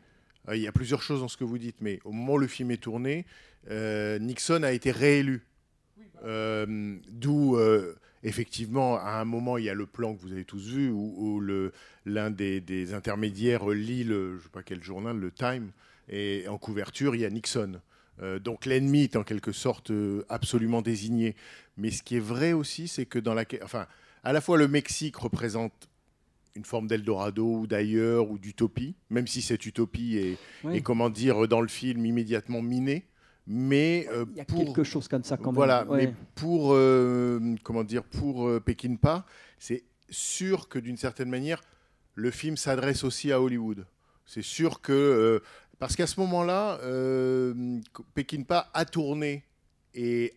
euh, 0.48 0.56
il 0.56 0.62
y 0.62 0.68
a 0.68 0.72
plusieurs 0.72 1.02
choses 1.02 1.20
dans 1.20 1.28
ce 1.28 1.36
que 1.36 1.44
vous 1.44 1.58
dites, 1.58 1.82
mais 1.82 2.00
au 2.06 2.14
moment 2.14 2.36
où 2.36 2.38
le 2.38 2.48
film 2.48 2.72
est 2.72 2.82
tourné, 2.82 3.26
euh, 3.70 4.20
Nixon 4.20 4.64
a 4.64 4.72
été 4.72 4.92
réélu. 4.92 5.46
Euh, 6.24 6.96
D'où, 7.10 7.58
euh, 7.58 7.98
effectivement, 8.24 8.98
à 9.00 9.20
un 9.20 9.26
moment, 9.26 9.58
il 9.58 9.66
y 9.66 9.70
a 9.70 9.74
le 9.74 9.86
plan 9.86 10.16
que 10.16 10.22
vous 10.22 10.32
avez 10.32 10.46
tous 10.46 10.66
vu, 10.66 10.90
où, 10.90 11.44
l'un 12.06 12.32
des, 12.32 12.62
des 12.62 12.94
intermédiaires 12.94 13.68
lit 13.68 14.06
le, 14.06 14.32
je 14.32 14.38
ne 14.38 14.44
sais 14.44 14.50
pas 14.50 14.64
quel 14.64 14.82
journal, 14.82 15.18
le 15.18 15.30
Time, 15.30 15.72
et 16.08 16.46
en 16.48 16.58
couverture, 16.58 17.16
il 17.16 17.22
y 17.22 17.26
a 17.26 17.30
Nixon. 17.30 17.82
Euh, 18.22 18.40
donc 18.40 18.66
l'ennemi 18.66 19.04
est 19.04 19.16
en 19.16 19.24
quelque 19.24 19.52
sorte 19.52 19.92
euh, 19.92 20.24
absolument 20.30 20.82
désigné. 20.82 21.36
Mais 21.78 21.92
ce 21.92 22.04
qui 22.04 22.18
est 22.18 22.22
vrai 22.22 22.54
aussi, 22.54 22.88
c'est 22.88 23.06
que 23.06 23.20
dans 23.20 23.34
la, 23.34 23.46
enfin, 23.64 23.88
à 24.24 24.34
la 24.34 24.42
fois 24.42 24.58
le 24.58 24.68
Mexique 24.68 25.16
représente 25.18 25.90
une 26.56 26.66
forme 26.66 26.88
d'Eldorado 26.88 27.46
ou 27.60 27.68
d'ailleurs 27.68 28.30
ou 28.30 28.38
d'utopie, 28.38 28.96
même 29.10 29.28
si 29.28 29.42
cette 29.42 29.66
utopie 29.66 30.18
est, 30.18 30.38
Oui. 30.64 30.78
est, 30.78 30.82
comment 30.82 31.10
dire, 31.10 31.48
dans 31.48 31.62
le 31.62 31.68
film 31.70 32.06
immédiatement 32.06 32.62
minée. 32.62 33.06
Mais 33.48 34.08
euh, 34.12 34.26
Il 34.32 34.38
y 34.38 34.42
a 34.42 34.46
pour, 34.46 34.60
quelque 34.66 34.84
chose 34.84 35.08
comme 35.08 35.24
ça 35.24 35.38
quand 35.38 35.46
même. 35.52 35.56
voilà, 35.56 35.86
Ouais. 35.88 36.08
mais 36.08 36.14
pour 36.36 36.74
euh, 36.74 37.56
comment 37.64 37.84
dire, 37.84 38.04
pour 38.04 38.48
euh, 38.48 38.60
Peckinpah, 38.60 39.26
c'est 39.58 39.84
sûr 40.10 40.68
que 40.70 40.78
d'une 40.78 40.98
certaine 40.98 41.30
manière, 41.30 41.62
le 42.16 42.30
film 42.30 42.58
s'adresse 42.58 43.04
aussi 43.04 43.32
à 43.32 43.42
Hollywood. 43.42 43.86
C'est 44.26 44.44
sûr 44.44 44.82
que 44.82 45.42
parce 45.80 45.96
qu'à 45.96 46.08
ce 46.08 46.20
moment-là, 46.20 46.80
euh, 46.84 47.80
Peckinpah 48.14 48.70
a 48.74 48.86
tourné 48.86 49.44
et 49.94 50.34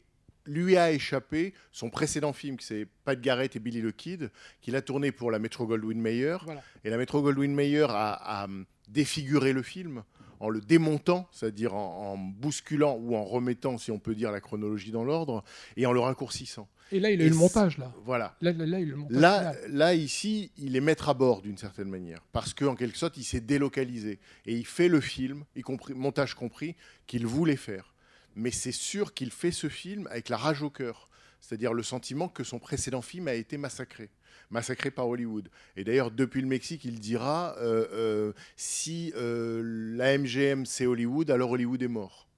lui 0.47 0.77
a 0.77 0.91
échappé 0.93 1.55
son 1.71 1.91
précédent 1.91 2.33
film, 2.33 2.57
qui 2.57 2.67
c'est 2.67 2.87
Pat 3.05 3.21
Garrett 3.21 3.55
et 3.55 3.61
Billy 3.61 3.83
the 3.83 3.95
Kid, 3.95 4.31
qu'il 4.61 4.75
a 4.77 4.83
tourné 4.83 5.13
pour 5.13 5.31
la 5.31 5.39
Metro 5.39 5.67
Goldwyn 5.67 6.01
Mayer. 6.01 6.39
Voilà. 6.45 6.63
Et 6.85 6.91
la 6.91 6.97
Metro 6.97 7.23
Goldwyn 7.23 7.55
Mayer 7.55 7.87
a, 7.91 8.43
a 8.45 8.49
défiguré 8.89 9.53
le 9.53 9.63
film 9.63 10.03
en 10.43 10.49
le 10.49 10.61
démontant, 10.61 11.29
c'est-à-dire 11.31 11.73
en, 11.73 12.13
en 12.13 12.17
bousculant 12.19 12.97
ou 13.01 13.15
en 13.15 13.23
remettant, 13.25 13.79
si 13.79 13.93
on 13.93 14.01
peut 14.01 14.17
dire, 14.17 14.33
la 14.33 14.41
chronologie 14.41 14.91
dans 14.91 15.05
l'ordre, 15.05 15.45
et 15.77 15.87
en 15.87 15.93
le 15.93 16.01
raccourcissant. 16.01 16.69
Et 16.91 16.99
là, 16.99 17.11
il 17.13 17.21
a 17.21 17.25
Et 17.25 17.29
eu 17.29 17.31
le 17.31 17.37
montage 17.37 17.79
là. 17.79 17.93
Voilà. 18.05 18.37
Là, 18.41 18.53
là, 18.53 18.67
là, 18.67 18.67
il 18.67 18.75
a 18.75 18.81
eu 18.81 18.91
le 18.91 18.97
montage. 18.97 19.19
Là, 19.19 19.55
là, 19.69 19.95
ici, 19.95 20.51
il 20.59 20.75
est 20.75 20.81
maître 20.81 21.09
à 21.09 21.15
bord 21.15 21.43
d'une 21.43 21.57
certaine 21.57 21.89
manière, 21.89 22.25
parce 22.33 22.55
qu'en 22.55 22.75
quelque 22.75 22.99
sorte, 22.99 23.17
il 23.17 23.25
s'est 23.25 23.41
délocalisé 23.41 24.19
et 24.45 24.55
il 24.57 24.67
fait 24.67 24.89
le 24.89 25.01
film, 25.01 25.45
y 25.55 25.63
compris 25.63 25.95
montage 25.95 26.35
compris, 26.35 26.75
qu'il 27.07 27.25
voulait 27.25 27.55
faire. 27.55 27.95
Mais 28.35 28.51
c'est 28.51 28.73
sûr 28.73 29.15
qu'il 29.15 29.31
fait 29.31 29.53
ce 29.53 29.69
film 29.69 30.09
avec 30.09 30.29
la 30.29 30.37
rage 30.37 30.63
au 30.63 30.71
cœur, 30.71 31.09
c'est-à-dire 31.41 31.73
le 31.73 31.85
sentiment 31.85 32.29
que 32.29 32.43
son 32.43 32.59
précédent 32.59 33.03
film 33.03 33.29
a 33.29 33.35
été 33.35 33.59
massacré, 33.59 34.11
massacré 34.51 34.91
par 34.91 35.09
Hollywood. 35.09 35.49
Et 35.77 35.85
d'ailleurs, 35.85 36.11
depuis 36.11 36.41
le 36.41 36.47
Mexique, 36.47 36.85
il 36.85 37.01
dira 37.01 37.55
euh, 37.59 37.87
euh, 37.93 38.33
si 38.57 39.13
euh, 39.17 39.63
la 39.97 40.17
MGM 40.19 40.67
c'est 40.67 40.87
Hollywood, 40.87 41.31
alors 41.31 41.51
Hollywood 41.51 41.83
est 41.83 41.89
mort. 41.89 42.29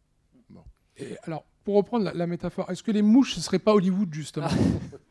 Et 0.96 1.16
alors, 1.24 1.44
pour 1.64 1.74
reprendre 1.74 2.04
la, 2.04 2.14
la 2.14 2.26
métaphore, 2.28 2.70
est-ce 2.70 2.82
que 2.84 2.92
les 2.92 3.02
mouches, 3.02 3.34
ce 3.34 3.40
serait 3.40 3.58
pas 3.58 3.74
Hollywood 3.74 4.14
justement? 4.14 4.48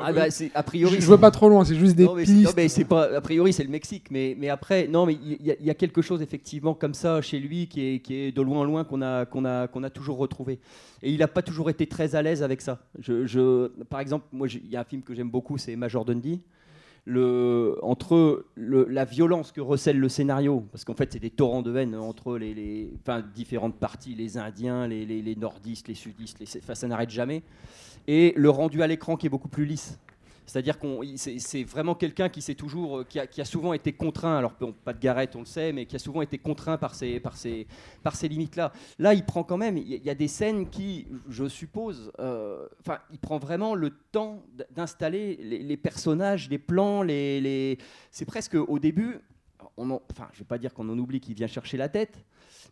Ah 0.00 0.12
bah, 0.12 0.30
c'est 0.30 0.50
a 0.54 0.62
priori. 0.62 0.96
je, 0.96 1.00
je 1.00 1.06
veux 1.06 1.18
pas 1.18 1.30
trop 1.30 1.48
loin, 1.48 1.64
c'est 1.64 1.74
juste 1.74 1.96
des 1.96 2.04
non, 2.04 2.14
mais 2.14 2.24
c'est- 2.24 2.32
pistes. 2.32 2.44
non, 2.46 2.52
mais 2.56 2.68
c'est 2.68 2.84
pas. 2.84 3.14
A 3.16 3.20
priori, 3.20 3.52
c'est 3.52 3.62
le 3.64 3.68
Mexique, 3.70 4.06
mais, 4.10 4.34
mais 4.38 4.48
après, 4.48 4.88
non, 4.88 5.04
mais 5.06 5.14
il 5.14 5.44
y, 5.46 5.50
a- 5.50 5.56
il 5.60 5.66
y 5.66 5.70
a 5.70 5.74
quelque 5.74 6.00
chose 6.02 6.22
effectivement 6.22 6.74
comme 6.74 6.94
ça 6.94 7.20
chez 7.20 7.38
lui 7.38 7.66
qui 7.68 7.86
est, 7.86 7.98
qui 8.00 8.14
est 8.14 8.32
de 8.32 8.40
loin 8.42 8.60
en 8.60 8.64
loin 8.64 8.84
qu'on 8.84 9.02
a, 9.02 9.26
qu'on 9.26 9.44
a, 9.44 9.68
qu'on 9.68 9.82
a 9.82 9.90
toujours 9.90 10.16
retrouvé. 10.18 10.58
Et 11.02 11.10
il 11.12 11.18
n'a 11.18 11.28
pas 11.28 11.42
toujours 11.42 11.68
été 11.68 11.86
très 11.86 12.14
à 12.14 12.22
l'aise 12.22 12.42
avec 12.42 12.60
ça. 12.62 12.80
Je, 12.98 13.26
je- 13.26 13.68
par 13.90 14.00
exemple, 14.00 14.24
moi, 14.32 14.48
il 14.48 14.70
y 14.70 14.76
a 14.76 14.80
un 14.80 14.84
film 14.84 15.02
que 15.02 15.14
j'aime 15.14 15.30
beaucoup, 15.30 15.58
c'est 15.58 15.76
Major 15.76 16.04
Dundee. 16.04 16.40
Le, 17.04 17.78
entre 17.82 18.44
le- 18.54 18.86
la 18.88 19.04
violence 19.04 19.50
que 19.50 19.60
recèle 19.60 19.98
le 19.98 20.08
scénario, 20.08 20.64
parce 20.70 20.84
qu'en 20.84 20.94
fait 20.94 21.12
c'est 21.12 21.18
des 21.18 21.30
torrents 21.30 21.62
de 21.62 21.74
haine 21.76 21.96
entre 21.96 22.38
les, 22.38 22.54
les- 22.54 22.92
enfin, 23.02 23.24
différentes 23.34 23.74
parties, 23.74 24.14
les 24.14 24.38
Indiens, 24.38 24.86
les, 24.86 25.04
les- 25.04 25.20
les 25.20 25.34
nordistes, 25.34 25.88
les 25.88 25.96
sudistes, 25.96 26.38
les, 26.38 26.46
enfin, 26.62 26.76
ça 26.76 26.86
n'arrête 26.86 27.10
jamais, 27.10 27.42
et 28.06 28.32
le 28.36 28.50
rendu 28.50 28.82
à 28.82 28.86
l'écran 28.86 29.16
qui 29.16 29.26
est 29.26 29.30
beaucoup 29.30 29.48
plus 29.48 29.64
lisse. 29.64 29.98
C'est-à-dire 30.44 30.78
qu'on, 30.78 31.00
c'est 31.16 31.62
vraiment 31.64 31.94
quelqu'un 31.94 32.28
qui 32.28 32.42
s'est 32.42 32.56
toujours, 32.56 32.98
euh, 32.98 33.04
qui 33.04 33.40
a, 33.40 33.44
souvent 33.44 33.72
été 33.72 33.92
contraint. 33.92 34.36
Alors 34.36 34.52
pas 34.52 34.92
de 34.92 34.98
Garrett, 34.98 35.34
on 35.36 35.40
le 35.40 35.46
sait, 35.46 35.72
mais 35.72 35.86
qui 35.86 35.96
a 35.96 35.98
souvent 35.98 36.20
été 36.20 36.36
contraint 36.36 36.76
par 36.76 36.94
ces, 36.94 37.20
par 37.20 37.36
ces, 37.36 37.66
par 38.02 38.16
ces 38.16 38.28
limites-là. 38.28 38.72
Là, 38.98 39.14
il 39.14 39.24
prend 39.24 39.44
quand 39.44 39.56
même. 39.56 39.76
Il 39.78 39.88
y 40.04 40.10
a- 40.10 40.14
des 40.14 40.28
scènes 40.28 40.68
qui, 40.68 41.06
je 41.28 41.48
suppose, 41.48 42.12
euh, 42.18 42.66
il 43.12 43.18
prend 43.18 43.38
vraiment 43.38 43.74
le 43.74 43.90
temps 44.10 44.42
d'installer 44.72 45.38
les, 45.40 45.58
les 45.62 45.76
personnages, 45.76 46.50
les 46.50 46.58
plans, 46.58 47.02
les, 47.02 47.40
les- 47.40 47.78
c'est 48.10 48.26
presque 48.26 48.54
au 48.54 48.78
début. 48.78 49.20
On 49.76 49.90
en- 49.90 50.02
enfin, 50.10 50.28
je 50.34 50.40
vais 50.40 50.44
pas 50.44 50.58
dire 50.58 50.74
qu'on 50.74 50.88
en 50.90 50.98
oublie 50.98 51.20
qu'il 51.20 51.34
vient 51.34 51.46
chercher 51.46 51.76
la 51.78 51.88
tête, 51.88 52.18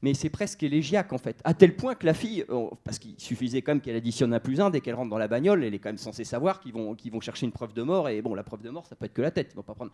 mais 0.03 0.15
c'est 0.15 0.31
presque 0.31 0.63
élégiaque 0.63 1.13
en 1.13 1.19
fait. 1.19 1.41
À 1.45 1.55
tel 1.55 1.77
point 1.77 1.95
que 1.95 2.07
la 2.07 2.15
fille, 2.15 2.45
euh, 2.51 2.69
parce 2.85 2.99
qu'il 2.99 3.19
suffisait 3.19 3.63
quand 3.63 3.73
même 3.73 3.81
qu'elle 3.81 3.97
additionne 3.97 4.33
un 4.35 4.41
plus 4.41 4.61
un, 4.61 4.71
dès 4.71 4.81
qu'elle 4.81 4.95
rentre 4.95 5.11
dans 5.11 5.19
la 5.19 5.29
bagnole, 5.29 5.65
elle 5.65 5.75
est 5.75 5.79
quand 5.79 5.89
même 5.91 5.99
censée 5.99 6.25
savoir 6.25 6.61
qu'ils 6.61 6.73
vont, 6.73 6.95
qu'ils 6.95 7.13
vont 7.13 7.21
chercher 7.21 7.47
une 7.47 7.53
preuve 7.53 7.73
de 7.75 7.83
mort, 7.83 8.09
et 8.09 8.23
bon, 8.23 8.35
la 8.35 8.43
preuve 8.43 8.63
de 8.63 8.71
mort, 8.71 8.87
ça 8.87 8.97
peut 8.97 9.07
être 9.07 9.15
que 9.15 9.23
la 9.23 9.31
tête, 9.31 9.51
ils 9.53 9.57
vont 9.57 9.63
pas 9.63 9.75
prendre. 9.75 9.93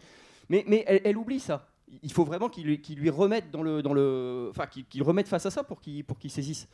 Mais, 0.48 0.64
mais 0.68 0.84
elle, 0.86 1.00
oublie 1.16 1.40
ça. 1.40 1.68
Il 2.02 2.12
faut 2.12 2.24
vraiment 2.24 2.48
qu'il 2.48 2.80
qu'il 2.80 2.98
lui 2.98 3.10
remette 3.10 3.50
dans 3.50 3.62
le, 3.62 3.82
dans 3.82 3.94
le, 3.94 4.48
enfin, 4.50 4.66
remette 5.02 5.28
face 5.28 5.46
à 5.46 5.50
ça 5.50 5.62
pour 5.62 5.80
qu'il, 5.80 6.04
pour 6.04 6.18
saisisse. 6.30 6.68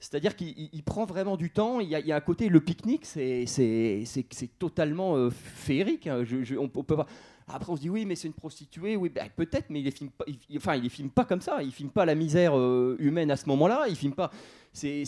C'est-à-dire 0.00 0.36
qu'il 0.36 0.48
il- 0.56 0.70
il 0.72 0.82
prend 0.84 1.04
vraiment 1.06 1.36
du 1.36 1.50
temps. 1.50 1.80
Il 1.80 1.88
y 1.88 1.94
a, 1.94 2.00
il 2.00 2.06
un 2.16 2.20
côté, 2.20 2.48
le 2.48 2.60
pique-nique, 2.60 3.04
c'est 3.04 4.58
totalement 4.58 5.16
euh, 5.16 5.30
féerique. 5.30 6.06
hein. 6.06 6.24
On, 6.56 6.62
on 6.62 6.68
peut 6.84 6.96
pas. 6.96 7.06
Après, 7.48 7.72
on 7.72 7.76
se 7.76 7.80
dit 7.80 7.90
oui, 7.90 8.04
mais 8.04 8.14
c'est 8.14 8.28
une 8.28 8.34
prostituée. 8.34 8.96
Oui, 8.96 9.08
ben, 9.08 9.28
peut-être, 9.34 9.70
mais 9.70 9.80
il 9.80 9.84
les 9.84 9.90
filme 9.90 10.10
enfin, 10.56 10.76
il 10.76 10.82
les 10.82 10.88
filme 10.88 11.10
pas 11.10 11.24
comme 11.24 11.40
ça. 11.40 11.62
Il 11.62 11.72
filme 11.72 11.90
pas 11.90 12.04
la 12.04 12.14
misère 12.14 12.56
euh, 12.58 12.96
humaine 12.98 13.30
à 13.30 13.36
ce 13.36 13.46
moment-là. 13.48 13.86
Il 13.88 13.96
filme 13.96 14.14
pas. 14.14 14.30
C'est 14.72 15.04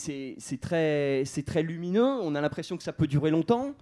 très, 0.60 1.24
très 1.46 1.62
lumineux. 1.62 2.02
On 2.04 2.34
a 2.34 2.40
l'impression 2.40 2.76
que 2.76 2.82
ça 2.82 2.92
peut 2.92 3.06
durer 3.06 3.30
longtemps. 3.30 3.74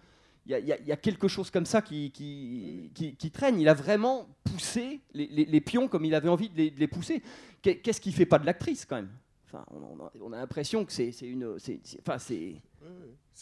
Il 0.46 0.52
y, 0.52 0.72
a- 0.72 0.96
quelque 0.96 1.28
chose 1.28 1.50
comme 1.50 1.66
ça 1.66 1.82
qui, 1.82 2.10
qui, 2.10 2.90
traîne. 3.30 3.60
Il 3.60 3.68
a 3.68 3.74
vraiment 3.74 4.26
poussé 4.44 5.00
les, 5.12 5.26
les- 5.26 5.44
pions 5.60 5.88
comme 5.88 6.06
il 6.06 6.14
avait 6.14 6.30
envie 6.30 6.48
de 6.48 6.56
les, 6.56 6.70
pousser. 6.88 7.22
Qu'est- 7.60 7.76
Qu'est-ce 7.76 8.00
qui 8.00 8.12
fait 8.12 8.24
pas 8.26 8.38
de 8.38 8.46
l'actrice 8.46 8.86
quand 8.86 8.96
même? 8.96 9.10
Enfin, 9.46 9.64
on, 9.70 10.04
a, 10.04 10.12
on 10.22 10.32
a 10.32 10.38
l'impression 10.38 10.84
que 10.86 10.92
c'est 10.92 11.10
une. 11.22 11.58
c'est- 11.58 11.80
Enfin, 12.00 12.18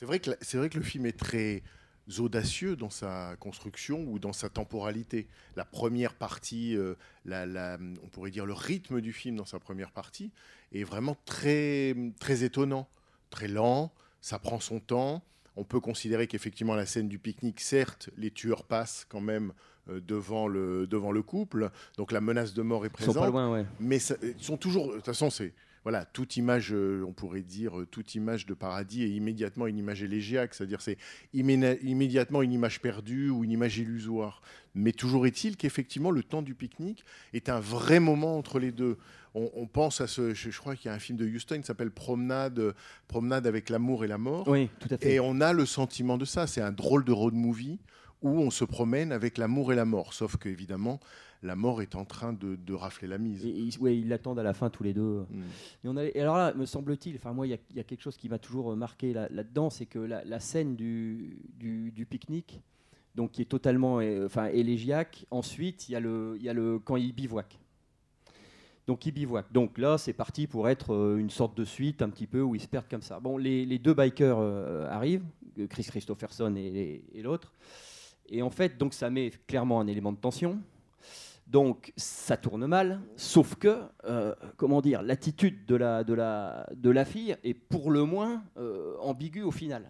vrai, 0.05 0.19
vrai 0.59 0.69
que 0.69 0.79
le 0.79 0.85
film 0.85 1.07
est 1.07 1.17
très 1.19 1.63
audacieux 2.19 2.77
dans 2.77 2.91
sa 2.91 3.37
construction 3.41 4.05
ou 4.09 4.19
dans 4.19 4.33
sa 4.33 4.49
temporalité. 4.49 5.27
La 5.57 5.65
première 5.65 6.15
partie, 6.15 6.77
euh, 6.77 6.95
la- 7.25 7.47
la- 7.47 7.79
on 8.05 8.09
pourrait 8.09 8.31
dire 8.31 8.47
le 8.47 8.53
rythme 8.53 9.01
du 9.01 9.13
film 9.13 9.37
dans 9.37 9.45
sa 9.45 9.59
première 9.59 9.91
partie 9.91 10.31
est 10.73 10.85
vraiment 10.85 11.17
très, 11.25 11.95
très 12.21 12.45
étonnant, 12.45 12.89
très 13.31 13.49
lent, 13.49 13.93
ça 14.21 14.39
prend 14.39 14.61
son 14.61 14.81
temps. 14.81 15.23
On 15.57 15.65
peut 15.65 15.81
considérer 15.81 16.27
qu'effectivement 16.27 16.75
la 16.75 16.87
scène 16.87 17.09
du 17.09 17.19
pique-nique, 17.19 17.61
certes, 17.61 18.11
les 18.17 18.31
tueurs 18.31 18.65
passent 18.65 19.07
quand 19.09 19.21
même 19.23 19.53
euh, 19.89 20.01
devant, 20.01 20.49
le, 20.49 20.87
devant 20.89 21.13
le 21.13 21.23
couple, 21.23 21.71
donc 21.97 22.11
la 22.13 22.21
menace 22.21 22.55
de 22.55 22.63
mort 22.63 22.85
est 22.85 22.89
Ils 22.89 23.05
sont 23.05 23.13
présente 23.13 23.23
pas 23.25 23.31
loin, 23.31 23.53
ouais. 23.53 23.67
mais 23.79 23.99
ça- 24.01 24.17
ils 24.23 24.43
sont 24.43 24.57
toujours. 24.57 24.89
De 24.89 24.97
toute 24.97 25.05
façon, 25.07 25.31
c'est 25.31 25.53
voilà, 25.87 26.05
toute 26.05 26.37
image, 26.37 26.73
euh, 26.73 27.05
on 27.07 27.13
pourrait 27.13 27.45
dire, 27.45 27.79
euh, 27.79 27.87
toute 27.87 28.17
image 28.17 28.45
de 28.45 28.55
paradis 28.55 29.05
est 29.05 29.11
immédiatement 29.11 29.69
une 29.69 29.79
image 29.79 30.03
élégiaque, 30.03 30.53
c'est-à-dire 30.53 30.81
c'est 30.81 30.99
immédiatement 31.33 32.43
une 32.43 32.51
image 32.51 32.81
perdue 32.81 33.31
ou 33.31 33.45
une 33.45 33.53
image 33.53 33.79
illusoire. 33.79 34.43
Mais 34.75 34.91
toujours 34.91 35.29
est-il 35.29 35.57
qu'effectivement, 35.57 36.11
le 36.11 36.25
temps 36.25 36.43
du 36.43 36.57
pique-nique 36.57 37.05
est 37.35 37.49
un 37.49 37.61
vrai 37.61 38.01
moment 38.01 38.37
entre 38.37 38.59
les 38.59 38.73
deux. 38.73 38.99
On, 39.37 39.49
on 39.55 39.69
pense 39.69 40.01
à 40.01 40.09
ce, 40.09 40.35
je, 40.35 40.51
je 40.51 40.59
crois 40.59 40.75
qu'il 40.75 40.89
y 40.89 40.93
a 40.93 40.95
un 40.95 40.99
film 40.99 41.19
de 41.19 41.25
Houston 41.25 41.61
qui 41.61 41.67
s'appelle 41.67 41.93
Promenade, 41.93 42.75
Promenade 43.07 43.47
avec 43.47 43.71
l'amour 43.71 44.05
et 44.05 44.09
la 44.09 44.19
mort. 44.19 44.49
Oui, 44.49 44.69
tout 44.81 44.89
à 44.93 44.99
fait. 44.99 45.15
Et 45.15 45.21
on 45.21 45.41
a 45.41 45.53
le 45.53 45.67
sentiment 45.67 46.19
de 46.19 46.25
ça. 46.25 46.49
C'est 46.49 46.63
un 46.63 46.73
drôle 46.73 47.05
de 47.05 47.13
road 47.13 47.35
movie 47.35 47.79
où 48.23 48.41
on 48.41 48.51
se 48.51 48.65
promène 48.65 49.13
avec 49.13 49.39
l'amour 49.39 49.73
et 49.73 49.77
la 49.77 49.85
mort. 49.85 50.15
Sauf 50.15 50.37
qu'évidemment, 50.37 50.99
la 51.43 51.57
mort 51.57 51.83
est 51.83 51.95
en 51.95 52.05
train 52.05 52.33
de, 52.33 52.57
de 52.57 52.75
rafler 52.75 53.09
la 53.09 53.19
mise. 53.19 53.45
Et 53.45 53.51
ils, 53.51 54.09
l'attendent 54.09 54.39
à 54.39 54.43
la 54.43 54.55
fin 54.55 54.71
tous 54.71 54.83
les 54.83 54.95
deux. 54.95 55.27
Mm. 55.31 55.43
Et, 55.85 55.89
on 55.89 55.97
a- 55.97 56.05
et 56.05 56.21
alors 56.21 56.37
là, 56.37 56.55
me 56.55 56.67
semble-t-il, 56.67 57.17
enfin 57.17 57.33
moi, 57.33 57.47
il 57.47 57.51
y 57.51 57.55
a- 57.55 57.59
il 57.71 57.77
y, 57.77 57.81
a 57.81 57.85
quelque 57.85 58.03
chose 58.03 58.17
qui 58.17 58.29
m'a 58.29 58.39
toujours 58.39 58.75
marqué 58.77 59.13
là- 59.13 59.29
là-dedans, 59.31 59.71
c'est 59.71 59.87
que 59.87 59.99
la, 59.99 60.25
la 60.25 60.41
scène 60.41 60.77
du, 60.77 61.39
du, 61.59 61.93
du 61.93 62.07
pique-nique, 62.07 62.61
donc 63.15 63.33
qui 63.33 63.43
est 63.43 63.47
totalement, 63.47 64.01
euh, 64.01 64.27
enfin 64.27 64.47
élégiaque. 64.47 65.27
Ensuite, 65.31 65.89
il 65.89 65.93
y 65.93 65.97
a 65.97 66.01
le, 66.01 66.37
y 66.41 66.49
a 66.49 66.53
le 66.53 66.79
quand 66.79 66.97
il 66.97 67.13
bivouac. 67.15 67.59
Donc 68.87 69.05
il 69.05 69.13
bivouac. 69.13 69.53
Donc 69.53 69.79
là, 69.79 69.99
c'est 69.99 70.13
parti 70.13 70.47
pour 70.47 70.69
être 70.69 70.95
euh, 70.95 71.17
une 71.19 71.31
sorte 71.31 71.57
de 71.57 71.65
suite 71.65 72.03
un 72.03 72.09
petit 72.09 72.27
peu 72.27 72.41
où 72.41 72.55
ils 72.55 72.61
se 72.61 72.69
perdent 72.69 72.89
comme 72.89 73.03
ça. 73.03 73.19
Bon, 73.19 73.37
les, 73.37 73.67
les 73.67 73.79
deux 73.79 73.95
bikers 73.95 74.39
euh, 74.39 74.89
arrivent, 74.89 75.25
Chris 75.71 75.85
Christopherson 75.85 76.55
et, 76.57 77.03
et 77.13 77.23
l'autre. 77.23 77.53
Et 78.29 78.43
en 78.43 78.51
fait, 78.51 78.77
donc 78.79 78.93
ça 78.95 79.09
met 79.11 79.31
clairement 79.47 79.81
un 79.81 79.87
élément 79.87 80.13
de 80.13 80.19
tension. 80.19 80.59
Donc 81.47 81.93
ça 81.97 82.37
tourne 82.37 82.67
mal, 82.67 83.01
sauf 83.15 83.55
que, 83.55 83.83
euh, 84.05 84.35
comment 84.57 84.81
dire, 84.81 85.03
l'attitude 85.03 85.65
de 85.65 85.77
la, 85.77 86.03
de, 86.03 86.13
la, 86.13 86.69
de 86.75 86.91
la 86.91 87.05
fille 87.05 87.37
est 87.45 87.55
pour 87.55 87.93
le 87.93 88.03
moins 88.03 88.43
euh, 88.57 88.97
ambiguë 88.99 89.45
au 89.45 89.53
final. 89.53 89.89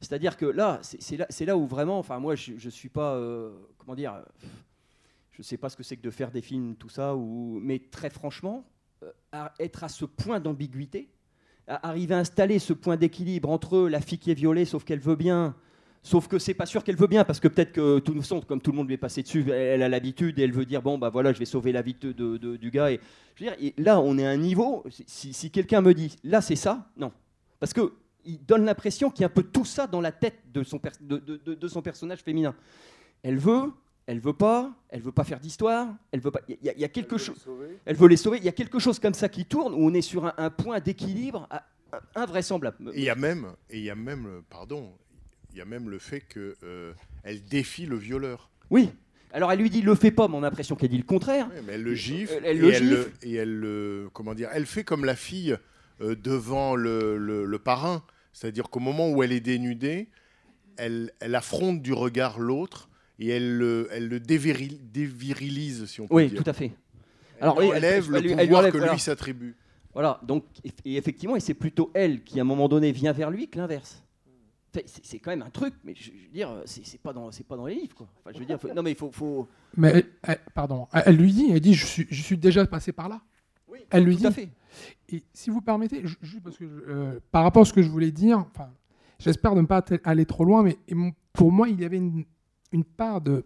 C'est-à-dire 0.00 0.36
que 0.36 0.46
là, 0.46 0.78
c'est 0.82 1.16
là, 1.16 1.26
là 1.40 1.56
où 1.56 1.66
vraiment, 1.66 1.98
enfin 1.98 2.20
moi 2.20 2.36
je 2.36 2.52
ne 2.52 2.70
suis 2.70 2.88
pas, 2.88 3.16
euh, 3.16 3.50
comment 3.76 3.96
dire, 3.96 4.22
je 5.32 5.40
ne 5.40 5.44
sais 5.44 5.56
pas 5.56 5.68
ce 5.68 5.76
que 5.76 5.82
c'est 5.82 5.96
que 5.96 6.02
de 6.02 6.10
faire 6.10 6.30
des 6.30 6.42
films, 6.42 6.76
tout 6.76 6.88
ça, 6.88 7.12
mais 7.16 7.80
très 7.90 8.10
franchement, 8.10 8.64
à 9.32 9.52
être 9.58 9.82
à 9.82 9.88
ce 9.88 10.04
point 10.04 10.38
d'ambiguïté, 10.38 11.10
arriver 11.66 12.14
à 12.14 12.18
installer 12.18 12.60
ce 12.60 12.72
point 12.72 12.96
d'équilibre 12.96 13.50
entre 13.50 13.88
la 13.88 14.00
fille 14.00 14.18
qui 14.18 14.30
est 14.30 14.34
violée, 14.34 14.64
sauf 14.64 14.84
qu'elle 14.84 15.00
veut 15.00 15.16
bien, 15.16 15.56
Sauf 16.02 16.28
que 16.28 16.38
c'est 16.38 16.54
pas 16.54 16.64
sûr 16.66 16.84
qu'elle 16.84 16.96
veut 16.96 17.06
bien, 17.08 17.24
parce 17.24 17.40
que 17.40 17.48
peut-être 17.48 17.72
que 17.72 17.98
tout 17.98 18.14
nous 18.14 18.22
sommes, 18.22 18.44
comme 18.44 18.60
tout 18.60 18.70
le 18.70 18.76
monde 18.76 18.86
lui 18.86 18.94
est 18.94 18.98
passé 18.98 19.22
dessus, 19.22 19.44
elle, 19.48 19.52
elle 19.52 19.82
a 19.82 19.88
l'habitude 19.88 20.38
et 20.38 20.42
elle 20.42 20.52
veut 20.52 20.64
dire 20.64 20.80
bon 20.80 20.96
bah 20.96 21.10
voilà, 21.10 21.32
je 21.32 21.38
vais 21.38 21.44
sauver 21.44 21.72
la 21.72 21.82
vie 21.82 21.96
de, 22.00 22.12
de- 22.12 22.56
du 22.56 22.70
gars. 22.70 22.90
Et 22.92 23.00
je 23.34 23.44
veux 23.44 23.50
dire, 23.50 23.58
et 23.60 23.74
là 23.82 24.00
on 24.00 24.16
est 24.16 24.24
à 24.26 24.30
un 24.30 24.36
niveau. 24.36 24.84
Si, 25.06 25.32
si 25.34 25.50
quelqu'un 25.50 25.80
me 25.80 25.92
dit 25.94 26.16
là 26.24 26.40
c'est 26.40 26.56
ça, 26.56 26.88
non, 26.96 27.12
parce 27.60 27.72
que 27.72 27.92
il 28.24 28.44
donne 28.44 28.64
l'impression 28.64 29.10
qu'il 29.10 29.22
y 29.22 29.24
a 29.24 29.26
un 29.26 29.30
peu 29.30 29.42
tout 29.42 29.64
ça 29.64 29.86
dans 29.86 30.00
la 30.00 30.12
tête 30.12 30.38
de 30.52 30.62
son, 30.62 30.80
de, 31.00 31.16
de- 31.18 31.36
de- 31.44 31.54
de 31.54 31.68
son 31.68 31.82
personnage 31.82 32.20
féminin. 32.22 32.54
Elle 33.22 33.38
veut, 33.38 33.72
elle 34.06 34.20
veut 34.20 34.32
pas, 34.34 34.72
elle 34.90 35.00
veut 35.02 35.12
pas 35.12 35.24
faire 35.24 35.40
d'histoire, 35.40 35.88
elle 36.12 36.20
veut 36.20 36.30
pas. 36.30 36.40
Il 36.48 36.56
y, 36.62 36.68
a- 36.68 36.74
il 36.74 36.80
y 36.80 36.84
a 36.84 36.88
quelque 36.88 37.18
chose. 37.18 37.44
Elle 37.84 37.96
veut 37.96 38.08
les 38.08 38.16
sauver. 38.16 38.38
Il 38.38 38.44
y 38.44 38.48
a 38.48 38.52
quelque 38.52 38.78
chose 38.78 38.98
comme 38.98 39.14
ça 39.14 39.28
qui 39.28 39.44
tourne 39.46 39.74
où 39.74 39.78
on 39.78 39.92
est 39.94 40.02
sur 40.02 40.26
un, 40.26 40.34
un 40.36 40.50
point 40.50 40.78
d'équilibre 40.80 41.48
invraisemblable. 42.14 42.90
Et 42.94 42.98
il 42.98 43.04
y 43.04 43.10
a 43.10 43.14
même, 43.14 43.46
et 43.70 43.78
il 43.78 43.84
y 43.84 43.90
a 43.90 43.94
même, 43.94 44.26
euh, 44.26 44.40
pardon, 44.50 44.92
y 45.56 45.60
a 45.60 45.64
même 45.64 45.88
le 45.88 45.98
fait 45.98 46.20
que 46.20 46.56
euh, 46.62 46.92
défie 47.50 47.86
le 47.86 47.96
violeur. 47.96 48.50
Oui. 48.70 48.90
Alors 49.32 49.52
elle 49.52 49.58
lui 49.60 49.70
dit 49.70 49.82
le 49.82 49.94
fais 49.94 50.10
pas, 50.10 50.26
mais 50.28 50.34
on 50.36 50.38
a 50.38 50.48
l'impression 50.48 50.74
qu'elle 50.76 50.88
dit 50.90 50.96
le 50.98 51.02
contraire. 51.04 51.48
Mais 51.66 51.74
elle 51.74 51.82
le 51.82 51.94
gifle, 51.94 52.32
Elle- 52.38 52.44
elle 52.46 52.56
et, 52.56 52.60
le 52.60 52.72
elle, 52.72 52.88
gifle. 52.88 53.10
et 53.22 53.34
elle 53.34 53.54
le, 53.54 54.08
comment 54.12 54.34
dire, 54.34 54.48
elle 54.52 54.66
fait 54.66 54.84
comme 54.84 55.04
la 55.04 55.16
fille 55.16 55.56
euh, 56.00 56.14
devant 56.16 56.74
le, 56.76 57.18
le- 57.18 57.44
le 57.44 57.58
parrain, 57.58 58.02
c'est-à-dire 58.32 58.70
qu'au 58.70 58.80
moment 58.80 59.10
où 59.10 59.22
elle 59.22 59.32
est 59.32 59.40
dénudée, 59.40 60.08
elle, 60.76 61.12
elle 61.20 61.34
affronte 61.34 61.82
du 61.82 61.92
regard 61.92 62.38
l'autre 62.38 62.88
et 63.18 63.28
elle 63.28 63.56
le, 63.58 63.88
elle 63.90 64.08
le 64.08 64.20
déviril- 64.20 64.78
dévirilise, 64.92 65.86
si 65.86 66.00
on 66.00 66.06
peut 66.06 66.14
Oui, 66.14 66.28
dire. 66.28 66.42
tout 66.42 66.48
à 66.48 66.52
fait. 66.52 66.70
Elle 67.38 67.42
Alors, 67.42 67.58
oui, 67.58 67.66
elle- 67.70 67.78
enlève 67.78 68.10
le 68.10 68.22
pouvoir 68.22 68.60
enlève, 68.60 68.72
que 68.72 68.92
lui 68.92 68.98
s'attribue. 68.98 69.56
Voilà, 69.92 70.20
donc, 70.22 70.44
et, 70.64 70.70
et 70.84 70.96
effectivement, 70.96 71.34
et 71.36 71.40
c'est 71.40 71.54
plutôt 71.54 71.90
elle 71.94 72.22
qui, 72.22 72.38
à 72.38 72.42
un 72.42 72.46
moment 72.46 72.68
donné, 72.68 72.92
vient 72.92 73.12
vers 73.12 73.30
lui 73.30 73.48
que 73.48 73.58
l'inverse. 73.58 74.04
C'est 75.02 75.18
quand 75.18 75.30
même 75.30 75.42
un 75.42 75.50
truc, 75.50 75.74
mais 75.82 75.94
je, 75.94 76.04
je 76.04 76.24
veux 76.26 76.32
dire, 76.32 76.62
c'est 76.66 77.00
pas, 77.00 77.12
dans- 77.12 77.30
c'est 77.32 77.44
pas 77.46 77.56
dans 77.56 77.66
les 77.66 77.74
livres, 77.74 77.94
quoi. 77.96 78.08
Enfin, 78.20 78.30
je 78.34 78.38
veux 78.38 78.44
dire, 78.44 78.60
faut- 78.60 78.72
non, 78.72 78.82
mais 78.82 78.92
il 78.92 78.96
faut. 78.96 79.10
faut... 79.10 79.48
Mais 79.76 79.88
elle- 79.90 80.06
elle- 80.22 80.40
pardon, 80.54 80.86
elle, 80.92 81.16
lui 81.16 81.32
dit, 81.32 81.50
elle 81.50 81.60
dit, 81.60 81.74
je 81.74 81.86
suis, 81.86 82.06
je 82.10 82.22
suis 82.22 82.36
déjà 82.36 82.64
passé 82.66 82.92
par 82.92 83.08
là. 83.08 83.20
Oui, 83.66 83.78
Elle 83.90 84.04
lui 84.04 84.16
tout 84.16 84.26
à 84.26 84.30
dit. 84.30 84.34
fait. 84.34 84.48
Et 85.08 85.24
si 85.32 85.50
vous 85.50 85.60
permettez, 85.62 86.06
ju- 86.06 86.16
juste 86.20 86.42
parce 86.42 86.56
que 86.58 86.66
je- 86.68 86.90
euh, 86.92 87.20
par 87.30 87.42
rapport 87.44 87.62
à 87.62 87.64
ce 87.64 87.72
que 87.72 87.82
je 87.82 87.88
voulais 87.88 88.10
dire, 88.12 88.38
enfin, 88.38 88.70
j'espère 89.18 89.54
ne 89.54 89.62
pas 89.62 89.82
aller 90.04 90.26
trop 90.26 90.44
loin, 90.44 90.62
mais 90.62 90.76
pour 91.32 91.50
moi, 91.50 91.68
il 91.68 91.80
y 91.80 91.84
avait 91.84 91.96
une, 91.96 92.24
une 92.72 92.84
part 92.84 93.20
de 93.20 93.44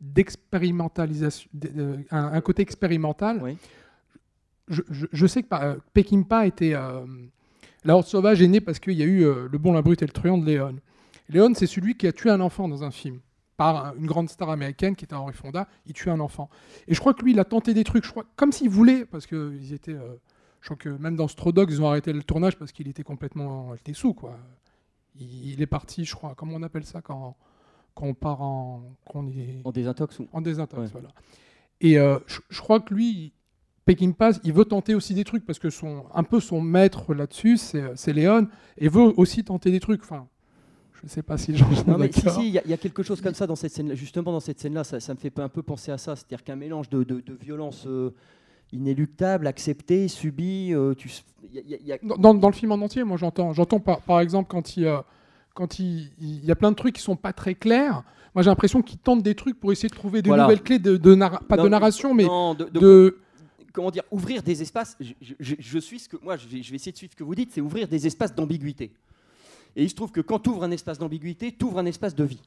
d'expérimentalisation, 0.00 1.48
de- 1.54 1.68
de- 1.68 1.98
un, 2.10 2.24
un 2.32 2.40
côté 2.40 2.62
expérimental. 2.62 3.40
Oui. 3.42 3.56
Je, 4.68 4.82
je- 4.90 5.06
je 5.12 5.26
sais 5.26 5.42
que 5.42 5.54
euh, 5.54 5.76
Peckinpah 5.94 6.46
était 6.46 6.74
euh, 6.74 7.04
la 7.86 7.94
horde 7.96 8.06
sauvage 8.06 8.42
est 8.42 8.48
née 8.48 8.60
parce 8.60 8.78
qu'il 8.78 8.94
y 8.94 9.02
a 9.02 9.06
eu 9.06 9.24
euh, 9.24 9.48
le 9.50 9.58
bon, 9.58 9.72
la 9.72 9.82
brute 9.82 10.02
et 10.02 10.06
le 10.06 10.12
truand 10.12 10.38
de 10.38 10.44
Léon. 10.44 10.76
Léon, 11.28 11.52
c'est 11.54 11.66
celui 11.66 11.96
qui 11.96 12.06
a 12.06 12.12
tué 12.12 12.30
un 12.30 12.40
enfant 12.40 12.68
dans 12.68 12.84
un 12.84 12.90
film 12.90 13.20
par 13.56 13.86
un- 13.86 13.94
une 13.96 14.06
grande 14.06 14.28
star 14.28 14.50
américaine 14.50 14.94
qui 14.94 15.04
était 15.06 15.14
Henry 15.14 15.32
Fonda. 15.32 15.66
Il 15.86 15.92
tue 15.94 16.10
un 16.10 16.20
enfant. 16.20 16.50
Et 16.88 16.94
je 16.94 17.00
crois 17.00 17.14
que 17.14 17.22
lui, 17.24 17.32
il 17.32 17.40
a 17.40 17.44
tenté 17.44 17.72
des 17.74 17.84
trucs, 17.84 18.04
je 18.04 18.10
crois, 18.10 18.24
comme 18.36 18.52
s'il 18.52 18.68
voulait, 18.68 19.06
parce 19.06 19.26
que 19.26 19.54
ils 19.58 19.72
étaient. 19.72 19.94
euh, 19.94 20.16
je 20.60 20.66
crois 20.66 20.76
que 20.76 20.88
même 20.88 21.16
dans 21.16 21.28
Strodogs, 21.28 21.70
ils 21.70 21.80
ont 21.80 21.88
arrêté 21.88 22.12
le 22.12 22.22
tournage 22.22 22.56
parce 22.58 22.72
qu'il 22.72 22.88
était 22.88 23.02
complètement. 23.04 23.74
Il 23.74 23.78
était 23.78 23.94
sous, 23.94 24.12
quoi. 24.14 24.36
Il, 25.18 25.52
il 25.52 25.62
est 25.62 25.66
parti, 25.66 26.04
je 26.04 26.14
crois. 26.14 26.34
Comment 26.36 26.54
on 26.56 26.62
appelle 26.62 26.84
ça 26.84 27.00
quand, 27.00 27.36
quand 27.94 28.06
on 28.06 28.14
part 28.14 28.42
en. 28.42 28.82
Quand 29.10 29.20
on 29.20 29.28
est 29.28 29.60
En 29.64 29.72
désintox 29.72 30.18
ou. 30.18 30.28
en 30.32 30.40
désintox, 30.40 30.82
Ouais. 30.82 30.88
voilà. 30.92 31.08
Et 31.80 31.98
euh, 31.98 32.18
je, 32.26 32.40
je 32.50 32.60
crois 32.60 32.80
que 32.80 32.92
lui, 32.94 33.32
Peckinpah, 33.86 34.32
il 34.44 34.52
veut 34.52 34.64
tenter 34.66 34.94
aussi 34.94 35.14
des 35.14 35.24
trucs 35.24 35.46
parce 35.46 35.58
que 35.58 35.70
son, 35.70 36.04
un 36.14 36.22
peu 36.24 36.40
son 36.40 36.60
maître 36.60 37.14
là-dessus, 37.14 37.56
c'est 37.56 37.82
c'est 37.94 38.12
Léon, 38.12 38.48
et 38.76 38.88
veut 38.88 39.12
aussi 39.16 39.42
tenter 39.44 39.70
des 39.70 39.80
trucs. 39.80 40.02
Enfin, 40.02 40.26
je 40.92 41.00
ne 41.04 41.08
sais 41.08 41.22
pas 41.22 41.38
si 41.38 41.56
sont 41.56 41.64
Non, 41.86 41.96
mais 41.96 42.10
si, 42.12 42.20
d'accord. 42.22 42.40
si, 42.40 42.48
il 42.48 42.52
y, 42.54 42.58
a- 42.58 42.62
il 42.64 42.70
y 42.70 42.74
a 42.74 42.76
quelque 42.76 43.02
chose 43.02 43.20
comme 43.20 43.34
ça 43.34 43.46
dans 43.46 43.54
cette 43.56 43.72
scène 43.72 43.94
Justement, 43.94 44.32
dans 44.32 44.40
cette 44.40 44.58
scène-là, 44.58 44.82
ça, 44.82 44.98
ça 44.98 45.14
me 45.14 45.18
fait 45.18 45.38
un 45.38 45.48
peu 45.48 45.62
penser 45.62 45.92
à 45.92 45.98
ça. 45.98 46.16
C'est-à-dire 46.16 46.42
qu'un 46.42 46.56
mélange 46.56 46.88
de, 46.90 47.04
de, 47.04 47.20
de 47.20 47.34
violence 47.40 47.84
euh, 47.86 48.10
inéluctable, 48.72 49.46
acceptée, 49.46 50.08
subie. 50.08 50.72
euh, 50.74 50.94
tu 50.94 51.08
y 51.52 51.58
a- 51.92 51.96
y 51.96 51.98
Dans, 52.18 52.34
dans 52.34 52.48
le 52.48 52.54
film 52.54 52.72
en 52.72 52.76
entier, 52.76 53.04
moi 53.04 53.16
j'entends, 53.16 53.52
j'entends 53.52 53.80
par, 53.80 54.00
par 54.02 54.20
exemple 54.20 54.48
quand 54.50 54.76
il, 54.76 54.86
euh, 54.86 54.98
quand 55.54 55.78
il, 55.78 56.10
il 56.20 56.44
y 56.44 56.50
a 56.50 56.56
plein 56.56 56.70
de 56.72 56.76
trucs 56.76 56.96
qui 56.96 57.02
sont 57.02 57.16
pas 57.16 57.32
très 57.32 57.54
clairs. 57.54 58.02
Moi 58.34 58.42
j'ai 58.42 58.50
l'impression 58.50 58.82
qu'il 58.82 58.98
tente 58.98 59.22
des 59.22 59.34
trucs 59.34 59.58
pour 59.60 59.70
essayer 59.72 59.88
de 59.88 59.94
trouver 59.94 60.20
de 60.22 60.28
Voilà. 60.28 60.42
nouvelles 60.42 60.62
clés 60.62 60.78
de, 60.78 60.96
de 60.96 61.14
pas 61.48 61.56
de 61.56 61.68
narration, 61.68 62.12
mais 62.14 62.24
non, 62.24 62.54
de- 62.54 62.64
de- 62.64 62.80
de 62.80 63.18
comment 63.76 63.90
dire, 63.90 64.04
ouvrir 64.10 64.42
des 64.42 64.62
espaces. 64.62 64.96
Je, 65.28 65.78
suis 65.78 66.00
ce 66.00 66.08
que 66.08 66.16
moi, 66.22 66.36
je 66.36 66.48
vais, 66.48 66.58
essayer 66.58 66.92
de 66.92 66.96
suivre 66.96 67.12
ce 67.12 67.16
que 67.16 67.22
vous 67.22 67.34
dites, 67.34 67.50
c'est 67.52 67.60
ouvrir 67.60 67.86
des 67.86 68.06
espaces 68.06 68.34
d'ambiguïté. 68.34 68.90
Et 69.76 69.84
il 69.84 69.90
se 69.90 69.94
trouve 69.94 70.10
que 70.10 70.22
quand 70.22 70.38
tu 70.38 70.48
ouvres 70.48 70.64
un 70.64 70.70
espace 70.70 70.98
d'ambiguïté, 70.98 71.54
tu 71.56 71.66
ouvres 71.66 71.78
un 71.78 71.86
espace 71.86 72.14
de 72.14 72.24
vie. 72.24 72.40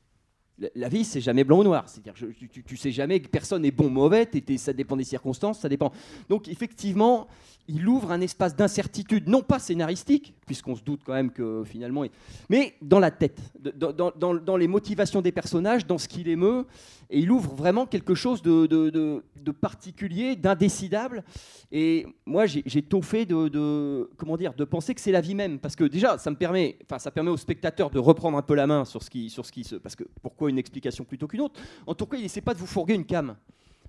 La, 0.76 0.90
vie, 0.90 1.06
c'est 1.06 1.22
jamais 1.22 1.46
blanc 1.46 1.60
ou 1.60 1.64
noir. 1.64 1.88
C'est-à-dire, 1.88 2.16
tu, 2.16 2.64
tu- 2.64 2.76
sais 2.76 2.92
jamais 2.92 3.22
que 3.22 3.30
personne 3.30 3.62
n'est 3.62 3.72
bon 3.72 3.86
ou 3.86 3.90
mauvais. 3.90 4.28
ça 4.58 4.74
dépend 4.74 4.98
des 4.98 5.06
circonstances, 5.06 5.60
ça 5.60 5.70
dépend. 5.70 5.94
Donc, 6.28 6.50
effectivement, 6.50 7.28
il 7.70 7.88
ouvre 7.88 8.12
un 8.12 8.20
espace 8.20 8.56
d'incertitude, 8.56 9.30
non 9.30 9.42
pas 9.42 9.60
scénaristique, 9.60 10.34
puisqu'on 10.46 10.76
se 10.76 10.82
doute 10.82 11.02
quand 11.06 11.14
même 11.14 11.32
que 11.32 11.64
finalement, 11.66 12.04
mais 12.50 12.76
dans 12.82 13.00
la 13.00 13.12
tête, 13.12 13.40
dans 13.56 14.58
les 14.58 14.68
motivations 14.68 15.22
des 15.22 15.32
personnages, 15.32 15.86
dans 15.86 16.00
ce 16.00 16.10
qui 16.10 16.24
l'émeut, 16.24 16.66
et 17.10 17.20
il 17.20 17.32
ouvre 17.32 17.56
vraiment 17.56 17.86
quelque 17.86 18.14
chose 18.14 18.42
de, 18.42 19.52
particulier, 19.52 20.36
d'indécidable. 20.36 21.24
Et 21.72 22.06
moi, 22.26 22.46
j'ai 22.46 22.64
fait 23.02 23.26
de, 23.26 24.10
comment 24.18 24.38
dire, 24.38 24.54
de 24.54 24.64
penser 24.64 24.94
que 24.94 25.02
c'est 25.02 25.12
la 25.12 25.22
vie 25.22 25.36
même, 25.36 25.60
parce 25.60 25.76
que 25.76 25.84
déjà, 25.84 26.18
ça 26.18 26.30
me 26.30 26.36
permet, 26.36 26.78
enfin, 26.84 27.00
ça 27.00 27.12
permet 27.12 27.32
au 27.32 27.38
spectateur 27.38 27.90
de 27.90 28.00
reprendre 28.00 28.38
un 28.38 28.42
peu 28.42 28.54
la 28.54 28.68
main 28.68 28.86
sur 28.86 29.02
ce 29.02 29.10
qui, 29.10 29.30
sur 29.30 29.46
ce 29.46 29.52
qui 29.52 29.64
se, 29.64 29.76
parce 29.76 29.96
que 29.96 30.04
pourquoi 30.22 30.50
une 30.50 30.60
explication 30.60 31.04
plutôt 31.04 31.28
qu'une 31.28 31.42
autre? 31.42 31.60
En 31.88 31.96
tout 31.96 32.06
cas, 32.06 32.18
il 32.18 32.24
n'essaie 32.24 32.42
pas 32.42 32.54
de 32.54 32.60
vous 32.60 32.68
fourguer 32.68 32.94
une 32.94 33.06
cam 33.06 33.36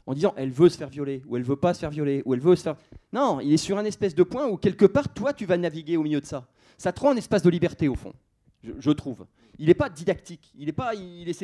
en 0.06 0.14
disant 0.14 0.32
elle 0.36 0.50
veut 0.50 0.68
se 0.68 0.78
faire 0.78 0.88
violer 0.88 1.22
ou 1.28 1.36
elle 1.36 1.42
veut 1.42 1.56
pas 1.56 1.74
se 1.74 1.80
faire 1.80 1.90
violer 1.90 2.22
ou 2.24 2.34
elle 2.34 2.40
veut 2.40 2.56
se 2.56 2.62
faire. 2.62 2.76
Non, 3.12 3.40
il 3.40 3.52
est 3.52 3.58
sur 3.58 3.76
un 3.76 3.84
espèce 3.84 4.14
de 4.14 4.22
point 4.22 4.46
où 4.46 4.56
quelque 4.56 4.86
part, 4.86 5.12
toi, 5.12 5.32
tu 5.32 5.44
vas 5.44 5.56
naviguer 5.56 5.96
au 5.96 6.02
milieu 6.02 6.20
de 6.20 6.26
ça. 6.26 6.46
Ça 6.78 6.92
te 6.92 7.00
rend 7.00 7.10
un 7.10 7.16
espace 7.16 7.42
de 7.42 7.50
liberté 7.50 7.88
au 7.88 7.94
fond, 7.94 8.14
je 8.62 8.90
trouve. 8.90 9.26
Il 9.60 9.66
n'est 9.66 9.74
pas 9.74 9.90
didactique, 9.90 10.50
il 10.58 10.64
n'est 10.64 10.72
pas, 10.72 10.92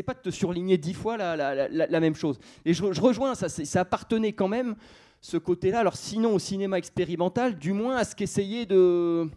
pas 0.06 0.14
de 0.14 0.18
te 0.20 0.30
surligner 0.30 0.78
dix 0.78 0.94
fois 0.94 1.18
la, 1.18 2.00
même 2.00 2.14
chose. 2.14 2.38
Et 2.64 2.72
je, 2.72 2.82
rejoins 2.82 3.34
ça, 3.34 3.50
ça 3.50 3.80
appartenait 3.80 4.32
quand 4.32 4.48
même 4.48 4.74
ce 5.20 5.36
côté-là. 5.36 5.80
Alors 5.80 5.96
sinon 5.96 6.34
au 6.34 6.38
cinéma 6.38 6.78
expérimental, 6.78 7.58
du 7.58 7.74
moins 7.74 7.96
à 7.96 8.04
ce 8.04 8.16
qu'essayer 8.16 8.64
de 8.64 9.28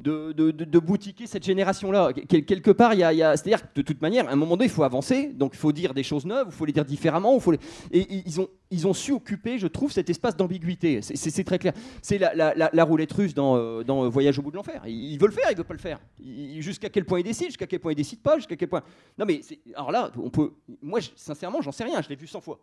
de, 0.00 0.78
boutiquer 0.78 1.26
cette 1.26 1.44
génération-là. 1.44 2.12
Quel- 2.28 2.44
quelque 2.44 2.70
part, 2.70 2.94
y 2.94 3.02
a, 3.02 3.36
c'est-à-dire 3.36 3.62
que 3.62 3.74
de 3.76 3.82
toute 3.82 4.00
manière, 4.00 4.28
à 4.28 4.32
un 4.32 4.36
moment 4.36 4.56
donné, 4.56 4.66
il 4.66 4.70
faut 4.70 4.82
avancer, 4.82 5.28
donc 5.28 5.52
il 5.54 5.58
faut 5.58 5.72
dire 5.72 5.94
des 5.94 6.02
choses 6.02 6.24
neuves, 6.24 6.46
il 6.48 6.52
faut 6.52 6.64
les 6.64 6.72
dire 6.72 6.84
différemment, 6.84 7.38
faut 7.40 7.52
les- 7.52 7.58
et 7.92 8.22
ils 8.70 8.86
ont, 8.86 8.94
su 8.94 9.12
occuper, 9.12 9.58
je 9.58 9.66
trouve, 9.66 9.92
cet 9.92 10.08
espace 10.10 10.36
d'ambiguïté. 10.36 11.02
C'est- 11.02 11.44
très 11.44 11.58
clair. 11.58 11.72
C'est 12.02 12.18
la, 12.18 12.84
roulette 12.84 13.12
russe 13.12 13.34
dans, 13.34 13.56
euh, 13.56 13.82
euh, 14.04 14.08
Voyage 14.08 14.38
au 14.38 14.42
bout 14.42 14.50
de 14.50 14.56
l'enfer. 14.56 14.82
Il, 14.86 15.12
il 15.12 15.18
veut 15.18 15.26
le 15.26 15.32
faire, 15.32 15.50
il 15.50 15.56
veut 15.56 15.64
pas 15.64 15.74
le 15.74 15.80
faire. 15.80 16.00
Jusqu'à 16.58 16.88
quel 16.88 17.04
point 17.04 17.20
il 17.20 17.24
décide, 17.24 17.46
jusqu'à 17.48 17.66
quel 17.66 17.80
point 17.80 17.92
il 17.92 17.96
décide 17.96 18.20
pas, 18.20 18.36
jusqu'à 18.36 18.56
quel 18.56 18.68
point. 18.68 18.82
Non 19.18 19.24
mais 19.26 19.40
alors 19.74 19.90
là, 19.92 20.10
on 20.16 20.30
peut. 20.30 20.52
Moi, 20.82 21.00
je- 21.00 21.10
sincèrement, 21.16 21.60
j'en 21.62 21.72
sais 21.72 21.84
rien. 21.84 22.00
Je 22.02 22.08
l'ai 22.08 22.16
vu 22.16 22.26
100 22.26 22.40
fois. 22.40 22.60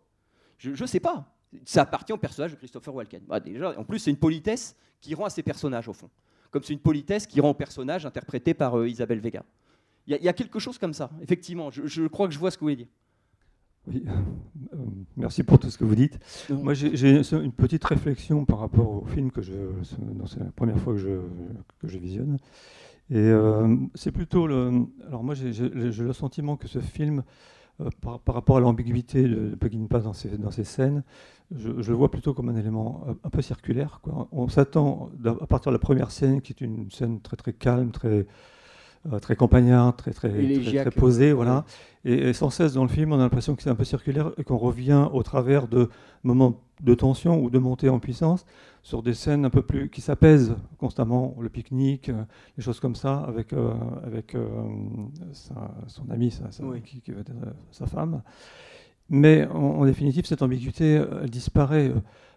Je, 0.58 0.74
je 0.74 0.84
sais 0.84 1.00
pas. 1.00 1.34
Ça 1.64 1.82
appartient 1.82 2.12
au 2.12 2.18
personnage 2.18 2.50
de 2.52 2.56
Christopher 2.56 2.94
Walken. 2.94 3.22
Bah, 3.26 3.40
déjà, 3.40 3.78
en 3.78 3.84
plus, 3.84 3.98
c'est 4.00 4.10
une 4.10 4.16
politesse 4.18 4.76
qui 5.00 5.14
rend 5.14 5.24
à 5.24 5.30
ses 5.30 5.42
personnages 5.42 5.88
au 5.88 5.92
fond 5.92 6.10
comme 6.50 6.62
c'est 6.62 6.72
une 6.72 6.78
politesse 6.78 7.26
qui 7.26 7.40
rend 7.40 7.50
au 7.50 7.54
personnage 7.54 8.06
interprété 8.06 8.54
par 8.54 8.78
euh, 8.78 8.88
Isabelle 8.88 9.20
Vega. 9.20 9.44
Il 10.06 10.12
y, 10.12 10.14
a- 10.14 10.18
il 10.18 10.24
y 10.24 10.28
a 10.28 10.32
quelque 10.32 10.58
chose 10.58 10.78
comme 10.78 10.94
ça, 10.94 11.10
effectivement. 11.22 11.70
Je, 11.70 11.86
je 11.86 12.06
crois 12.06 12.28
que 12.28 12.34
je 12.34 12.38
vois 12.38 12.50
ce 12.50 12.56
que 12.56 12.60
vous 12.60 12.66
voulez 12.66 12.76
dire. 12.76 12.86
Oui, 13.86 14.04
euh, 14.74 14.76
merci 15.16 15.42
pour 15.42 15.58
tout 15.58 15.70
ce 15.70 15.78
que 15.78 15.84
vous 15.84 15.94
dites. 15.94 16.18
Non. 16.50 16.62
Moi, 16.62 16.74
j'ai 16.74 17.20
une 17.32 17.52
petite 17.52 17.84
réflexion 17.84 18.44
par 18.44 18.58
rapport 18.58 18.90
au 19.02 19.06
film 19.06 19.30
que 19.30 19.40
je. 19.40 19.54
C'est 20.26 20.40
la 20.40 20.50
première 20.56 20.78
fois 20.78 20.92
que 20.94 20.98
je, 20.98 21.20
que 21.80 21.88
je 21.88 21.98
visionne. 21.98 22.36
Et 23.10 23.16
euh, 23.16 23.74
c'est 23.94 24.12
plutôt 24.12 24.46
le. 24.46 24.86
Alors, 25.06 25.24
moi, 25.24 25.34
j'ai 25.34 25.52
le 25.70 26.12
sentiment 26.12 26.56
que 26.58 26.68
ce 26.68 26.80
film, 26.80 27.22
par, 28.00 28.18
par 28.20 28.34
rapport 28.34 28.56
à 28.56 28.60
l'ambiguïté 28.60 29.22
de, 29.22 29.50
de 29.50 29.54
Peckinpah 29.54 30.00
dans 30.00 30.12
ses, 30.12 30.36
dans 30.36 30.50
ses 30.50 30.64
scènes, 30.64 31.02
je, 31.54 31.80
je 31.80 31.90
le 31.90 31.96
vois 31.96 32.10
plutôt 32.10 32.34
comme 32.34 32.48
un 32.48 32.56
élément 32.56 33.04
un, 33.08 33.16
un 33.22 33.30
peu 33.30 33.42
circulaire. 33.42 34.00
Quoi. 34.02 34.28
On 34.32 34.48
s'attend, 34.48 35.10
à 35.24 35.46
partir 35.46 35.70
de 35.70 35.76
la 35.76 35.80
première 35.80 36.10
scène, 36.10 36.40
qui 36.40 36.52
est 36.52 36.60
une 36.60 36.90
scène 36.90 37.20
très 37.20 37.36
très 37.36 37.52
calme, 37.52 37.90
très, 37.90 38.26
euh, 39.12 39.18
très 39.20 39.36
campagnard, 39.36 39.96
très, 39.96 40.12
très, 40.12 40.30
très, 40.30 40.90
posée, 40.90 41.32
voilà. 41.32 41.64
Et, 42.04 42.14
et 42.14 42.32
sans 42.32 42.50
cesse 42.50 42.74
dans 42.74 42.82
le 42.82 42.90
film, 42.90 43.12
on 43.12 43.16
a 43.16 43.22
l'impression 43.22 43.54
que 43.54 43.62
c'est 43.62 43.70
un 43.70 43.74
peu 43.74 43.84
circulaire 43.84 44.32
et 44.38 44.44
qu'on 44.44 44.58
revient 44.58 45.08
au 45.12 45.22
travers 45.22 45.68
de 45.68 45.88
moments 46.22 46.60
de 46.82 46.94
tension 46.94 47.42
ou 47.42 47.50
de 47.50 47.58
montée 47.58 47.88
en 47.88 47.98
puissance 47.98 48.44
sur 48.88 49.02
des 49.02 49.12
scènes 49.12 49.44
un 49.44 49.50
peu 49.50 49.60
plus 49.60 49.90
qui 49.90 50.00
s'apaisent 50.00 50.56
constamment, 50.78 51.36
le 51.38 51.50
pique-nique, 51.50 52.08
euh, 52.08 52.22
les 52.56 52.62
choses 52.62 52.80
comme 52.80 52.94
ça, 52.94 53.18
avec, 53.20 53.52
euh, 53.52 53.74
avec 54.02 54.34
euh, 54.34 54.48
sa- 55.32 55.74
son 55.88 56.08
ami, 56.08 56.30
sa, 56.30 56.50
sa- 56.50 56.64
Oui. 56.64 56.80
qui, 56.80 57.02
qui 57.02 57.10
veut 57.10 57.20
être 57.20 57.32
sa 57.70 57.86
femme. 57.86 58.22
Mais 59.10 59.46
en, 59.48 59.58
en 59.80 59.84
définitive, 59.84 60.24
cette 60.24 60.40
ambiguïté, 60.40 61.02
elle 61.22 61.28
disparaît 61.28 61.92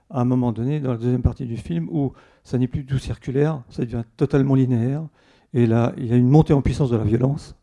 à 0.10 0.20
un 0.20 0.26
moment 0.26 0.52
donné 0.52 0.82
dans 0.82 0.92
la 0.92 0.98
deuxième 0.98 1.22
partie 1.22 1.46
du 1.46 1.56
film 1.56 1.88
où 1.90 2.12
ça 2.44 2.58
n'est 2.58 2.68
plus 2.68 2.86
tout 2.86 2.98
circulaire, 3.00 3.64
ça 3.70 3.84
devient 3.86 4.04
totalement 4.18 4.56
linéaire. 4.56 5.08
Et 5.54 5.66
là, 5.66 5.94
il 5.96 6.08
y 6.08 6.12
a 6.12 6.18
une 6.18 6.28
montée 6.28 6.52
en 6.52 6.62
puissance 6.62 6.90
de 6.90 6.98
la 6.98 7.06
violence 7.06 7.56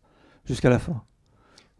jusqu'à 0.47 0.71
la 0.71 0.79
fin. 0.79 1.03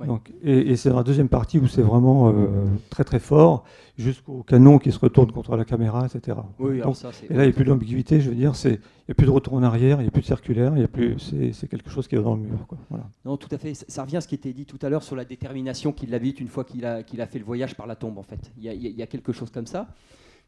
Donc, 0.07 0.33
et, 0.43 0.71
et 0.71 0.77
c'est 0.77 0.91
dans 0.91 0.99
la 0.99 1.03
deuxième 1.03 1.29
partie 1.29 1.59
où 1.59 1.67
c'est 1.67 1.83
vraiment 1.83 2.29
euh, 2.29 2.67
très 2.89 3.03
très 3.03 3.19
fort, 3.19 3.65
jusqu'au 3.97 4.45
canon 4.45 4.79
qui 4.79 4.93
se 4.93 4.99
retourne 4.99 5.33
contre 5.33 5.57
la 5.57 5.65
caméra, 5.65 6.07
etc. 6.07 6.39
Oui, 6.61 6.81
Donc, 6.81 6.95
ça, 6.95 7.11
et 7.29 7.35
là, 7.35 7.43
il 7.43 7.49
n'y 7.49 7.53
a 7.53 7.57
plus 7.57 7.65
d'ambiguïté, 7.65 8.21
je 8.21 8.31
veux 8.31 8.37
dire, 8.37 8.53
il 8.65 8.71
n'y 8.71 8.77
a 9.11 9.15
plus 9.15 9.27
de 9.27 9.31
retour 9.31 9.55
en 9.55 9.63
arrière, 9.65 9.99
il 10.01 10.05
n'y 10.05 10.09
a 10.09 10.13
plus 10.13 10.21
de 10.21 10.27
circulaire, 10.27 10.73
il 10.77 10.83
y 10.83 10.85
a 10.85 10.89
plus, 10.89 11.19
c'est, 11.53 11.69
quelque 11.69 11.91
chose 11.91 12.07
qui 12.07 12.15
est 12.15 12.23
dans 12.23 12.37
le 12.37 12.43
mur. 12.43 12.65
Quoi. 12.69 12.79
Voilà. 12.91 13.09
Non, 13.25 13.37
tout 13.37 13.49
à 13.51 13.59
fait. 13.59 13.75
Ça, 13.75 14.05
revient 14.05 14.19
à 14.19 14.21
ce 14.21 14.29
qui 14.29 14.37
était 14.37 14.53
dit 14.53 14.67
tout 14.67 14.79
à 14.83 14.89
l'heure 14.89 15.03
sur 15.03 15.17
la 15.17 15.25
détermination 15.25 15.93
qu'il 15.93 16.15
habite 16.15 16.39
une 16.41 16.49
fois 16.49 16.63
qu'il 16.63 16.85
a, 16.87 17.03
qu'il 17.03 17.21
a 17.21 17.27
fait 17.27 17.41
le 17.41 17.45
voyage 17.45 17.75
par 17.75 17.89
la 17.89 17.97
tombe, 17.97 18.19
en 18.19 18.23
fait. 18.23 18.53
Il 18.57 18.73
y 18.73 18.89
y 18.89 19.03
a 19.03 19.07
quelque 19.07 19.33
chose 19.33 19.51
comme 19.51 19.67
ça. 19.67 19.89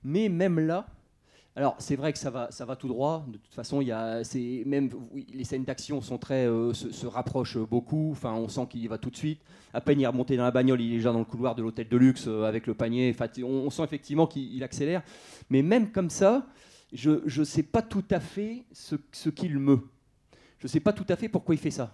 Mais 0.04 0.28
même 0.28 0.60
là, 0.60 0.86
alors 1.56 1.74
c'est 1.78 1.96
vrai 1.96 2.12
que 2.12 2.18
ça 2.18 2.30
va, 2.30 2.50
ça 2.50 2.64
va 2.64 2.76
tout 2.76 2.88
droit. 2.88 3.24
De 3.26 3.36
toute 3.36 3.54
façon, 3.54 3.80
il 3.80 3.88
y 3.88 3.92
a, 3.92 4.22
même 4.66 4.88
les 5.32 5.44
scènes 5.44 5.64
d'action 5.64 6.00
euh, 6.30 6.72
se, 6.72 7.06
rapprochent 7.06 7.58
beaucoup. 7.58 8.10
Enfin, 8.12 8.32
on 8.34 8.48
sent 8.48 8.66
qu'il 8.70 8.82
y 8.82 8.86
va 8.86 8.98
tout 8.98 9.10
de 9.10 9.16
suite. 9.16 9.40
À 9.74 9.80
peine 9.80 10.00
il 10.00 10.04
est 10.04 10.06
remonté 10.06 10.36
dans 10.36 10.44
la 10.44 10.50
bagnole, 10.52 10.80
il 10.80 10.92
est 10.92 10.96
déjà 10.96 11.12
dans 11.12 11.18
le 11.18 11.24
couloir 11.24 11.54
de 11.54 11.62
l'hôtel 11.62 11.88
de 11.88 11.96
luxe 11.96 12.26
euh, 12.28 12.44
avec 12.44 12.66
le 12.66 12.74
panier. 12.74 13.10
Enfin, 13.10 13.26
on, 13.42 13.68
sent 13.70 13.82
effectivement 13.82 14.26
qu'il 14.26 14.54
il 14.54 14.62
accélère. 14.62 15.02
Mais 15.48 15.62
même 15.62 15.90
comme 15.90 16.10
ça, 16.10 16.46
je 16.92 17.20
ne 17.40 17.44
sais 17.44 17.64
pas 17.64 17.82
tout 17.82 18.04
à 18.10 18.20
fait 18.20 18.64
ce, 18.72 19.28
qu'il 19.28 19.58
meut. 19.58 19.80
Je 20.58 20.66
ne 20.66 20.68
sais 20.68 20.80
pas 20.80 20.92
tout 20.92 21.06
à 21.08 21.16
fait 21.16 21.28
pourquoi 21.28 21.54
il 21.56 21.58
fait 21.58 21.70
ça. 21.72 21.92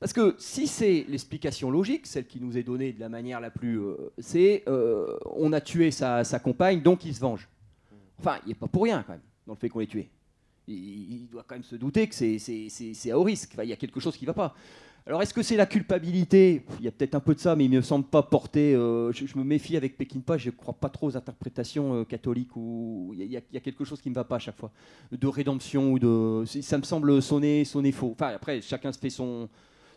Parce 0.00 0.12
que 0.12 0.34
si 0.38 0.66
c'est 0.66 1.06
l'explication 1.08 1.70
logique, 1.70 2.06
celle 2.06 2.26
qui 2.26 2.40
nous 2.40 2.58
est 2.58 2.62
donnée 2.62 2.92
de 2.92 3.00
la 3.00 3.08
manière 3.08 3.40
la 3.40 3.50
plus... 3.50 3.80
euh, 3.80 3.96
c'est 4.18 4.64
euh, 4.68 5.16
on 5.34 5.52
a 5.54 5.62
tué 5.62 5.90
sa, 5.90 6.24
sa 6.24 6.38
compagne, 6.38 6.82
donc 6.82 7.06
il 7.06 7.14
se 7.14 7.20
venge. 7.20 7.48
Enfin, 8.22 8.38
il 8.46 8.50
n'est 8.50 8.54
pas 8.54 8.68
pour 8.68 8.84
rien 8.84 9.02
quand 9.04 9.12
même, 9.14 9.20
dans 9.46 9.54
le 9.54 9.58
fait 9.58 9.68
qu'on 9.68 9.80
l'ait 9.80 9.86
tué. 9.86 10.08
Il, 10.68 11.26
doit 11.30 11.44
quand 11.46 11.56
même 11.56 11.64
se 11.64 11.74
douter 11.74 12.06
que 12.06 12.14
c'est- 12.14 13.10
à 13.10 13.18
haut 13.18 13.24
risque. 13.24 13.54
Il 13.60 13.68
y 13.68 13.72
a 13.72 13.76
quelque 13.76 13.98
chose 13.98 14.16
qui 14.16 14.24
ne 14.24 14.28
va 14.28 14.34
pas. 14.34 14.54
Alors, 15.04 15.20
est-ce 15.20 15.34
que 15.34 15.42
c'est 15.42 15.56
la 15.56 15.66
culpabilité? 15.66 16.64
Il 16.78 16.84
y 16.84 16.88
a 16.88 16.92
peut-être 16.92 17.16
un 17.16 17.20
peu 17.20 17.34
de 17.34 17.40
ça, 17.40 17.56
mais 17.56 17.64
il 17.64 17.70
ne 17.72 17.78
me 17.78 17.82
semble 17.82 18.04
pas 18.04 18.22
porter. 18.22 18.72
euh, 18.76 19.10
je, 19.12 19.36
me 19.36 19.42
méfie 19.42 19.76
avec 19.76 19.98
Peckinpah, 19.98 20.38
je 20.38 20.50
ne 20.50 20.54
crois 20.54 20.74
pas 20.74 20.88
trop 20.88 21.08
aux 21.08 21.16
interprétations 21.16 21.94
euh, 21.96 22.04
catholiques. 22.04 22.54
Ou 22.54 23.12
il 23.18 23.24
y, 23.24 23.30
y 23.32 23.36
a- 23.56 23.60
quelque 23.60 23.84
chose 23.84 24.00
qui 24.00 24.10
ne 24.10 24.14
va 24.14 24.22
pas 24.22 24.36
à 24.36 24.38
chaque 24.38 24.56
fois. 24.56 24.70
De 25.10 25.26
rédemption 25.26 25.90
ou 25.92 25.98
de. 25.98 26.44
Ça 26.46 26.78
me 26.78 26.84
semble 26.84 27.20
sonner, 27.20 27.64
sonner 27.64 27.90
faux. 27.90 28.12
Enfin, 28.12 28.28
après, 28.28 28.60
chacun 28.62 28.92
se 28.92 28.98
fait 29.00 29.10
son, 29.10 29.48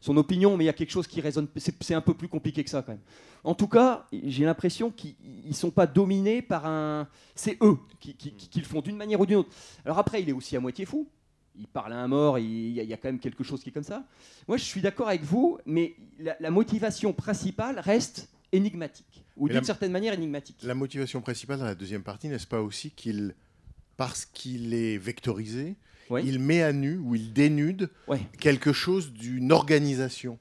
son 0.05 0.15
opinion, 0.17 0.55
mais 0.55 0.63
il 0.65 0.67
y 0.67 0.69
a 0.69 0.73
quelque 0.73 0.91
chose 0.91 1.07
qui 1.07 1.19
résonne. 1.21 1.47
C'est 1.57 1.93
un 1.95 2.01
peu 2.01 2.13
plus 2.13 2.27
compliqué 2.27 2.63
que 2.63 2.69
ça 2.69 2.81
quand 2.83 2.91
même. 2.93 3.01
En 3.43 3.55
tout 3.55 3.67
cas, 3.67 4.07
j'ai 4.23 4.45
l'impression 4.45 4.91
qu'ils 4.91 5.15
ne 5.45 5.53
sont 5.53 5.71
pas 5.71 5.87
dominés 5.87 6.41
par 6.41 6.65
un. 6.65 7.07
C'est 7.33 7.57
eux 7.61 7.77
qui, 7.99 8.13
qui- 8.15 8.31
qui- 8.33 8.49
qui 8.49 8.59
le 8.59 8.65
font 8.65 8.81
d'une 8.81 8.97
manière 8.97 9.19
ou 9.19 9.25
d'une 9.25 9.37
autre. 9.37 9.49
Alors 9.83 9.97
après, 9.97 10.21
il 10.21 10.29
est 10.29 10.33
aussi 10.33 10.55
à 10.55 10.59
moitié 10.59 10.85
fou. 10.85 11.07
Il 11.57 11.67
parle 11.67 11.93
à 11.93 11.97
un 11.97 12.07
mort, 12.07 12.37
il 12.37 12.71
y, 12.71 12.79
a- 12.79 12.83
il 12.83 12.89
y 12.89 12.93
a 12.93 12.97
quand 12.97 13.07
même 13.07 13.19
quelque 13.19 13.43
chose 13.43 13.63
qui 13.63 13.69
est 13.69 13.71
comme 13.71 13.83
ça. 13.83 14.03
Moi, 14.47 14.57
je 14.57 14.63
suis 14.63 14.81
d'accord 14.81 15.07
avec 15.07 15.23
vous, 15.23 15.57
mais 15.65 15.95
la, 16.19 16.35
la 16.39 16.51
motivation 16.51 17.13
principale 17.13 17.79
reste 17.79 18.29
énigmatique, 18.51 19.23
ou 19.37 19.47
d'une 19.47 19.63
certaine 19.65 19.91
manière 19.91 20.13
énigmatique. 20.13 20.57
La 20.63 20.75
motivation 20.75 21.21
principale 21.21 21.59
dans 21.59 21.65
la 21.65 21.75
deuxième 21.75 22.03
partie, 22.03 22.27
n'est-ce 22.27 22.45
pas 22.47 22.61
aussi 22.61 22.91
qu'il, 22.91 23.35
parce 23.97 24.25
qu'il 24.25 24.73
est 24.73 24.97
vectorisé, 24.97 25.75
Oui. 26.09 26.21
il 26.25 26.39
met 26.39 26.61
à 26.61 26.71
nu 26.73 26.97
ou 26.97 27.15
il 27.15 27.33
dénude 27.33 27.89
quelque 28.39 28.73
chose 28.73 29.11
d'une 29.13 29.51
organisation, 29.51 30.37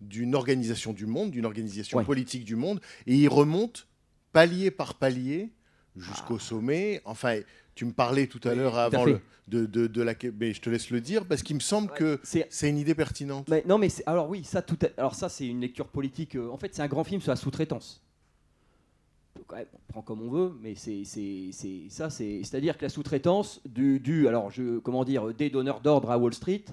d'une 0.00 0.34
organisation 0.34 0.92
du 0.92 1.06
monde, 1.06 1.30
d'une 1.30 1.46
organisation 1.46 2.04
politique 2.04 2.44
du 2.44 2.56
monde, 2.56 2.80
et 3.06 3.14
il 3.14 3.28
remonte 3.28 3.86
palier 4.32 4.70
par 4.70 4.94
palier 4.94 5.50
jusqu'au 5.96 6.38
sommet. 6.38 7.00
Enfin, 7.04 7.40
tu 7.74 7.84
me 7.84 7.92
parlais 7.92 8.26
tout 8.26 8.40
à 8.44 8.50
Ah. 8.50 8.54
L'heure 8.54 8.76
avant 8.78 9.04
le, 9.04 9.20
de, 9.48 9.64
de, 9.66 9.86
de 9.86 10.02
la, 10.02 10.14
mais 10.38 10.52
je 10.52 10.60
te 10.60 10.68
laisse 10.68 10.90
le 10.90 11.00
dire 11.00 11.24
parce 11.26 11.42
qu'il 11.42 11.56
me 11.56 11.60
semble 11.60 11.90
que 11.92 12.20
C'est 12.22 12.68
une 12.68 12.76
idée 12.78 12.94
pertinente. 12.94 13.48
Mais 13.48 13.64
non, 13.66 13.78
mais 13.78 13.88
alors 14.06 14.28
oui, 14.28 14.44
ça, 14.44 14.60
tout 14.62 14.78
à- 14.82 15.00
alors 15.00 15.14
ça, 15.14 15.28
c'est 15.28 15.46
une 15.46 15.60
lecture 15.60 15.88
politique. 15.88 16.36
euh, 16.36 16.50
en 16.50 16.58
fait, 16.58 16.74
c'est 16.74 16.82
un 16.82 16.86
grand 16.88 17.04
film 17.04 17.20
sur 17.22 17.30
la 17.32 17.36
sous-traitance. 17.36 18.02
On 19.50 19.92
prend 19.92 20.02
comme 20.02 20.22
on 20.22 20.30
veut, 20.30 20.52
mais 20.60 20.74
c'est 20.74 21.04
ça, 21.88 22.10
c'est 22.10 22.40
c'est-à-dire 22.42 22.76
que 22.76 22.84
la 22.84 22.88
sous-traitance 22.88 23.60
du, 23.64 24.28
alors 24.28 24.50
comment 24.82 25.04
dire, 25.04 25.32
des 25.34 25.50
donneurs 25.50 25.80
d'ordre 25.80 26.10
à 26.10 26.18
Wall 26.18 26.34
Street 26.34 26.64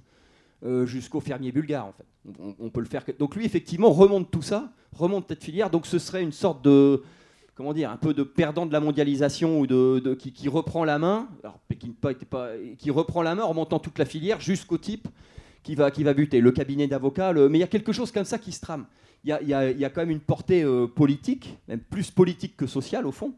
euh, 0.63 0.85
jusqu'aux 0.85 1.19
fermiers 1.19 1.51
bulgares, 1.51 1.87
en 1.87 1.93
fait. 1.93 2.05
On, 2.59 2.69
peut 2.69 2.79
le 2.79 2.87
faire. 2.87 3.03
Donc 3.19 3.35
lui, 3.35 3.45
effectivement, 3.45 3.91
remonte 3.91 4.31
tout 4.31 4.41
ça, 4.41 4.71
remonte 4.93 5.25
cette 5.27 5.43
filière. 5.43 5.69
Donc 5.69 5.85
ce 5.85 5.99
serait 5.99 6.23
une 6.23 6.31
sorte 6.31 6.63
de 6.63 7.03
comment 7.53 7.71
dire, 7.73 7.89
un 7.89 7.97
peu 7.97 8.13
de 8.13 8.23
perdant 8.23 8.65
de 8.65 8.73
la 8.73 8.79
mondialisation 8.79 9.59
ou 9.59 9.67
de, 9.67 10.13
qui, 10.15 10.33
qui 10.33 10.49
reprend 10.49 10.83
la 10.83 10.99
main. 10.99 11.29
Alors 11.43 11.59
Peckinpah 11.67 12.11
était 12.11 12.25
pas, 12.25 12.49
qui 12.77 12.91
reprend 12.91 13.21
la 13.21 13.35
main 13.35 13.43
en 13.43 13.49
remontant 13.49 13.79
toute 13.79 13.97
la 13.97 14.05
filière 14.05 14.41
jusqu'au 14.41 14.77
type 14.77 15.07
qui 15.63 15.75
va, 15.75 15.89
qui 15.89 16.03
va 16.03 16.13
buter, 16.13 16.41
le 16.41 16.51
cabinet 16.51 16.87
d'avocats, 16.87 17.31
le- 17.31 17.49
mais 17.49 17.57
il 17.57 17.61
y 17.61 17.63
a 17.63 17.67
quelque 17.67 17.91
chose 17.91 18.11
comme 18.11 18.25
ça 18.25 18.37
qui 18.37 18.51
se 18.51 18.61
trame. 18.61 18.85
Il 19.25 19.29
y 19.29 19.31
a, 19.33 19.41
y 19.43 19.53
a- 19.53 19.69
il 19.71 19.79
y 19.79 19.85
a 19.85 19.89
quand 19.89 20.01
même 20.01 20.11
une 20.11 20.19
portée 20.19 20.63
euh, 20.63 20.87
politique, 20.87 21.57
même 21.67 21.79
plus 21.79 22.11
politique 22.11 22.55
que 22.55 22.67
sociale 22.67 23.05
au 23.07 23.11
fond, 23.11 23.33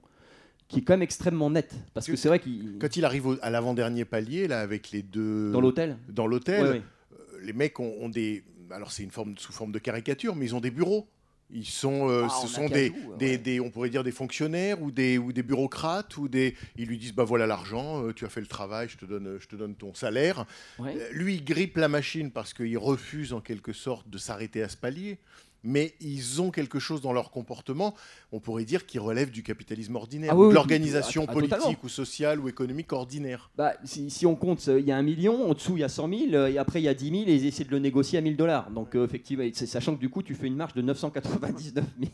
qui 0.67 0.79
est 0.79 0.81
quand 0.81 0.93
même 0.93 1.01
extrêmement 1.01 1.49
nette. 1.49 1.73
Parce 1.93 2.07
que 2.07 2.15
c'est 2.17 2.27
vrai 2.27 2.39
qu'il 2.39 2.77
Quand 2.79 2.95
il 2.97 3.05
arrive 3.05 3.25
au- 3.27 3.37
à 3.41 3.49
l'avant-dernier 3.49 4.03
palier, 4.05 4.47
là, 4.47 4.59
avec 4.61 4.91
les 4.91 5.01
deux. 5.01 5.51
dans 5.51 5.61
l'hôtel. 5.61 5.97
Dans 6.09 6.27
l'hôtel, 6.27 6.61
Ouais, 6.63 6.69
ouais. 6.71 6.81
euh, 7.13 7.39
les 7.41 7.53
mecs 7.53 7.79
ont, 7.79 7.95
ont 8.01 8.09
des. 8.09 8.43
Alors, 8.69 8.91
c'est 8.91 9.03
une 9.03 9.11
forme 9.11 9.37
sous 9.37 9.53
forme 9.53 9.71
de 9.71 9.79
caricature, 9.79 10.35
mais 10.35 10.45
ils 10.45 10.55
ont 10.55 10.59
des 10.59 10.71
bureaux. 10.71 11.07
Ils 11.49 11.65
sont, 11.65 12.09
euh, 12.09 12.23
Ah, 12.25 12.29
ce 12.41 12.47
sont 12.49 12.67
des, 12.67 12.91
ouais. 13.17 13.59
on 13.61 13.69
pourrait 13.69 13.89
dire 13.89 14.03
des 14.03 14.11
fonctionnaires 14.11 14.81
ou 14.81 14.91
des, 14.91 15.17
ou 15.17 15.31
des 15.31 15.43
bureaucrates 15.43 16.17
ou 16.17 16.27
des. 16.27 16.53
Ils 16.75 16.87
lui 16.87 16.97
disent 16.97 17.13
bah 17.13 17.23
voilà 17.23 17.47
l'argent, 17.47 18.11
tu 18.13 18.25
as 18.25 18.29
fait 18.29 18.41
le 18.41 18.47
travail, 18.47 18.89
je 18.89 18.97
te 18.97 19.05
donne, 19.05 19.37
je 19.39 19.47
te 19.47 19.55
donne 19.55 19.73
ton 19.73 19.93
salaire. 19.93 20.45
Ouais. 20.77 20.93
Lui, 21.13 21.35
il 21.35 21.45
grippe 21.45 21.77
la 21.77 21.87
machine 21.87 22.31
parce 22.31 22.53
qu'il 22.53 22.77
refuse 22.77 23.31
en 23.31 23.39
quelque 23.39 23.71
sorte 23.71 24.09
de 24.09 24.17
s'arrêter 24.17 24.61
à 24.61 24.67
ce 24.67 24.75
palier. 24.75 25.19
Mais 25.63 25.93
ils 25.99 26.41
ont 26.41 26.51
quelque 26.51 26.79
chose 26.79 27.01
dans 27.01 27.11
leur 27.13 27.31
comportement, 27.31 27.93
on 28.31 28.39
pourrait 28.39 28.63
dire, 28.63 28.85
qui 28.85 28.99
relève 28.99 29.31
du 29.31 29.43
capitalisme 29.43 29.95
ordinaire, 29.95 30.31
Ah 30.33 30.37
ou 30.37 30.49
de 30.49 30.53
l'organisation 30.53 31.25
ah, 31.27 31.33
politique 31.33 31.57
totalement. 31.57 31.79
ou 31.83 31.89
sociale 31.89 32.39
ou 32.39 32.47
économique 32.47 32.93
ordinaire. 32.93 33.49
Bah, 33.57 33.73
si, 33.83 34.09
si 34.09 34.25
on 34.25 34.35
compte, 34.35 34.67
euh, 34.67 34.79
il 34.79 34.85
y 34.85 34.91
a 34.91 34.97
un 34.97 35.01
million, 35.01 35.49
en 35.49 35.53
dessous 35.53 35.75
il 35.75 35.79
y 35.81 35.83
a 35.83 35.89
100 35.89 36.09
000, 36.09 36.21
euh, 36.33 36.47
et 36.47 36.57
après 36.57 36.79
il 36.79 36.83
y 36.85 36.87
a 36.87 36.93
10 36.93 37.09
000, 37.09 37.21
et 37.27 37.35
ils 37.35 37.45
essaient 37.45 37.63
de 37.63 37.71
le 37.71 37.79
négocier 37.79 38.17
à 38.17 38.21
1000 38.21 38.37
dollars. 38.37 38.69
Donc 38.71 38.95
euh, 38.95 39.03
effectivement, 39.05 39.43
sachant 39.53 39.95
que 39.95 39.99
du 39.99 40.09
coup 40.09 40.23
tu 40.23 40.35
fais 40.35 40.47
une 40.47 40.55
marge 40.55 40.73
de 40.73 40.81
999 40.81 41.83
000. 41.99 42.11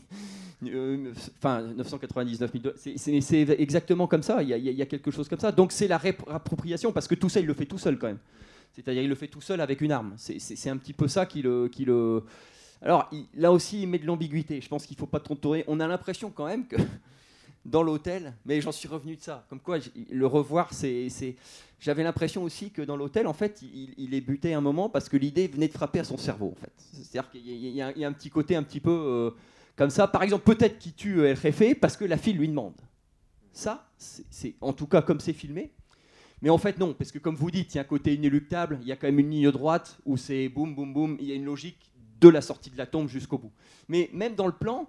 euh, 0.74 1.12
Enfin, 1.38 1.62
999 1.76 2.50
000 2.52 2.62
dollars. 2.64 2.78
C'est- 2.78 3.60
exactement 3.60 4.06
comme 4.06 4.22
ça, 4.22 4.42
il 4.42 4.48
y, 4.48 4.54
a, 4.54 4.56
il 4.56 4.66
y 4.80 4.86
quelque 4.86 5.10
chose 5.10 5.28
comme 5.28 5.40
ça. 5.40 5.52
Donc 5.52 5.70
c'est 5.72 5.88
la 5.88 5.98
réappropriation, 5.98 6.92
parce 6.92 7.06
que 7.06 7.14
tout 7.14 7.28
ça 7.28 7.40
il 7.40 7.46
le 7.46 7.54
fait 7.54 7.66
tout 7.66 7.78
seul 7.78 7.98
quand 7.98 8.06
même. 8.08 8.18
C'est-à-dire 8.72 9.02
il 9.02 9.08
le 9.08 9.14
fait 9.14 9.28
tout 9.28 9.40
seul 9.40 9.60
avec 9.60 9.80
une 9.80 9.92
arme. 9.92 10.14
C'est- 10.16 10.68
un 10.70 10.76
petit 10.76 10.92
peu 10.92 11.06
ça 11.08 11.26
qui 11.26 11.42
le. 11.42 11.68
Qui 11.68 11.84
le... 11.84 12.22
Alors 12.84 13.10
là 13.34 13.50
aussi 13.50 13.82
il 13.82 13.88
met 13.88 13.98
de 13.98 14.06
l'ambiguïté. 14.06 14.60
Je 14.60 14.68
pense 14.68 14.86
qu'il 14.86 14.94
ne 14.94 15.00
faut 15.00 15.06
pas 15.06 15.20
trop 15.20 15.34
tourner. 15.34 15.64
On 15.66 15.80
a 15.80 15.88
l'impression 15.88 16.30
quand 16.30 16.46
même 16.46 16.66
que 16.66 16.76
dans 17.64 17.82
l'hôtel, 17.82 18.34
mais 18.44 18.60
j'en 18.60 18.72
suis 18.72 18.88
revenu 18.88 19.16
de 19.16 19.22
ça. 19.22 19.46
Comme 19.48 19.60
quoi, 19.60 19.78
le 20.10 20.26
revoir, 20.26 20.72
c'est. 20.72 21.08
J'avais 21.80 22.02
l'impression 22.02 22.42
aussi 22.42 22.70
que 22.70 22.80
dans 22.82 22.96
l'hôtel, 22.96 23.26
en 23.26 23.34
fait, 23.34 23.60
il, 23.62 24.14
est 24.14 24.20
buté 24.20 24.54
un 24.54 24.62
moment 24.62 24.88
parce 24.88 25.08
que 25.08 25.18
l'idée 25.18 25.48
venait 25.48 25.68
de 25.68 25.72
frapper 25.72 25.98
à 25.98 26.04
son 26.04 26.16
cerveau, 26.16 26.54
en 26.56 26.60
fait. 26.60 26.72
C'est-à-dire 26.92 27.30
qu'il 27.30 27.46
y, 27.46 27.82
a- 27.82 27.88
un- 28.08 28.12
petit 28.12 28.30
côté 28.30 28.56
un 28.56 28.62
petit 28.62 28.80
peu 28.80 28.90
euh, 28.90 29.30
comme 29.76 29.90
ça. 29.90 30.06
Par 30.08 30.22
exemple, 30.22 30.44
peut-être 30.44 30.78
qu'il 30.78 30.94
tue 30.94 31.20
euh, 31.20 31.34
El 31.34 31.78
parce 31.78 31.96
que 31.98 32.06
la 32.06 32.16
fille 32.16 32.32
lui 32.34 32.48
demande. 32.48 32.74
Ça, 33.52 33.86
c'est- 33.98 34.54
en 34.62 34.72
tout 34.72 34.86
cas 34.86 35.02
comme 35.02 35.20
c'est 35.20 35.34
filmé. 35.34 35.72
Mais 36.40 36.48
en 36.50 36.58
fait, 36.58 36.78
non, 36.78 36.94
parce 36.94 37.12
que 37.12 37.18
comme 37.18 37.36
vous 37.36 37.50
dites, 37.50 37.74
il 37.74 37.76
y 37.76 37.78
a 37.78 37.82
un 37.82 37.86
côté 37.86 38.14
inéluctable, 38.14 38.78
il 38.82 38.88
y 38.88 38.92
a 38.92 38.96
quand 38.96 39.06
même 39.06 39.18
une 39.18 39.30
ligne 39.30 39.50
droite 39.50 39.98
où 40.04 40.16
c'est 40.16 40.48
boum, 40.48 40.74
boum, 40.74 40.92
boum, 40.92 41.16
il 41.20 41.26
y 41.28 41.32
a 41.32 41.34
une 41.34 41.44
logique 41.44 41.78
de 42.28 42.34
la 42.34 42.42
sortie 42.42 42.70
de 42.70 42.78
la 42.78 42.86
tombe 42.86 43.08
jusqu'au 43.08 43.38
bout. 43.38 43.52
Mais 43.88 44.10
même 44.12 44.34
dans 44.34 44.46
le 44.46 44.52
plan, 44.52 44.88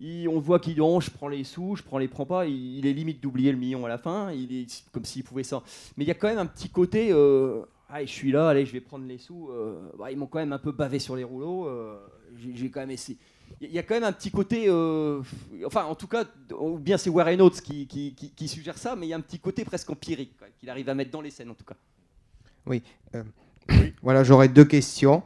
on 0.00 0.38
voit 0.38 0.58
qu'il 0.58 0.76
je 0.76 1.10
prends 1.10 1.28
les 1.28 1.44
sous, 1.44 1.76
je 1.76 1.82
prends 1.82 1.98
les 1.98 2.08
prends 2.08 2.26
pas. 2.26 2.46
Il, 2.46 2.86
est 2.86 2.92
limite 2.92 3.22
d'oublier 3.22 3.52
le 3.52 3.58
million 3.58 3.84
à 3.86 3.88
la 3.88 3.98
fin. 3.98 4.30
Il 4.32 4.52
est 4.52 4.84
comme 4.92 5.04
s'il 5.04 5.24
pouvait 5.24 5.42
ça. 5.42 5.62
Mais 5.96 6.04
il 6.04 6.08
y 6.08 6.10
a 6.10 6.14
quand 6.14 6.28
même 6.28 6.38
un 6.38 6.46
petit 6.46 6.68
côté. 6.68 7.12
ah, 7.88 8.04
je 8.04 8.10
suis 8.10 8.32
là, 8.32 8.48
allez, 8.48 8.66
je 8.66 8.72
vais 8.72 8.80
prendre 8.80 9.06
les 9.06 9.18
sous. 9.18 9.48
euh, 9.50 9.90
bah, 9.98 10.10
ils 10.10 10.18
m'ont 10.18 10.26
quand 10.26 10.38
même 10.38 10.52
un 10.52 10.58
peu 10.58 10.72
bavé 10.72 10.98
sur 10.98 11.16
les 11.16 11.24
rouleaux. 11.24 11.66
euh, 11.66 11.96
j'ai 12.54 12.70
quand 12.70 12.80
même 12.80 12.90
essayé. 12.90 13.18
Il 13.60 13.70
y 13.70 13.78
a 13.78 13.82
quand 13.82 13.94
même 13.94 14.04
un 14.04 14.12
petit 14.12 14.30
côté. 14.30 14.66
euh, 14.68 15.22
enfin, 15.64 15.84
en 15.84 15.94
tout 15.94 16.08
cas, 16.08 16.24
ou 16.58 16.78
bien 16.78 16.98
c'est 16.98 17.10
Warren 17.10 17.40
Oates 17.40 17.60
qui, 17.60 17.86
qui, 17.86 18.48
suggère 18.48 18.76
ça, 18.76 18.96
mais 18.96 19.06
il 19.06 19.10
y 19.10 19.12
a 19.12 19.16
un 19.16 19.20
petit 19.20 19.38
côté 19.38 19.64
presque 19.64 19.88
empirique 19.88 20.32
qu'il 20.58 20.68
arrive 20.68 20.88
à 20.88 20.94
mettre 20.94 21.10
dans 21.10 21.20
les 21.20 21.30
scènes 21.30 21.50
en 21.50 21.54
tout 21.54 21.64
cas. 21.64 21.76
Voilà, 24.02 24.22
j'aurais 24.22 24.48
deux 24.48 24.64
questions. 24.64 25.22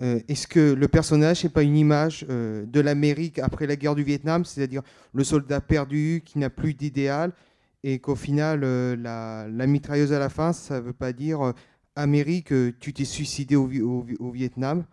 Euh, 0.00 0.20
Est-ce 0.28 0.46
que 0.46 0.72
le 0.72 0.88
personnage 0.88 1.44
n'est 1.44 1.50
pas 1.50 1.62
une 1.62 1.76
image 1.76 2.24
euh, 2.30 2.64
de 2.66 2.80
l'Amérique 2.80 3.38
après 3.38 3.66
la 3.66 3.76
guerre 3.76 3.94
du 3.94 4.02
Vietnam, 4.02 4.44
c'est-à-dire 4.44 4.82
le 5.12 5.22
soldat 5.22 5.60
perdu 5.60 6.22
qui 6.24 6.38
n'a 6.38 6.50
plus 6.50 6.74
d'idéal 6.74 7.32
et 7.84 7.98
qu'au 7.98 8.14
final, 8.14 8.62
euh, 8.64 8.96
la, 8.96 9.66
mitrailleuse 9.66 10.12
à 10.12 10.18
la 10.18 10.28
fin, 10.28 10.52
ça 10.52 10.80
ne 10.80 10.84
veut 10.86 10.92
pas 10.92 11.12
dire 11.12 11.52
Amérique, 11.94 12.54
tu 12.80 12.92
t'es 12.92 13.04
suicidé 13.04 13.54
au, 13.54 13.64
au 13.64 14.02
Vi- 14.02 14.16
au 14.18 14.30
Vietnam? 14.30 14.84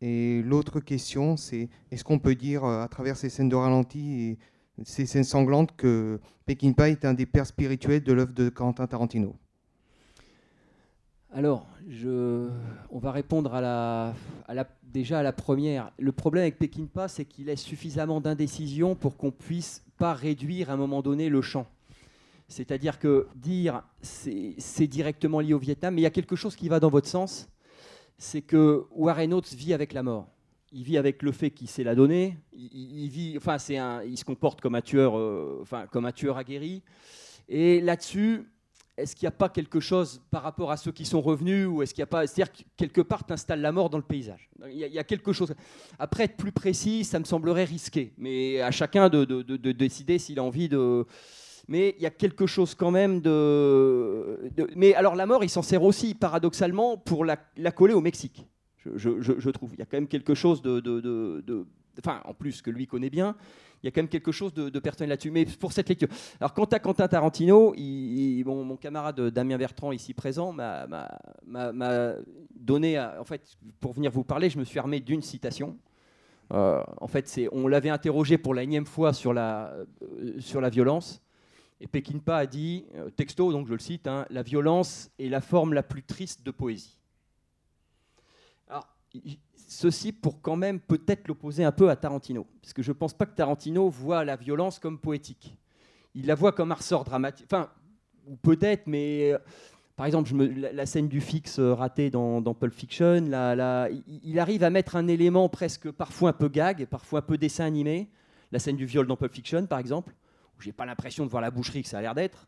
Et 0.00 0.42
l'autre 0.42 0.80
question, 0.80 1.36
c'est 1.36 1.68
est-ce 1.90 2.04
qu'on 2.04 2.18
peut 2.18 2.34
dire 2.34 2.64
à 2.64 2.86
travers 2.88 3.16
ces 3.16 3.30
scènes 3.30 3.48
de 3.48 3.56
ralenti 3.56 4.20
et 4.22 4.38
ces 4.84 5.06
scènes 5.06 5.24
sanglantes 5.24 5.74
que 5.76 6.20
Peking 6.44 6.74
Pie 6.74 6.82
est 6.92 7.04
un 7.04 7.14
des 7.14 7.26
pères 7.26 7.46
spirituels 7.46 8.02
de 8.02 8.12
l'œuvre 8.12 8.34
de 8.34 8.48
Quentin 8.50 8.86
Tarantino? 8.86 9.34
Alors, 11.36 11.66
on 12.90 12.98
va 12.98 13.12
répondre 13.12 13.50
déjà 14.84 15.18
à 15.18 15.22
la 15.22 15.32
première. 15.34 15.92
Le 15.98 16.10
problème 16.10 16.40
avec 16.40 16.58
Pekinpa, 16.58 17.08
c'est 17.08 17.26
qu'il 17.26 17.44
laisse 17.44 17.60
suffisamment 17.60 18.22
d'indécision 18.22 18.94
pour 18.94 19.18
qu'on 19.18 19.30
puisse 19.30 19.84
pas 19.98 20.14
réduire 20.14 20.70
à 20.70 20.72
un 20.72 20.76
moment 20.78 21.02
donné 21.02 21.28
le 21.28 21.42
champ. 21.42 21.66
C'est-à-dire 22.48 22.98
que 22.98 23.26
dire 23.34 23.82
c'est 24.00 24.86
directement 24.86 25.40
lié 25.40 25.52
au 25.52 25.58
Vietnam, 25.58 25.94
mais 25.94 26.00
il 26.00 26.04
y 26.04 26.06
a 26.06 26.10
quelque 26.10 26.36
chose 26.36 26.56
qui 26.56 26.70
va 26.70 26.80
dans 26.80 26.88
votre 26.88 27.06
sens, 27.06 27.50
c'est 28.16 28.40
que 28.40 28.86
Warren 28.92 29.34
Oates 29.34 29.52
vit 29.52 29.74
avec 29.74 29.92
la 29.92 30.02
mort. 30.02 30.28
Il 30.72 30.84
vit 30.84 30.96
avec 30.96 31.22
le 31.22 31.32
fait 31.32 31.50
qu'il 31.50 31.68
s'est 31.68 31.84
la 31.84 31.94
donner. 31.94 32.38
Il, 32.54 33.08
vit, 33.10 33.34
enfin, 33.36 33.58
c'est 33.58 33.78
il 34.06 34.16
se 34.16 34.24
comporte 34.24 34.62
comme 34.62 34.74
un 34.74 34.80
tueur, 34.80 35.18
euh, 35.18 35.58
enfin, 35.60 35.84
comme 35.90 36.06
un 36.06 36.12
tueur 36.12 36.38
aguerri. 36.38 36.82
Et 37.50 37.82
là-dessus, 37.82 38.46
est-ce 38.96 39.14
qu'il 39.14 39.24
n'y 39.26 39.28
a 39.28 39.32
pas 39.32 39.48
quelque 39.48 39.78
chose 39.80 40.22
par 40.30 40.42
rapport 40.42 40.70
à 40.70 40.76
ceux 40.76 40.92
qui 40.92 41.04
sont 41.04 41.20
revenus 41.20 41.66
ou 41.66 41.82
est-ce 41.82 41.92
qu'il 41.92 42.00
n'y 42.00 42.04
a 42.04 42.08
pas, 42.08 42.26
c'est-à-dire 42.26 42.52
que 42.52 42.62
quelque 42.76 43.00
part, 43.02 43.26
tu 43.26 43.32
installes 43.32 43.60
la 43.60 43.72
mort 43.72 43.90
dans 43.90 43.98
le 43.98 44.04
paysage. 44.04 44.48
Il 44.70 44.76
y, 44.78 44.98
a, 44.98 45.04
quelque 45.04 45.32
chose. 45.32 45.54
Après, 45.98 46.24
être 46.24 46.36
plus 46.36 46.52
précis, 46.52 47.04
ça 47.04 47.18
me 47.18 47.24
semblerait 47.24 47.64
risqué, 47.64 48.12
mais 48.16 48.60
à 48.60 48.70
chacun 48.70 49.08
de, 49.08 49.24
de- 49.24 49.42
de- 49.42 49.56
de 49.56 49.72
décider 49.72 50.18
s'il 50.18 50.38
a 50.38 50.42
envie 50.42 50.68
de. 50.68 51.04
Mais 51.68 51.94
il 51.98 52.02
y 52.02 52.06
a 52.06 52.10
quelque 52.10 52.46
chose 52.46 52.74
quand 52.74 52.90
même 52.90 53.20
de. 53.20 54.50
Mais 54.76 54.94
alors, 54.94 55.14
la 55.14 55.26
mort, 55.26 55.44
il 55.44 55.50
s'en 55.50 55.62
sert 55.62 55.82
aussi, 55.82 56.14
paradoxalement, 56.14 56.96
pour 56.96 57.24
la, 57.24 57.36
coller 57.72 57.94
au 57.94 58.00
Mexique. 58.00 58.46
Je, 58.94 59.50
trouve. 59.50 59.70
Il 59.74 59.78
y 59.80 59.82
a 59.82 59.84
quand 59.86 59.96
même 59.96 60.08
quelque 60.08 60.34
chose 60.34 60.62
de- 60.62 61.66
Enfin, 61.98 62.20
en 62.24 62.34
plus 62.34 62.60
que 62.62 62.70
lui 62.70 62.86
connaît 62.86 63.10
bien, 63.10 63.34
il 63.82 63.86
y 63.86 63.88
a 63.88 63.90
quand 63.90 64.00
même 64.00 64.08
quelque 64.08 64.32
chose 64.32 64.52
de, 64.54 64.78
personnel 64.78 65.10
là-dessus. 65.10 65.30
Mais 65.30 65.44
pour 65.44 65.72
cette 65.72 65.88
lecture. 65.88 66.08
Alors, 66.40 66.54
quant 66.54 66.64
à 66.64 66.78
Quentin 66.78 67.08
Tarantino, 67.08 67.74
mon 68.44 68.76
camarade 68.76 69.20
Damien 69.20 69.58
Bertrand, 69.58 69.92
ici 69.92 70.14
présent, 70.14 70.52
m'a- 70.52 70.86
donné. 72.54 72.98
en 72.98 73.24
fait, 73.24 73.56
pour 73.80 73.92
venir 73.92 74.10
vous 74.10 74.24
parler, 74.24 74.50
je 74.50 74.58
me 74.58 74.64
suis 74.64 74.78
armé 74.78 75.00
d'une 75.00 75.22
citation. 75.22 75.76
Euh, 76.52 76.82
en 76.98 77.08
fait, 77.08 77.40
on 77.52 77.66
l'avait 77.66 77.90
interrogé 77.90 78.38
pour 78.38 78.54
la 78.54 78.62
énième 78.62 78.86
fois 78.86 79.12
sur 79.12 79.32
la, 79.32 79.72
euh, 80.02 80.68
violence. 80.70 81.22
Et 81.80 81.86
Pekinpa 81.86 82.36
a 82.36 82.46
dit, 82.46 82.86
euh, 82.94 83.10
texto, 83.10 83.52
donc 83.52 83.66
je 83.66 83.72
le 83.72 83.78
cite, 83.78 84.06
hein, 84.06 84.26
la 84.30 84.42
violence 84.42 85.10
est 85.18 85.28
la 85.28 85.40
forme 85.40 85.74
la 85.74 85.82
plus 85.82 86.02
triste 86.02 86.42
de 86.44 86.50
poésie. 86.50 86.98
Alors, 88.68 88.88
ceci 89.66 90.12
pour 90.12 90.40
quand 90.40 90.56
même 90.56 90.80
peut-être 90.80 91.28
l'opposer 91.28 91.64
un 91.64 91.72
peu 91.72 91.90
à 91.90 91.96
Tarantino, 91.96 92.46
parce 92.62 92.72
que 92.72 92.82
je 92.82 92.90
ne 92.90 92.94
pense 92.94 93.14
pas 93.14 93.26
que 93.26 93.34
Tarantino 93.34 93.88
voit 93.88 94.24
la 94.24 94.36
violence 94.36 94.78
comme 94.78 94.98
poétique. 94.98 95.56
Il 96.14 96.26
la 96.26 96.34
voit 96.34 96.52
comme 96.52 96.72
un 96.72 96.76
ressort 96.76 97.04
dramatique. 97.04 97.46
Enfin, 97.50 97.68
ou 98.26 98.36
peut-être, 98.36 98.86
mais 98.86 99.32
euh, 99.32 99.38
par 99.96 100.06
exemple, 100.06 100.32
la, 100.34 100.86
scène 100.86 101.08
du 101.08 101.20
fixe 101.20 101.58
euh, 101.58 101.74
raté 101.74 102.10
dans, 102.10 102.40
dans 102.40 102.54
Pulp 102.54 102.74
Fiction, 102.74 103.24
il 103.24 104.38
arrive 104.38 104.62
à 104.62 104.70
mettre 104.70 104.96
un 104.96 105.08
élément 105.08 105.48
presque 105.48 105.90
parfois 105.90 106.30
un 106.30 106.34
peu 106.34 106.48
gag, 106.48 106.86
parfois 106.86 107.20
un 107.20 107.22
peu 107.22 107.38
dessin 107.38 107.64
animé. 107.64 108.08
La 108.52 108.58
scène 108.58 108.76
du 108.76 108.86
viol 108.86 109.06
dans 109.06 109.16
Pulp 109.16 109.32
Fiction, 109.32 109.66
par 109.66 109.78
exemple, 109.78 110.14
où 110.56 110.62
j'ai 110.62 110.72
pas 110.72 110.86
l'impression 110.86 111.24
de 111.24 111.30
voir 111.30 111.42
la 111.42 111.50
boucherie 111.50 111.82
que 111.82 111.88
ça 111.88 111.98
a 111.98 112.02
l'air 112.02 112.14
d'être. 112.14 112.46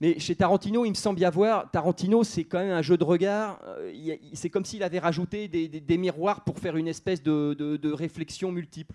Mais 0.00 0.18
chez 0.18 0.34
Tarantino, 0.34 0.84
il 0.84 0.90
me 0.90 0.94
semble 0.94 1.20
y 1.20 1.24
avoir. 1.24 1.70
Tarantino, 1.70 2.24
c'est 2.24 2.44
quand 2.44 2.58
même 2.58 2.72
un 2.72 2.82
jeu 2.82 2.96
de 2.96 3.04
regard. 3.04 3.60
euh, 3.66 4.16
c'est 4.34 4.50
comme 4.50 4.64
s'il 4.64 4.82
avait 4.82 4.98
rajouté 4.98 5.48
des, 5.48 5.98
miroirs 5.98 6.44
pour 6.44 6.58
faire 6.58 6.76
une 6.76 6.88
espèce 6.88 7.22
de, 7.22 7.54
de- 7.54 7.76
de 7.76 7.92
réflexion 7.92 8.52
multiple. 8.52 8.94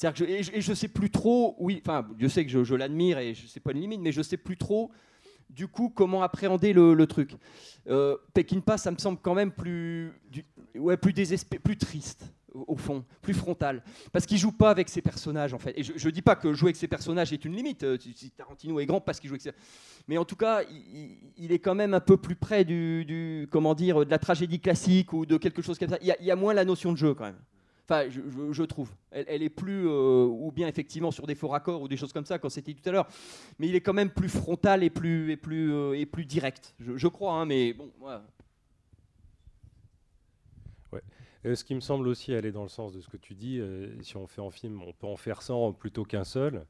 Que 0.00 0.08
je, 0.14 0.24
et, 0.24 0.42
je, 0.42 0.52
et 0.52 0.60
je 0.60 0.74
sais 0.74 0.88
plus 0.88 1.10
trop. 1.10 1.56
Oui, 1.58 1.80
enfin, 1.84 2.06
je 2.18 2.28
sais 2.28 2.44
que 2.44 2.50
je, 2.50 2.74
l'admire 2.74 3.18
et 3.18 3.34
je 3.34 3.46
sais 3.46 3.60
pas 3.60 3.72
une 3.72 3.80
limite, 3.80 4.00
mais 4.00 4.12
je 4.12 4.22
sais 4.22 4.36
plus 4.36 4.56
trop. 4.56 4.90
Du 5.48 5.68
coup, 5.68 5.88
comment 5.94 6.22
appréhender 6.22 6.72
le, 6.72 7.06
truc 7.06 7.30
euh, 7.88 8.16
Pekinpa, 8.34 8.78
ça 8.78 8.90
me 8.90 8.98
semble 8.98 9.18
quand 9.22 9.34
même 9.34 9.52
plus, 9.52 10.12
du- 10.30 10.44
ouais, 10.74 10.96
plus 10.96 11.12
plus 11.58 11.76
triste 11.78 12.30
au 12.66 12.76
fond, 12.76 13.04
plus 13.22 13.34
frontal, 13.34 13.82
parce 14.12 14.26
qu'il 14.26 14.38
joue 14.38 14.52
pas 14.52 14.70
avec 14.70 14.88
ses 14.88 15.02
personnages 15.02 15.54
en 15.54 15.58
fait. 15.58 15.74
Et 15.76 15.82
je, 15.82 15.92
je 15.96 16.08
dis 16.08 16.22
pas 16.22 16.36
que 16.36 16.52
jouer 16.52 16.68
avec 16.68 16.76
ses 16.76 16.88
personnages 16.88 17.32
est 17.32 17.44
une 17.44 17.54
limite. 17.54 17.82
euh, 17.84 17.98
Tarantino 18.36 18.80
est 18.80 18.86
grand 18.86 19.00
parce 19.00 19.20
qu'il 19.20 19.28
joue 19.28 19.34
avec 19.34 19.42
ses... 19.42 19.52
Mais 20.08 20.18
en 20.18 20.24
tout 20.24 20.36
cas, 20.36 20.62
il, 21.36 21.52
est 21.52 21.58
quand 21.58 21.74
même 21.74 21.94
un 21.94 22.00
peu 22.00 22.16
plus 22.16 22.36
près 22.36 22.64
du, 22.64 23.48
comment 23.50 23.74
dire, 23.74 24.04
de 24.04 24.10
la 24.10 24.18
tragédie 24.18 24.60
classique 24.60 25.12
ou 25.12 25.26
de 25.26 25.36
quelque 25.36 25.62
chose 25.62 25.78
comme 25.78 25.88
ça. 25.88 25.98
Il 26.00 26.14
y 26.20 26.30
a, 26.30 26.36
moins 26.36 26.54
la 26.54 26.64
notion 26.64 26.92
de 26.92 26.96
jeu 26.96 27.14
quand 27.14 27.24
même. 27.24 27.38
Enfin, 27.88 28.08
je, 28.08 28.62
trouve. 28.62 28.90
Elle, 29.10 29.42
est 29.42 29.48
plus, 29.48 29.86
euh, 29.86 30.26
ou 30.26 30.50
bien 30.50 30.66
effectivement 30.66 31.12
sur 31.12 31.26
des 31.26 31.36
faux 31.36 31.48
raccords 31.48 31.82
ou 31.82 31.88
des 31.88 31.96
choses 31.96 32.12
comme 32.12 32.24
ça, 32.24 32.38
quand 32.38 32.48
c'était 32.48 32.74
tout 32.74 32.88
à 32.88 32.92
l'heure. 32.92 33.08
Mais 33.58 33.68
il 33.68 33.74
est 33.74 33.80
quand 33.80 33.92
même 33.92 34.10
plus 34.10 34.28
frontal 34.28 34.82
et 34.82 34.90
plus, 34.90 35.30
et 35.30 35.36
plus, 35.36 35.72
euh, 35.72 35.98
et 35.98 36.06
plus 36.06 36.24
direct. 36.24 36.74
Je, 36.80 36.96
je 36.96 37.08
crois, 37.08 37.34
hein, 37.34 37.46
mais 37.46 37.72
bon, 37.72 37.90
voilà. 38.00 38.24
Euh, 40.92 40.98
ce 41.54 41.64
qui 41.64 41.74
me 41.74 41.80
semble 41.80 42.08
aussi 42.08 42.34
aller 42.34 42.52
dans 42.52 42.62
le 42.62 42.68
sens 42.68 42.92
de 42.92 43.00
ce 43.00 43.08
que 43.08 43.16
tu 43.16 43.34
dis, 43.34 43.60
euh, 43.60 44.00
si 44.02 44.16
on 44.16 44.26
fait 44.26 44.40
en 44.40 44.50
film, 44.50 44.82
on 44.82 44.92
peut 44.92 45.06
en 45.06 45.16
faire 45.16 45.42
100 45.42 45.72
plutôt 45.72 46.04
qu'un 46.04 46.24
seul. 46.24 46.66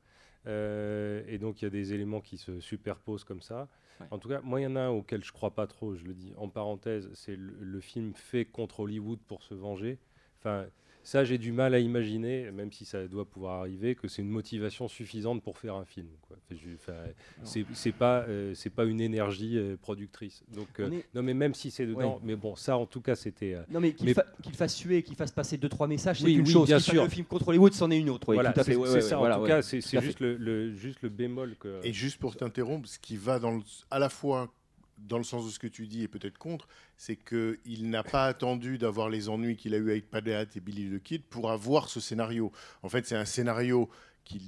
Euh, 0.47 1.25
et 1.27 1.39
donc 1.39 1.61
il 1.61 1.65
y 1.65 1.67
a 1.67 1.71
des 1.71 1.93
éléments 1.93 2.21
qui 2.21 2.37
se 2.37 2.61
superposent 2.61 3.25
comme 3.25 3.43
ça. 3.43 3.69
Ouais. 4.01 4.07
En 4.11 4.19
tout 4.19 4.29
cas, 4.29 4.41
moi, 4.43 4.61
il 4.61 4.65
y 4.65 4.67
en 4.67 4.77
a 4.77 4.83
un 4.83 4.91
auquel 4.91 5.25
je 5.25 5.33
crois 5.33 5.55
pas 5.55 5.67
trop, 5.67 5.95
je 5.95 6.05
le 6.05 6.15
dis 6.15 6.35
en 6.37 6.49
parenthèse, 6.49 7.11
c'est 7.15 7.37
le, 7.37 7.57
le 7.59 7.81
film 7.81 8.15
fait 8.15 8.45
contre 8.45 8.81
Hollywood 8.81 9.19
pour 9.27 9.43
se 9.43 9.55
venger. 9.55 9.99
Enfin, 10.39 10.67
ça, 11.07 11.23
j'ai 11.25 11.39
du 11.39 11.53
mal 11.53 11.73
à 11.73 11.79
imaginer, 11.79 12.51
même 12.51 12.73
si 12.73 12.85
ça 12.85 13.07
doit 13.07 13.25
pouvoir 13.25 13.61
arriver, 13.61 13.95
que 13.95 14.09
c'est 14.09 14.23
une 14.23 14.29
motivation 14.29 14.89
suffisante 14.89 15.41
pour 15.41 15.57
faire 15.57 15.77
un 15.77 15.85
film. 15.85 16.09
c'est 17.75 17.93
pas, 17.93 18.23
euh, 18.23 18.55
c'est 18.55 18.71
pas 18.71 18.85
une 18.85 19.01
énergie 19.01 19.57
euh, 19.57 19.77
productrice. 19.77 20.43
Donc, 20.53 20.67
euh, 20.81 20.91
est- 20.91 21.05
non, 21.15 21.23
mais 21.23 21.33
même 21.33 21.55
si 21.55 21.71
c'est 21.71 21.87
dedans, 21.87 22.15
Ouais. 22.15 22.21
mais 22.25 22.35
bon, 22.35 22.57
ça, 22.57 22.77
en 22.77 22.87
tout 22.87 23.01
cas, 23.01 23.15
c'était. 23.15 23.55
euh, 23.55 23.63
Non 23.71 23.79
mais 23.79 23.93
qu'il 23.93 24.07
Mais- 24.07 24.15
fa- 24.15 24.27
qu'il 24.43 24.55
fasse 24.55 24.75
suer, 24.75 25.05
qu'il 25.05 25.15
fasse 25.15 25.31
passer 25.31 25.57
deux 25.59 25.69
trois 25.69 25.87
messages, 25.87 26.19
c'est 26.19 26.25
Oui, 26.25 26.35
une 26.35 26.41
oui, 26.47 26.51
chose. 26.53 26.67
bien 26.67 26.81
sûr. 26.81 27.05
Le 27.05 27.09
film 27.09 27.27
contre 27.27 27.49
Hollywood, 27.49 27.73
c'en 27.73 27.89
est 27.93 27.99
une 27.99 28.11
autre. 28.11 28.29
Oui, 28.31 28.35
voilà, 28.37 28.53
tout 28.53 28.61
à 28.61 28.65
fait. 28.65 28.73
c'est 28.73 28.77
ouais, 28.77 28.89
c'est 28.89 28.95
ouais, 28.97 29.01
ça. 29.03 29.21
en 29.21 29.35
tout 29.37 29.43
ouais, 29.43 29.49
cas, 29.49 29.63
c'est 29.63 29.81
juste 30.01 30.19
le, 30.19 30.37
le- 30.37 30.75
juste 30.75 31.03
le 31.03 31.09
bémol 31.09 31.55
que. 31.61 31.81
Et 31.85 31.93
juste 31.93 32.19
pour 32.19 32.35
t'interrompre, 32.37 32.89
ce 32.89 32.99
qui 32.99 33.17
va 33.17 33.39
dans 33.39 33.53
le- 33.53 33.63
à 33.93 34.01
la 34.01 34.09
fois 34.09 34.53
dans 34.99 35.19
le 35.19 35.25
sens 35.25 35.45
de 35.47 35.51
ce 35.51 35.59
que 35.59 35.67
tu 35.67 35.87
dis 35.87 36.03
et 36.03 36.09
peut-être 36.09 36.39
contre, 36.39 36.69
c'est 36.97 37.17
qu'il 37.17 37.91
n'a 37.91 38.03
pas 38.03 38.27
attendu 38.27 38.79
d'avoir 38.79 39.09
les 39.09 39.29
ennuis 39.29 39.57
qu'il 39.57 39.75
a 39.75 39.79
eu 39.79 39.91
avec 39.91 40.11
Padeat 40.11 40.57
et 40.57 40.61
Billy 40.61 40.91
the 40.91 41.03
Kid 41.03 41.23
pour 41.23 41.51
avoir 41.51 41.89
ce 41.89 42.01
scénario. 42.01 42.51
En 42.83 42.89
fait, 42.89 43.07
c'est 43.07 43.17
un 43.17 43.25
scénario, 43.25 43.91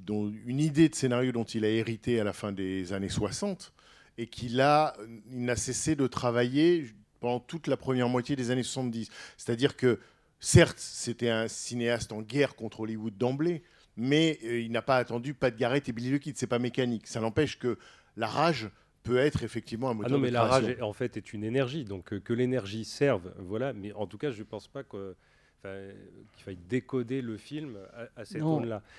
dont, 0.05 0.33
une 0.47 0.61
idée 0.61 0.89
de 0.89 0.95
scénario 0.95 1.33
dont 1.33 1.45
il 1.45 1.65
a 1.65 1.69
hérité 1.69 2.21
à 2.21 2.25
la 2.25 2.33
fin 2.33 2.53
des 2.53 2.93
années 2.93 3.09
60 3.09 3.73
et 4.17 4.27
qu'il 4.27 4.61
a, 4.61 4.97
n'a 5.31 5.57
cessé 5.57 5.95
de 5.95 6.07
travailler 6.07 6.87
pendant 7.21 7.41
toute 7.41 7.67
la 7.67 7.77
première 7.77 8.09
moitié 8.09 8.37
des 8.37 8.51
années 8.51 8.63
70. 8.63 9.09
C'est-à-dire 9.37 9.77
que, 9.77 10.01
certes, 10.41 10.79
c'était 10.79 11.31
un 11.31 11.49
cinéaste 11.49 12.13
en 12.13 12.23
guerre 12.23 12.57
contre 12.57 12.81
Hollywood 12.81 13.17
d'emblée, 13.17 13.63
mais 13.97 14.39
euh, 14.45 14.61
il 14.61 14.73
n'a 14.73 14.83
pas 14.83 14.97
attendu 14.97 15.35
Pat 15.35 15.55
et 15.61 15.93
Billy 15.93 16.17
the 16.17 16.21
Kid. 16.21 16.37
C'est 16.37 16.47
pas 16.47 16.59
mécanique. 16.59 17.07
Ça 17.07 17.21
n'empêche 17.21 17.59
que 17.59 17.79
la 18.17 18.27
rage 18.27 18.71
peut 19.09 19.17
être 19.19 19.43
effectivement 19.43 19.89
un 19.89 19.93
Ah 19.93 19.95
moteur 19.95 20.11
non, 20.13 20.19
mais 20.19 20.29
de 20.29 20.33
la 20.35 20.43
rage, 20.45 20.77
en 20.81 20.93
fait, 20.93 21.17
est 21.17 21.33
une 21.33 21.45
énergie. 21.45 21.85
Donc, 21.85 22.13
euh, 22.13 22.21
que 22.21 22.33
l'énergie 22.33 22.85
serve, 22.85 23.33
voilà. 23.39 23.73
Mais 23.73 23.93
en 23.93 24.07
tout 24.07 24.19
cas, 24.19 24.31
je 24.31 24.39
ne 24.39 24.45
pense 24.45 24.69
pas 24.69 24.83
que- 24.85 25.15
qu'il 25.63 26.45
faille 26.45 26.57
décoder 26.69 27.21
le 27.21 27.37
film 27.37 27.77
à, 27.95 28.21
à 28.21 28.25
cette. 28.25 28.41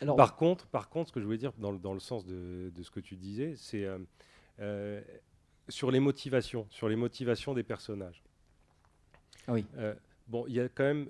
Alors- 0.01 0.15
Par 0.17 0.35
contre, 0.35 0.67
par 0.67 0.89
contre, 0.89 1.07
ce 1.09 1.13
que 1.13 1.19
je 1.21 1.25
voulais 1.25 1.37
dire 1.37 1.53
dans, 1.57 1.71
le- 1.71 1.79
dans 1.79 1.93
le 1.93 1.99
sens 2.01 2.25
de, 2.25 2.69
de 2.75 2.83
ce 2.83 2.91
que 2.91 2.99
tu 2.99 3.15
disais, 3.15 3.53
c'est 3.55 3.85
euh, 3.85 3.97
euh, 4.59 5.01
sur 5.69 5.89
les 5.89 5.99
motivations, 6.01 6.67
sur 6.69 6.89
les 6.89 6.95
motivations 6.97 7.53
des 7.53 7.63
personnages. 7.63 8.21
Ah 9.47 9.53
oui. 9.53 9.65
Euh, 9.77 9.93
bon, 10.27 10.45
il 10.47 10.53
y 10.55 10.59
a 10.59 10.67
quand 10.67 10.83
même 10.83 11.07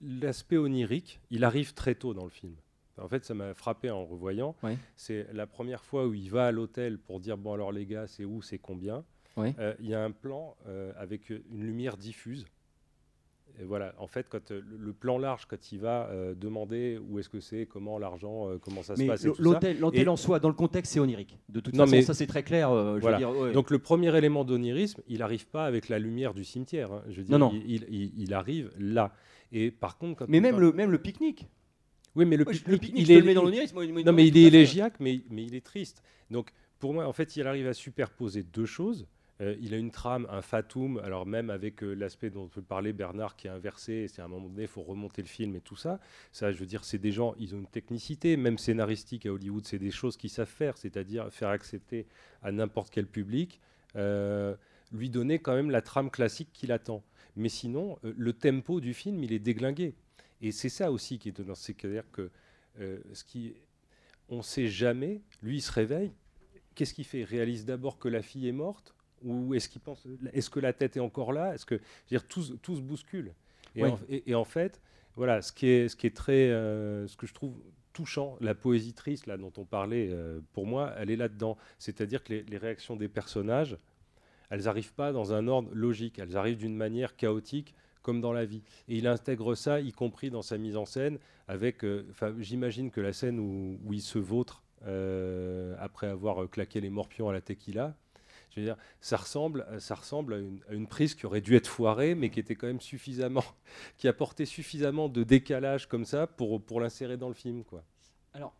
l'aspect 0.00 0.56
onirique. 0.56 1.20
Il 1.30 1.42
arrive 1.44 1.74
très 1.74 1.94
tôt 1.96 2.14
dans 2.14 2.24
le 2.24 2.30
film. 2.30 2.54
En 3.00 3.08
fait, 3.08 3.24
ça 3.24 3.34
m'a 3.34 3.54
frappé 3.54 3.90
en 3.90 4.04
revoyant. 4.04 4.54
Ouais. 4.62 4.76
C'est 4.96 5.26
la 5.32 5.46
première 5.46 5.84
fois 5.84 6.06
où 6.06 6.14
il 6.14 6.30
va 6.30 6.46
à 6.46 6.52
l'hôtel 6.52 6.98
pour 6.98 7.20
dire 7.20 7.36
bon 7.38 7.52
alors 7.52 7.72
les 7.72 7.86
gars, 7.86 8.06
c'est 8.06 8.24
où, 8.24 8.42
c'est 8.42 8.58
combien? 8.58 9.04
Ouais. 9.36 9.54
Euh, 9.58 9.74
Il 9.80 9.86
y 9.88 9.94
a 9.94 10.02
un 10.02 10.10
plan 10.10 10.56
euh, 10.66 10.92
avec 10.96 11.30
une 11.30 11.62
lumière 11.62 11.96
diffuse. 11.96 12.44
Et 13.60 13.64
voilà, 13.64 13.92
en 13.98 14.06
fait, 14.06 14.28
quand 14.28 14.52
euh, 14.52 14.60
le, 14.78 14.92
plan 14.92 15.18
large, 15.18 15.46
quand 15.46 15.72
il 15.72 15.80
va 15.80 16.08
demander 16.36 17.00
où 17.08 17.18
est-ce 17.18 17.28
que 17.28 17.40
c'est, 17.40 17.66
comment 17.66 17.98
l'argent, 17.98 18.48
comment 18.62 18.82
ça 18.84 18.94
se 18.94 19.02
passe, 19.04 19.24
l'hôtel, 19.38 20.08
en 20.08 20.16
soi, 20.16 20.38
dans 20.38 20.48
le 20.48 20.54
contexte, 20.54 20.92
c'est 20.92 21.00
onirique. 21.00 21.38
De 21.48 21.58
toute 21.58 21.74
Non, 21.74 21.84
façon, 21.84 21.96
mais- 21.96 22.02
ça 22.02 22.14
c'est 22.14 22.28
très 22.28 22.44
clair. 22.44 22.70
je 22.70 23.00
Voilà. 23.00 23.16
veux 23.18 23.24
dire, 23.24 23.36
ouais. 23.36 23.52
Donc 23.52 23.70
le 23.72 23.78
premier 23.80 24.16
élément 24.16 24.44
d'onirisme, 24.44 25.02
il 25.08 25.18
n'arrive 25.18 25.48
pas 25.48 25.64
avec 25.64 25.88
la 25.88 25.98
lumière 25.98 26.34
du 26.34 26.44
cimetière. 26.44 26.92
hein. 26.92 27.02
Je 27.08 27.16
veux 27.16 27.24
dire, 27.24 27.36
Non, 27.38 27.50
non. 27.50 27.52
Il, 27.66 27.72
il- 27.72 27.86
il- 27.90 28.12
il 28.22 28.34
arrive 28.34 28.70
là. 28.78 29.12
Et 29.50 29.70
par 29.72 29.98
contre, 29.98 30.20
quand 30.20 30.28
mais 30.28 30.40
même 30.40 30.52
parle- 30.52 30.62
le, 30.64 30.72
même 30.72 30.90
le 30.92 30.98
pique-nique. 30.98 31.48
Oui, 32.18 32.26
mais 32.26 32.36
le 32.36 32.44
Moi, 32.44 32.52
je- 32.52 32.60
pique-nique, 32.76 32.92
il 32.96 33.02
je 33.02 33.06
te 33.06 33.12
est 33.12 33.20
le 33.20 33.26
mets 33.26 33.34
dans 33.34 33.42
l'onirisme, 33.44 33.74
moi, 33.74 33.86
moi, 33.86 34.02
Non, 34.02 34.12
mais 34.12 34.26
il 34.26 34.36
est 34.36 34.42
élégiaque, 34.42 34.94
mais, 35.00 35.20
mais 35.30 35.44
il 35.44 35.54
est 35.54 35.64
triste. 35.64 36.02
Donc 36.30 36.52
pour 36.78 36.92
moi, 36.92 37.06
en 37.06 37.12
fait, 37.12 37.36
il 37.36 37.46
arrive 37.46 37.66
à 37.66 37.74
superposer 37.74 38.42
deux 38.42 38.66
choses. 38.66 39.06
Euh, 39.40 39.54
il 39.60 39.72
a 39.72 39.76
une 39.76 39.92
trame, 39.92 40.26
un 40.30 40.42
fatum, 40.42 40.98
alors 40.98 41.24
même 41.24 41.48
avec 41.50 41.84
euh, 41.84 41.94
l'aspect 41.94 42.28
dont 42.28 42.48
peut 42.48 42.60
parler 42.60 42.92
Bernard 42.92 43.36
qui 43.36 43.46
est 43.46 43.50
inversé, 43.50 43.92
et 43.92 44.08
c'est 44.08 44.20
à 44.20 44.24
un 44.24 44.28
moment 44.28 44.48
donné, 44.48 44.62
il 44.62 44.68
faut 44.68 44.82
remonter 44.82 45.22
le 45.22 45.28
film 45.28 45.54
et 45.54 45.60
tout 45.60 45.76
ça. 45.76 46.00
Ça, 46.32 46.50
je 46.50 46.58
veux 46.58 46.66
dire, 46.66 46.82
c'est 46.84 46.98
des 46.98 47.12
gens, 47.12 47.36
ils 47.38 47.54
ont 47.54 47.58
une 47.58 47.66
technicité, 47.68 48.36
même 48.36 48.58
scénaristique 48.58 49.26
à 49.26 49.32
Hollywood, 49.32 49.64
c'est 49.64 49.78
des 49.78 49.92
choses 49.92 50.16
qu'ils 50.16 50.30
savent 50.30 50.48
faire, 50.48 50.76
c'est-à-dire 50.76 51.32
faire 51.32 51.50
accepter 51.50 52.06
à 52.42 52.50
n'importe 52.50 52.90
quel 52.90 53.06
public, 53.06 53.60
euh, 53.94 54.56
lui 54.90 55.08
donner 55.08 55.38
quand 55.38 55.54
même 55.54 55.70
la 55.70 55.82
trame 55.82 56.10
classique 56.10 56.48
qu'il 56.52 56.72
attend. 56.72 57.04
Mais 57.36 57.48
sinon, 57.48 57.96
le 58.02 58.32
tempo 58.32 58.80
du 58.80 58.92
film, 58.92 59.22
il 59.22 59.32
est 59.32 59.38
déglingué. 59.38 59.94
Et 60.40 60.52
c'est 60.52 60.68
ça 60.68 60.90
aussi 60.92 61.18
qui 61.18 61.28
est 61.28 61.32
étonnant, 61.32 61.54
c'est-à-dire 61.54 62.04
que 62.12 62.30
euh, 62.80 62.98
ce 63.12 63.24
qui, 63.24 63.54
on 64.28 64.38
ne 64.38 64.42
sait 64.42 64.68
jamais, 64.68 65.20
lui, 65.42 65.56
il 65.56 65.60
se 65.60 65.72
réveille, 65.72 66.12
qu'est-ce 66.74 66.94
qu'il 66.94 67.04
fait? 67.04 67.20
Il 67.20 67.24
réalise 67.24 67.64
d'abord 67.64 67.98
que 67.98 68.08
la 68.08 68.22
fille 68.22 68.46
est 68.48 68.52
morte 68.52 68.94
ou 69.22 69.52
est-ce 69.54 69.68
qu'il 69.68 69.80
pense, 69.80 70.06
est-ce 70.32 70.48
que 70.48 70.60
la 70.60 70.72
tête 70.72 70.96
est 70.96 71.00
encore 71.00 71.32
là? 71.32 71.54
Est-ce 71.54 71.66
que, 71.66 71.74
je 71.76 71.80
veux 71.80 72.18
dire, 72.20 72.28
tout, 72.28 72.42
se- 72.42 72.52
tout 72.52 72.76
se 72.76 72.80
bouscule. 72.82 73.34
Et, 73.74 73.82
Oui. 73.82 73.90
en, 73.90 73.98
et- 74.08 74.30
et 74.30 74.34
en 74.36 74.44
fait, 74.44 74.80
voilà, 75.16 75.42
ce 75.42 75.52
qui 75.52 75.66
est, 75.66 75.88
ce 75.88 75.96
qui 75.96 76.06
est 76.06 76.14
très, 76.14 76.50
euh, 76.50 77.08
ce 77.08 77.16
que 77.16 77.26
je 77.26 77.34
trouve 77.34 77.60
touchant, 77.92 78.36
la 78.40 78.54
poésie 78.54 78.92
triste 78.92 79.26
là 79.26 79.36
dont 79.36 79.52
on 79.56 79.64
parlait, 79.64 80.08
euh, 80.12 80.40
pour 80.52 80.66
moi, 80.66 80.94
elle 80.98 81.10
est 81.10 81.16
là-dedans. 81.16 81.56
C'est-à-dire 81.80 82.22
que 82.22 82.32
les, 82.32 82.42
les 82.44 82.58
réactions 82.58 82.94
des 82.94 83.08
personnages, 83.08 83.76
elles 84.50 84.62
n'arrivent 84.64 84.94
pas 84.94 85.10
dans 85.12 85.32
un 85.32 85.48
ordre 85.48 85.70
logique, 85.74 86.20
elles 86.20 86.36
arrivent 86.36 86.58
d'une 86.58 86.76
manière 86.76 87.16
chaotique 87.16 87.74
comme 88.08 88.22
dans 88.22 88.32
la 88.32 88.46
vie. 88.46 88.62
Et 88.88 88.96
il 88.96 89.06
intègre 89.06 89.54
ça, 89.54 89.80
y 89.80 89.92
compris 89.92 90.30
dans 90.30 90.40
sa 90.40 90.56
mise 90.56 90.78
en 90.78 90.86
scène, 90.86 91.18
avec, 91.46 91.84
euh, 91.84 92.06
j'imagine 92.38 92.90
que 92.90 93.02
la 93.02 93.12
scène 93.12 93.38
où, 93.38 93.92
il 93.92 94.00
se 94.00 94.18
vautre 94.18 94.62
euh, 94.86 95.76
après 95.78 96.06
avoir 96.06 96.44
euh, 96.44 96.46
claqué 96.46 96.80
les 96.80 96.88
morpions 96.88 97.28
à 97.28 97.34
la 97.34 97.42
tequila, 97.42 97.94
je 98.48 98.60
veux 98.60 98.64
dire, 98.64 98.78
ça 99.02 99.18
ressemble, 99.18 99.66
ça 99.78 99.94
ressemble 99.94 100.32
à 100.70 100.72
une, 100.72 100.86
prise 100.86 101.14
qui 101.14 101.26
aurait 101.26 101.42
dû 101.42 101.54
être 101.54 101.66
foirée, 101.66 102.14
mais 102.14 102.30
qui 102.30 102.40
était 102.40 102.54
quand 102.54 102.66
même 102.66 102.80
suffisamment, 102.80 103.44
qui 103.98 104.08
apportait 104.08 104.46
suffisamment 104.46 105.10
de 105.10 105.22
décalage 105.22 105.86
comme 105.86 106.06
ça 106.06 106.26
pour, 106.26 106.62
pour 106.62 106.80
l'insérer 106.80 107.18
dans 107.18 107.28
le 107.28 107.34
film, 107.34 107.62
quoi. 107.62 107.84
Alors, 108.32 108.54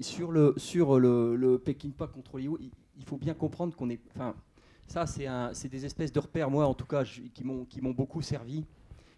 sur 0.00 0.32
le, 0.32 0.54
sur 0.56 0.98
le, 0.98 1.36
le 1.36 1.60
Peking 1.60 1.92
pas 1.92 2.08
contre 2.08 2.34
Hollywood, 2.34 2.60
il, 2.60 2.72
il 2.96 3.04
faut 3.04 3.16
bien 3.16 3.34
comprendre 3.34 3.76
qu'on 3.76 3.90
est. 3.90 4.00
Enfin, 4.16 4.34
ça, 4.88 5.06
c'est 5.06 5.26
un- 5.26 5.52
c'est 5.54 5.68
des 5.68 5.84
espèces 5.84 6.12
de 6.12 6.18
repères, 6.18 6.50
moi 6.50 6.66
en 6.66 6.74
tout 6.74 6.86
cas, 6.86 7.04
je- 7.04 7.20
qui 7.20 7.44
m'ont 7.44 7.64
qui 7.66 7.80
m'ont 7.80 7.92
beaucoup 7.92 8.22
servi. 8.22 8.64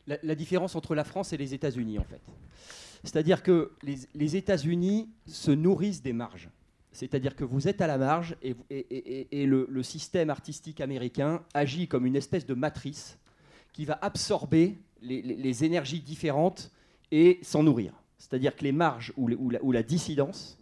La, 0.06 0.34
différence 0.34 0.74
entre 0.74 0.94
la 0.94 1.04
France 1.04 1.32
et 1.32 1.36
les 1.36 1.54
États-Unis, 1.54 1.98
en 1.98 2.04
fait. 2.04 2.20
C'est-à-dire 3.04 3.42
que 3.42 3.72
les, 3.82 4.36
États-Unis 4.36 5.08
se 5.26 5.50
nourrissent 5.50 6.02
des 6.02 6.12
marges. 6.12 6.48
C'est-à-dire 6.92 7.36
que 7.36 7.44
vous 7.44 7.68
êtes 7.68 7.80
à 7.80 7.86
la 7.86 7.96
marge 7.98 8.36
et, 8.42 9.46
le, 9.46 9.82
système 9.82 10.30
artistique 10.30 10.80
américain 10.80 11.42
agit 11.54 11.86
comme 11.86 12.06
une 12.06 12.16
espèce 12.16 12.44
de 12.44 12.54
matrice 12.54 13.18
qui 13.72 13.84
va 13.84 13.98
absorber 14.02 14.78
les, 15.00 15.64
énergies 15.64 16.00
différentes 16.00 16.72
et 17.12 17.38
s'en 17.42 17.62
nourrir. 17.62 17.92
C'est-à-dire 18.18 18.56
que 18.56 18.64
les 18.64 18.72
marges 18.72 19.12
ou 19.16 19.70
la 19.72 19.82
dissidence 19.82 20.60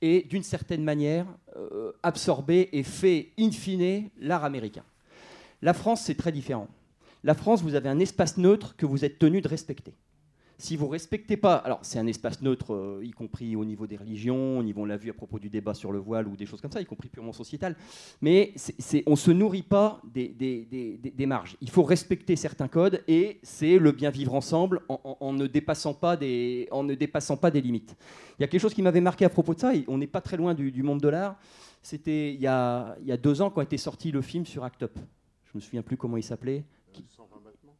est 0.00 0.28
d'une 0.28 0.42
certaine 0.42 0.84
manière 0.84 1.26
euh, 1.56 1.92
absorbée 2.02 2.68
et 2.72 2.82
fait 2.82 3.32
in 3.38 3.50
fine 3.50 4.10
l'art 4.20 4.44
américain. 4.44 4.84
La 5.62 5.74
France, 5.74 6.02
c'est 6.02 6.14
très 6.14 6.32
différent. 6.32 6.68
La 7.24 7.34
France, 7.34 7.62
vous 7.62 7.74
avez 7.74 7.88
un 7.88 7.98
espace 7.98 8.36
neutre 8.36 8.76
que 8.76 8.86
vous 8.86 9.04
êtes 9.04 9.18
tenu 9.18 9.40
de 9.40 9.48
respecter. 9.48 9.94
Si 10.60 10.76
vous 10.76 10.88
respectez 10.88 11.36
pas, 11.36 11.54
alors 11.54 11.78
c'est 11.82 12.00
un 12.00 12.06
espace 12.08 12.42
neutre, 12.42 12.74
euh, 12.74 13.00
y 13.04 13.12
compris 13.12 13.54
au 13.54 13.64
niveau 13.64 13.86
des 13.86 13.96
religions, 13.96 14.58
au 14.58 14.62
niveau, 14.64 14.82
on 14.82 14.86
l'a 14.86 14.96
vu 14.96 15.08
à 15.08 15.12
propos 15.12 15.38
du 15.38 15.48
débat 15.48 15.72
sur 15.72 15.92
le 15.92 16.00
voile 16.00 16.26
ou 16.26 16.36
des 16.36 16.46
choses 16.46 16.60
comme 16.60 16.72
ça, 16.72 16.80
y 16.80 16.84
compris 16.84 17.08
purement 17.08 17.32
sociétal, 17.32 17.76
mais 18.20 18.54
on 19.06 19.12
ne 19.12 19.16
se 19.16 19.30
nourrit 19.30 19.62
pas 19.62 20.02
des, 20.12 21.26
marges. 21.26 21.56
Il 21.60 21.70
faut 21.70 21.84
respecter 21.84 22.34
certains 22.34 22.66
codes 22.66 23.04
et 23.06 23.38
c'est 23.44 23.78
le 23.78 23.92
bien 23.92 24.10
vivre 24.10 24.34
ensemble 24.34 24.80
en, 24.88 25.32
ne 25.32 25.46
dépassant 25.46 25.94
pas 25.94 26.16
des, 26.16 26.68
ne 26.72 27.60
limites. 27.60 27.96
Il 28.38 28.42
y 28.42 28.44
a 28.44 28.48
quelque 28.48 28.60
chose 28.60 28.74
qui 28.74 28.82
m'avait 28.82 29.00
marqué 29.00 29.24
à 29.24 29.28
propos 29.28 29.54
de 29.54 29.60
ça, 29.60 29.76
et 29.76 29.84
on 29.86 29.98
n'est 29.98 30.08
pas 30.08 30.20
très 30.20 30.36
loin 30.36 30.54
du, 30.54 30.82
monde 30.82 31.00
de 31.00 31.08
l'art, 31.08 31.36
c'était 31.82 32.34
il 32.34 32.40
y 32.40 32.48
a, 32.48 32.96
deux 33.22 33.42
ans 33.42 33.50
quand 33.50 33.60
était 33.60 33.76
sorti 33.76 34.10
le 34.10 34.22
film 34.22 34.44
sur 34.44 34.64
Act 34.64 34.82
Up. 34.82 34.98
Je 35.44 35.50
me 35.54 35.60
souviens 35.60 35.82
plus 35.82 35.96
comment 35.96 36.16
il 36.16 36.24
s'appelait. 36.24 36.64
Qui- 36.98 37.06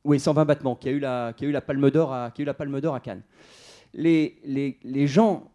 oui, 0.05 0.21
120 0.21 0.45
battements, 0.45 0.77
qui 0.77 0.89
a 0.89 0.93
eu 0.93 0.99
la, 1.01 1.33
qui 1.37 1.45
a 1.45 1.49
eu 1.49 1.53
la 1.53 1.61
Palme 1.61 1.91
d'Or 1.91 2.13
à, 2.13 2.31
qui 2.31 2.41
a 2.41 2.45
eu 2.45 2.47
la 2.47 2.55
Palme 2.55 2.81
d'Or 2.81 2.95
à 2.95 3.01
Cannes. 3.01 3.23
Les, 3.95 4.39
les, 4.45 4.79
les 4.83 5.07
gens 5.07 5.51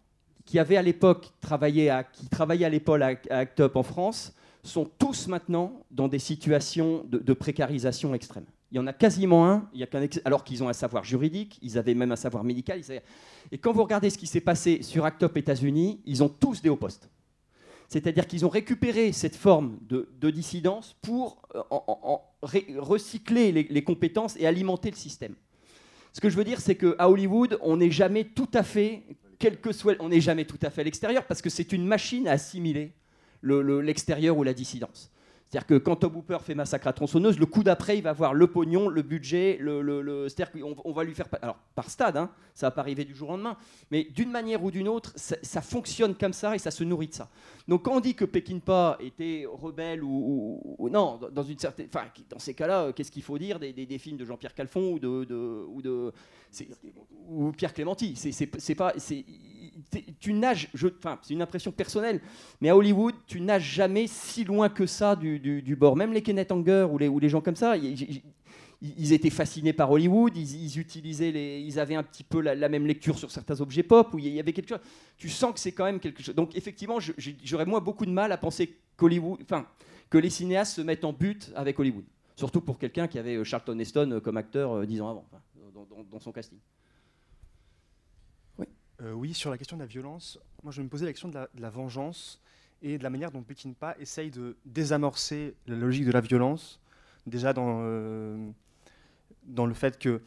qui 0.45 0.59
avaient 0.59 0.77
à 0.77 0.81
l'époque 0.81 1.31
travaillé 1.39 1.89
à, 1.89 2.03
qui 2.03 2.27
travaillaient 2.27 2.65
à 2.65 2.69
l'époque 2.69 3.01
à, 3.01 3.39
à 3.41 3.45
en 3.75 3.83
France 3.83 4.33
sont 4.63 4.89
tous 4.97 5.27
maintenant 5.27 5.73
dans 5.91 6.07
des 6.07 6.19
situations 6.19 7.03
de, 7.07 7.33
précarisation 7.33 8.13
extrême. 8.13 8.45
Il 8.71 8.77
y 8.77 8.79
en 8.79 8.87
a 8.87 8.93
quasiment 8.93 9.47
un, 9.47 9.69
il 9.73 9.79
y 9.79 9.83
a 9.83 9.87
qu'un 9.87 10.01
ex- 10.01 10.21
alors 10.25 10.43
qu'ils 10.43 10.63
ont 10.63 10.69
un 10.69 10.73
savoir 10.73 11.03
juridique, 11.03 11.59
ils 11.61 11.77
avaient 11.77 11.93
même 11.93 12.11
un 12.11 12.15
savoir 12.15 12.43
médical. 12.43 12.81
Et 13.51 13.57
quand 13.57 13.71
vous 13.71 13.83
regardez 13.83 14.09
ce 14.09 14.17
qui 14.17 14.25
s'est 14.25 14.41
passé 14.41 14.81
sur 14.81 15.05
Act 15.05 15.21
Up 15.23 15.37
États-Unis, 15.37 16.01
ils 16.05 16.23
ont 16.23 16.29
tous 16.29 16.61
des 16.61 16.69
hauts 16.69 16.75
postes. 16.77 17.09
C'est-à-dire 17.87 18.25
qu'ils 18.25 18.45
ont 18.45 18.49
récupéré 18.49 19.11
cette 19.11 19.35
forme 19.35 19.77
de, 19.81 20.09
de 20.19 20.29
dissidence 20.31 20.95
pour 21.01 21.41
euh, 21.55 21.61
en- 21.69 22.23
recycler 22.43 23.51
les, 23.51 23.83
compétences 23.83 24.35
et 24.37 24.45
alimenter 24.45 24.91
le 24.91 24.95
système. 24.95 25.35
Ce 26.11 26.21
que 26.21 26.29
je 26.29 26.37
veux 26.37 26.43
dire, 26.43 26.59
c'est 26.59 26.75
qu'à 26.75 27.09
Hollywood, 27.09 27.57
on 27.61 27.77
n'est 27.77 27.91
jamais 27.91 28.25
tout 28.25 28.49
à 28.53 28.63
fait, 28.63 29.03
soit, 29.71 29.95
on 29.99 30.09
n'est 30.09 30.21
jamais 30.21 30.45
tout 30.45 30.59
à 30.61 30.69
fait 30.69 30.83
l'extérieur 30.83 31.25
parce 31.25 31.41
que 31.41 31.49
c'est 31.49 31.71
une 31.73 31.85
machine 31.85 32.27
à 32.27 32.33
assimiler 32.33 32.93
le- 33.41 33.61
le- 33.61 33.81
l'extérieur 33.81 34.37
ou 34.37 34.43
la 34.43 34.53
dissidence. 34.53 35.11
C'est-à-dire 35.53 35.67
que 35.67 35.77
quand 35.77 35.97
Tom 35.97 36.15
Hooper 36.15 36.39
fait 36.43 36.55
Massacre 36.55 36.87
à 36.87 36.93
tronçonneuse, 36.93 37.37
le 37.37 37.45
coup 37.45 37.61
d'après, 37.61 37.95
il 37.99 38.01
va 38.01 38.09
avoir 38.09 38.33
le 38.33 38.47
pognon, 38.47 38.89
le 38.89 39.03
budget, 39.03 39.57
le, 39.61 39.83
le- 39.83 40.01
le- 40.01 40.27
c'est-à-dire 40.27 40.51
qu'on 40.51 40.75
on 40.83 40.91
va 40.91 41.03
lui 41.03 41.13
faire... 41.13 41.27
Alors, 41.43 41.57
par 41.75 41.91
stade, 41.91 42.17
hein, 42.17 42.31
ça 42.55 42.65
va 42.65 42.71
pas 42.71 42.81
arriver 42.81 43.05
du 43.05 43.13
jour 43.13 43.29
au 43.29 43.31
lendemain, 43.33 43.55
mais 43.91 44.03
d'une 44.05 44.31
manière 44.31 44.63
ou 44.63 44.71
d'une 44.71 44.87
autre, 44.87 45.13
ça, 45.15 45.61
fonctionne 45.61 46.15
comme 46.15 46.33
ça 46.33 46.55
et 46.55 46.57
ça 46.57 46.71
se 46.71 46.83
nourrit 46.83 47.09
de 47.09 47.13
ça. 47.13 47.29
Donc 47.67 47.83
quand 47.85 47.95
on 47.95 47.99
dit 47.99 48.15
que 48.15 48.25
Peckinpah 48.25 48.97
était 48.99 49.45
rebelle 49.47 50.03
ou, 50.03 50.59
non, 50.91 51.19
dans- 51.31 51.43
une 51.43 51.59
certaine, 51.59 51.85
enfin, 51.85 52.05
dans 52.31 52.39
ces 52.39 52.55
cas-là, 52.55 52.85
euh, 52.85 52.91
qu'est-ce 52.91 53.11
qu'il 53.11 53.21
faut 53.21 53.37
dire 53.37 53.59
des, 53.59 53.73
des- 53.73 53.99
films 53.99 54.17
de 54.17 54.25
Jean-Pierre 54.25 54.55
Calfon 54.55 54.93
ou 54.93 54.97
de, 54.97 56.11
ou 57.27 57.51
Pierre 57.51 57.73
Clémenti 57.73 58.15
C'est 58.15 58.75
pas, 58.75 58.93
tu 60.19 60.33
nages, 60.33 60.69
enfin, 60.97 61.19
c'est 61.21 61.33
une 61.33 61.41
impression 61.41 61.71
personnelle, 61.71 62.21
mais 62.61 62.69
à 62.69 62.77
Hollywood, 62.77 63.15
tu 63.27 63.41
nages 63.41 63.73
jamais 63.73 64.07
si 64.07 64.43
loin 64.43 64.69
que 64.69 64.85
ça 64.85 65.15
du, 65.15 65.75
bord. 65.77 65.95
Même 65.95 66.13
les 66.13 66.21
Kenneth 66.21 66.51
Anger 66.51 66.87
ou 66.89 67.19
les, 67.19 67.29
gens 67.29 67.41
comme 67.41 67.55
ça, 67.55 67.75
ils, 67.77 69.13
étaient 69.13 69.29
fascinés 69.29 69.73
par 69.73 69.91
Hollywood, 69.91 70.35
ils, 70.35 70.79
utilisaient 70.79 71.31
les, 71.31 71.61
ils 71.61 71.79
avaient 71.79 71.95
un 71.95 72.03
petit 72.03 72.23
peu 72.23 72.41
la, 72.41 72.69
même 72.69 72.85
lecture 72.85 73.17
sur 73.17 73.31
certains 73.31 73.59
objets 73.61 73.83
pop, 73.83 74.13
où 74.13 74.19
il 74.19 74.27
y 74.29 74.39
avait 74.39 74.53
quelque 74.53 74.69
chose. 74.69 74.81
Tu 75.17 75.29
sens 75.29 75.53
que 75.53 75.59
c'est 75.59 75.71
quand 75.71 75.85
même 75.85 75.99
quelque 75.99 76.21
chose. 76.21 76.35
Donc 76.35 76.55
effectivement, 76.55 76.97
j'aurais 77.43 77.65
moi 77.65 77.79
beaucoup 77.79 78.05
de 78.05 78.11
mal 78.11 78.31
à 78.31 78.37
penser 78.37 78.77
enfin, 79.01 79.65
que 80.09 80.17
les 80.17 80.29
cinéastes 80.29 80.75
se 80.75 80.81
mettent 80.81 81.05
en 81.05 81.13
but 81.13 81.51
avec 81.55 81.79
Hollywood. 81.79 82.05
Surtout 82.35 82.61
pour 82.61 82.79
quelqu'un 82.79 83.07
qui 83.07 83.19
avait 83.19 83.35
euh, 83.35 83.43
Charlton 83.43 83.77
Heston 83.77 84.11
euh, 84.11 84.19
comme 84.19 84.37
acteur 84.37 84.71
euh, 84.73 84.85
dix 84.85 85.01
ans 85.01 85.09
avant, 85.09 85.25
dans, 85.73 85.85
dans- 85.85 86.03
dans 86.03 86.19
son 86.19 86.31
casting. 86.31 86.57
Euh, 89.01 89.11
oui, 89.13 89.33
sur 89.33 89.49
la 89.49 89.57
question 89.57 89.75
de 89.75 89.81
la 89.81 89.87
violence, 89.87 90.39
moi 90.61 90.71
je 90.71 90.81
me 90.81 90.87
posais 90.87 91.05
la 91.05 91.11
question 91.11 91.27
de 91.27 91.33
la, 91.33 91.49
de 91.53 91.61
la 91.61 91.69
vengeance 91.71 92.39
et 92.81 92.97
de 92.97 93.03
la 93.03 93.09
manière 93.09 93.31
dont 93.31 93.41
Peckinpah 93.41 93.95
essaye 93.99 94.29
de 94.29 94.55
désamorcer 94.65 95.55
la 95.67 95.75
logique 95.75 96.05
de 96.05 96.11
la 96.11 96.21
violence, 96.21 96.79
déjà 97.25 97.53
dans, 97.53 97.79
euh, 97.81 98.49
dans 99.45 99.65
le 99.65 99.73
fait 99.73 99.97
que, 99.97 100.21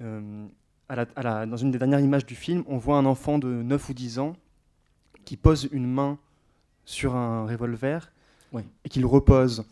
euh, 0.00 0.46
à 0.88 0.94
la- 0.96 1.06
à 1.16 1.22
la- 1.22 1.46
dans 1.46 1.56
une 1.56 1.70
des 1.72 1.78
dernières 1.78 2.00
images 2.00 2.24
du 2.24 2.36
film, 2.36 2.62
on 2.66 2.78
voit 2.78 2.96
un 2.96 3.04
enfant 3.04 3.38
de 3.38 3.48
9 3.48 3.88
ou 3.88 3.94
10 3.94 4.18
ans 4.20 4.36
qui 5.24 5.36
pose 5.36 5.68
une 5.72 5.86
main 5.92 6.18
sur 6.84 7.16
un 7.16 7.46
revolver 7.46 8.10
Oui. 8.52 8.62
et 8.84 8.88
qu'il 8.88 9.04
repose. 9.06 9.64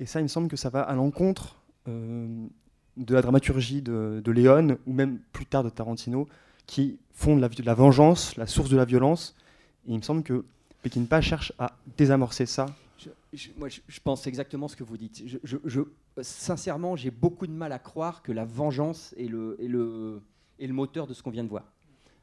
Et 0.00 0.04
ça, 0.06 0.20
il 0.20 0.24
me 0.24 0.28
semble 0.28 0.48
que 0.48 0.56
ça 0.56 0.68
va 0.68 0.82
à 0.82 0.94
l'encontre 0.94 1.56
euh, 1.86 2.46
de 3.08 3.14
la 3.14 3.22
dramaturgie 3.22 3.82
de, 3.82 4.20
de 4.22 4.32
Léon, 4.32 4.76
ou 4.86 4.92
même 4.92 5.18
plus 5.32 5.46
tard 5.46 5.64
de 5.64 5.70
Tarantino, 5.70 6.28
qui 6.66 6.98
font 7.12 7.36
de 7.36 7.64
la, 7.64 7.74
vengeance 7.74 8.36
la 8.36 8.46
source 8.46 8.68
de 8.68 8.76
la 8.76 8.84
violence. 8.84 9.34
Et 9.86 9.92
il 9.92 9.96
me 9.96 10.02
semble 10.02 10.22
que 10.22 10.44
Peckinpah 10.82 11.20
cherche 11.22 11.52
à 11.58 11.72
désamorcer 11.96 12.46
ça. 12.46 12.66
Je- 13.32 13.48
moi, 13.56 13.68
je, 13.68 14.00
pense 14.00 14.26
exactement 14.26 14.68
ce 14.68 14.76
que 14.76 14.84
vous 14.84 14.96
dites. 14.96 15.22
Je, 15.42 15.80
sincèrement, 16.20 16.96
j'ai 16.96 17.10
beaucoup 17.10 17.46
de 17.46 17.52
mal 17.52 17.72
à 17.72 17.78
croire 17.78 18.22
que 18.22 18.32
la 18.32 18.44
vengeance 18.44 19.14
est 19.16 19.28
le, 19.28 19.56
est 19.60 19.68
le, 19.68 20.20
est 20.60 20.66
le 20.66 20.74
moteur 20.74 21.06
de 21.06 21.14
ce 21.14 21.22
qu'on 21.22 21.30
vient 21.30 21.44
de 21.44 21.48
voir. 21.48 21.64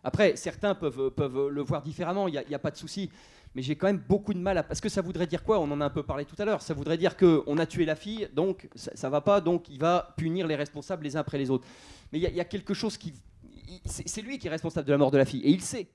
Après, 0.04 0.36
certains 0.36 0.76
peuvent, 0.76 1.10
peuvent 1.10 1.48
le 1.50 1.62
voir 1.64 1.82
différemment, 1.82 2.28
il 2.28 2.44
n'y 2.48 2.56
a 2.56 2.60
pas 2.60 2.72
de 2.72 2.78
souci. 2.78 3.10
Mais 3.56 3.62
j'ai 3.62 3.76
quand 3.78 3.88
même 3.88 4.04
beaucoup 4.08 4.34
de 4.34 4.40
mal 4.40 4.58
à. 4.58 4.64
Parce 4.64 4.82
que 4.82 4.90
ça 4.90 5.02
voudrait 5.02 5.28
dire 5.28 5.44
quoi? 5.44 5.60
On 5.60 5.72
en 5.72 5.80
a 5.80 5.86
un 5.86 5.90
peu 5.90 6.04
parlé 6.04 6.26
tout 6.26 6.36
à 6.40 6.46
l'heure. 6.46 6.62
Ça 6.62 6.74
voudrait 6.74 6.98
dire 6.98 7.16
qu'on 7.16 7.58
a 7.58 7.66
tué 7.66 7.86
la 7.86 7.96
fille, 7.96 8.28
donc 8.34 8.68
ça, 8.76 8.92
ça 8.94 9.10
va 9.10 9.22
pas, 9.22 9.40
donc 9.40 9.70
il 9.70 9.80
va 9.80 10.14
punir 10.18 10.46
les 10.46 10.56
responsables 10.56 11.04
les 11.06 11.16
uns 11.16 11.22
après 11.22 11.38
les 11.38 11.50
autres. 11.50 11.66
Mais 12.12 12.20
il 12.20 12.36
y, 12.36 12.40
a- 12.40 12.46
quelque 12.46 12.74
chose 12.74 12.98
qui. 12.98 13.14
C'est 13.86 14.22
lui 14.22 14.38
qui 14.38 14.48
est 14.48 14.50
responsable 14.52 14.86
de 14.86 14.92
la 14.92 14.98
mort 14.98 15.10
de 15.12 15.18
la 15.18 15.26
fille. 15.26 15.42
Et 15.42 15.50
il 15.50 15.62
sait. 15.62 15.88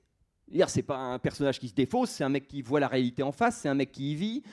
C'est 0.67 0.81
pas 0.81 0.97
un 0.97 1.19
personnage 1.19 1.59
qui 1.59 1.69
se 1.69 1.73
défausse, 1.73 2.09
c'est 2.09 2.25
un 2.25 2.29
mec 2.29 2.47
qui 2.47 2.61
voit 2.61 2.81
la 2.81 2.89
réalité 2.89 3.23
en 3.23 3.31
face, 3.31 3.59
c'est 3.61 3.69
un 3.69 3.73
mec 3.75 3.91
qui 3.93 4.11
y 4.11 4.15
vit, 4.15 4.43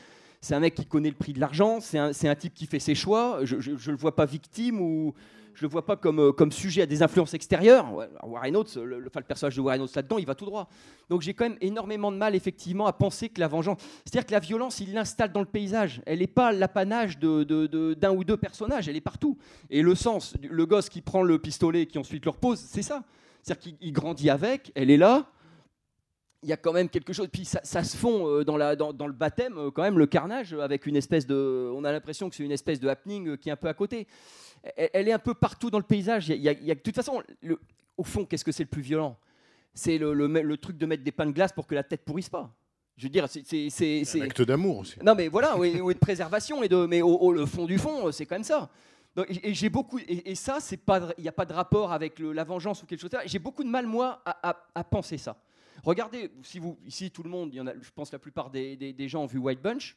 c'est 0.41 0.55
un 0.55 0.61
mec 0.61 0.75
qui 0.77 0.87
connaît 0.87 1.09
le 1.09 1.17
prix 1.17 1.33
de 1.33 1.41
l'argent, 1.41 1.81
c'est 1.81 1.99
un, 1.99 2.13
un 2.13 2.35
type 2.37 2.55
qui 2.55 2.67
fait 2.67 2.79
ses 2.79 2.95
choix. 2.95 3.41
Je, 3.43 3.59
je 3.59 3.91
le 3.91 3.97
vois 3.97 4.15
pas 4.15 4.25
victime 4.27 4.81
ou 4.81 5.15
je 5.59 5.63
le 5.65 5.69
vois 5.69 5.85
pas 5.85 5.97
comme, 5.97 6.21
euh, 6.21 6.33
comme 6.33 6.53
sujet 6.53 6.83
à 6.83 6.87
des 6.87 7.03
influences 7.03 7.35
extérieures. 7.35 7.85
Warren 8.23 8.55
Oates, 8.57 8.77
le, 8.77 8.85
le- 8.85 9.01
le 9.01 9.11
personnage 9.11 9.57
de 9.57 9.61
Warren 9.61 9.83
Oates 9.83 9.97
là-dedans, 9.97 10.19
il 10.19 10.25
va 10.27 10.37
tout 10.37 10.45
droit. 10.45 10.69
Donc 11.11 11.23
j'ai 11.23 11.35
quand 11.35 11.49
même 11.49 11.59
énormément 11.61 12.13
de 12.13 12.17
mal 12.17 12.37
effectivement 12.37 12.87
à 12.87 12.93
penser 12.93 13.29
que 13.29 13.41
la 13.41 13.49
vengeance, 13.49 13.79
c'est-à-dire 14.05 14.25
que 14.27 14.33
la 14.33 14.39
violence, 14.39 14.79
il 14.79 14.93
l'installe 14.93 15.33
dans 15.33 15.41
le 15.41 15.47
paysage. 15.47 16.01
Elle 16.07 16.21
n'est 16.21 16.29
pas 16.29 16.53
l'apanage 16.53 17.19
de- 17.19 17.43
de- 17.43 17.67
de- 17.67 17.95
d'un 17.95 18.13
ou 18.13 18.23
deux 18.23 18.37
personnages, 18.37 18.89
elle 18.89 18.97
est 18.97 19.01
partout. 19.01 19.37
Et 19.69 19.83
le 19.83 19.97
sens, 19.97 20.35
le 20.49 20.65
gosse 20.65 20.89
qui 20.89 21.03
prend 21.03 21.23
le 21.23 21.41
pistolet 21.41 21.83
et 21.83 21.87
qui 21.87 21.99
ensuite 21.99 22.25
le 22.25 22.31
repose, 22.31 22.61
c'est 22.61 22.83
ça. 22.83 23.03
C'est-à-dire 23.43 23.61
qu'il 23.63 23.77
il 23.81 23.93
grandit 23.93 24.31
avec, 24.31 24.71
elle 24.77 24.91
est 24.91 24.97
là 24.97 25.27
il 26.45 26.49
y 26.49 26.53
a 26.53 26.57
quand 26.57 26.73
même 26.73 26.89
quelque 26.89 27.13
chose. 27.13 27.27
Puis 27.33 27.45
ça, 27.45 27.59
ça 27.65 27.83
se 27.83 27.97
fond 27.97 28.29
euh, 28.29 28.45
dans, 28.45 28.57
la, 28.57 28.77
dans, 28.77 28.93
dans 28.93 29.09
le 29.09 29.13
baptême, 29.13 29.59
euh, 29.59 29.71
quand 29.73 29.83
même, 29.83 29.99
le 29.99 30.07
carnage, 30.07 30.55
avec 30.55 30.87
une 30.87 30.95
espèce 30.95 31.27
de. 31.27 31.69
On 31.75 31.83
a 31.83 31.91
l'impression 31.91 32.31
que 32.31 32.37
c'est 32.37 32.45
une 32.45 32.53
espèce 32.53 32.79
de 32.79 32.87
happening 32.89 33.37
qui 33.39 33.49
est 33.49 33.53
un 33.53 33.57
peu 33.57 33.67
à 33.67 33.75
côté. 33.75 34.07
Elle, 34.77 34.91
elle 34.93 35.09
est 35.09 35.13
un 35.13 35.19
peu 35.19 35.35
partout 35.35 35.71
dans 35.71 35.79
le 35.79 35.85
paysage. 35.85 36.29
Il 36.29 36.37
y 36.43 36.49
a- 36.49 36.53
il 36.53 36.65
y 36.65 36.71
a, 36.71 36.75
de 36.75 36.81
toute 36.81 36.95
façon, 36.95 37.23
le- 37.43 37.59
au 37.97 38.05
fond, 38.05 38.25
qu'est-ce 38.25 38.45
que 38.45 38.53
c'est 38.53 38.65
le 38.65 38.69
plus 38.69 38.83
violent? 38.83 39.17
C'est 39.75 39.99
le, 39.99 40.13
le, 40.15 40.27
le 40.27 40.57
truc 40.57 40.77
de 40.79 40.87
mettre 40.87 41.05
des 41.05 41.13
pains 41.13 41.27
de 41.27 41.33
glace 41.33 41.53
pour 41.53 41.67
que 41.67 41.75
la 41.75 41.83
tête 41.85 42.05
pourrisse 42.05 42.29
pas. 42.29 42.53
Je 42.97 43.05
veux 43.05 43.11
dire, 43.11 43.27
c'est. 43.29 44.03
Un 44.19 44.21
acte 44.23 44.43
d'amour 44.43 44.79
aussi. 44.79 44.97
non, 45.03 45.15
mais 45.15 45.29
voilà, 45.29 45.57
oui, 45.57 45.81
oui, 45.81 45.95
de 45.95 45.99
préservation 46.01 46.63
et 46.65 46.69
de, 46.69 46.87
mais 46.87 47.01
au, 47.03 47.17
au- 47.17 47.33
le 47.33 47.47
fond 47.47 47.65
du 47.67 47.79
fond, 47.79 48.11
c'est 48.11 48.27
quand 48.27 48.35
même 48.35 48.43
ça. 48.45 48.69
Donc, 49.15 49.31
et 49.31 49.51
et 49.51 49.55
j'ai 49.55 49.69
beaucoup, 49.69 49.99
et, 50.01 50.31
et 50.31 50.35
ça, 50.35 50.59
c'est 50.61 50.77
pas, 50.77 50.99
de- 51.01 51.15
il 51.19 51.23
n'y 51.23 51.29
a 51.29 51.33
pas 51.33 51.45
de 51.47 51.53
rapport 51.53 51.93
avec 51.93 52.19
la 52.19 52.43
vengeance 52.45 52.83
ou 52.83 52.87
quelque 52.87 53.01
chose. 53.01 53.11
J'ai 53.27 53.39
beaucoup 53.39 53.63
de 53.63 53.69
mal 53.69 53.87
moi 53.87 54.21
à, 54.25 54.51
à- 54.51 54.67
à 54.75 54.85
penser 54.85 55.17
ça. 55.19 55.37
Regardez, 55.85 56.33
si 56.43 56.59
vous, 56.59 56.77
ici 56.85 57.11
tout 57.13 57.23
le 57.23 57.31
monde, 57.31 57.51
il 57.53 57.59
y 57.59 57.61
en 57.61 57.69
a, 57.69 57.73
je 57.81 57.91
pense 57.95 58.11
la 58.13 58.19
plupart 58.19 58.51
des, 58.51 58.77
des- 58.77 58.93
des 58.93 59.09
gens 59.09 59.23
ont 59.23 59.27
vu 59.27 59.39
White 59.39 59.63
Bunch, 59.63 59.97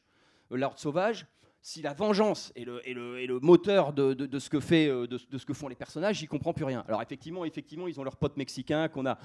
euh, 0.52 0.58
l'ordre 0.58 0.78
sauvage. 0.78 1.26
Si 1.64 1.82
la 1.84 1.94
vengeance 1.94 2.52
est 2.56 2.66
le, 2.66 3.40
moteur 3.40 3.94
de, 3.94 4.40
ce 4.40 4.50
que 4.50 4.60
fait, 4.60 4.88
euh, 4.88 5.06
de, 5.06 5.18
ce 5.18 5.46
que 5.46 5.54
font 5.54 5.68
les 5.68 5.76
personnages, 5.76 6.18
j'y 6.18 6.28
comprends 6.28 6.54
plus 6.54 6.66
rien. 6.66 6.84
Alors 6.88 7.02
effectivement, 7.02 7.46
effectivement, 7.46 7.88
ils 7.88 8.00
ont 8.00 8.04
leur 8.04 8.18
pote 8.18 8.36
mexicain 8.36 8.88
qu'on 8.88 9.06
a. 9.06 9.18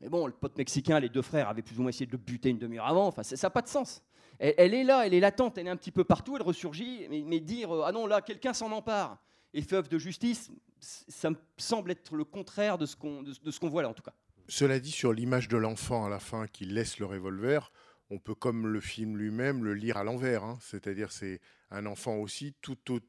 Mais 0.00 0.08
bon, 0.08 0.26
le 0.26 0.32
pote 0.32 0.56
mexicain, 0.58 1.00
les 1.00 1.08
deux 1.08 1.22
frères 1.22 1.48
avaient 1.48 1.62
plus 1.62 1.78
ou 1.78 1.82
moins 1.82 1.88
essayé 1.88 2.06
de 2.06 2.12
le 2.12 2.18
buter 2.18 2.50
une 2.50 2.58
demi-heure 2.58 2.86
avant. 2.86 3.06
Enfin, 3.06 3.22
ça 3.22 3.36
n'a 3.40 3.50
pas 3.50 3.62
de 3.62 3.68
sens. 3.68 4.02
Elle, 4.38 4.74
est 4.74 4.84
là, 4.84 5.06
elle 5.06 5.14
est 5.14 5.20
latente, 5.20 5.56
elle 5.56 5.66
est 5.68 5.70
un 5.70 5.76
petit 5.76 5.92
peu 5.92 6.04
partout, 6.04 6.36
elle 6.36 6.42
ressurgit. 6.42 7.06
Mais, 7.08 7.40
dire 7.40 7.74
euh, 7.74 7.84
ah 7.86 7.92
non 7.92 8.06
là, 8.06 8.20
quelqu'un 8.20 8.52
s'en 8.52 8.70
empare 8.72 9.18
et 9.54 9.62
fait 9.62 9.76
œuvre 9.76 9.88
de 9.88 9.98
justice, 9.98 10.50
ça 10.80 11.30
me 11.30 11.36
semble 11.56 11.92
être 11.92 12.14
le 12.16 12.24
contraire 12.24 12.76
de 12.76 12.86
ce 12.86 12.96
qu'on 12.96 13.22
de 13.22 13.50
ce 13.50 13.60
qu'on 13.60 13.68
voit 13.68 13.82
là 13.82 13.88
en 13.88 13.94
tout 13.94 14.02
cas. 14.02 14.14
Cela 14.48 14.80
dit, 14.80 14.90
sur 14.90 15.12
l'image 15.12 15.48
de 15.48 15.56
l'enfant 15.56 16.04
à 16.04 16.08
la 16.08 16.18
fin 16.18 16.46
qui 16.46 16.64
laisse 16.64 16.98
le 16.98 17.06
revolver, 17.06 17.70
on 18.12 18.18
peut, 18.18 18.34
comme 18.34 18.66
le 18.66 18.80
film 18.80 19.16
lui-même, 19.16 19.64
le 19.64 19.74
lire 19.74 19.96
à 19.96 20.04
l'envers. 20.04 20.44
hein. 20.44 20.58
C'est-à-dire, 20.60 21.12
c'est 21.12 21.40
un 21.70 21.86
enfant 21.86 22.16
aussi, 22.16 22.54
tout 22.62 22.92
au- 22.94 23.00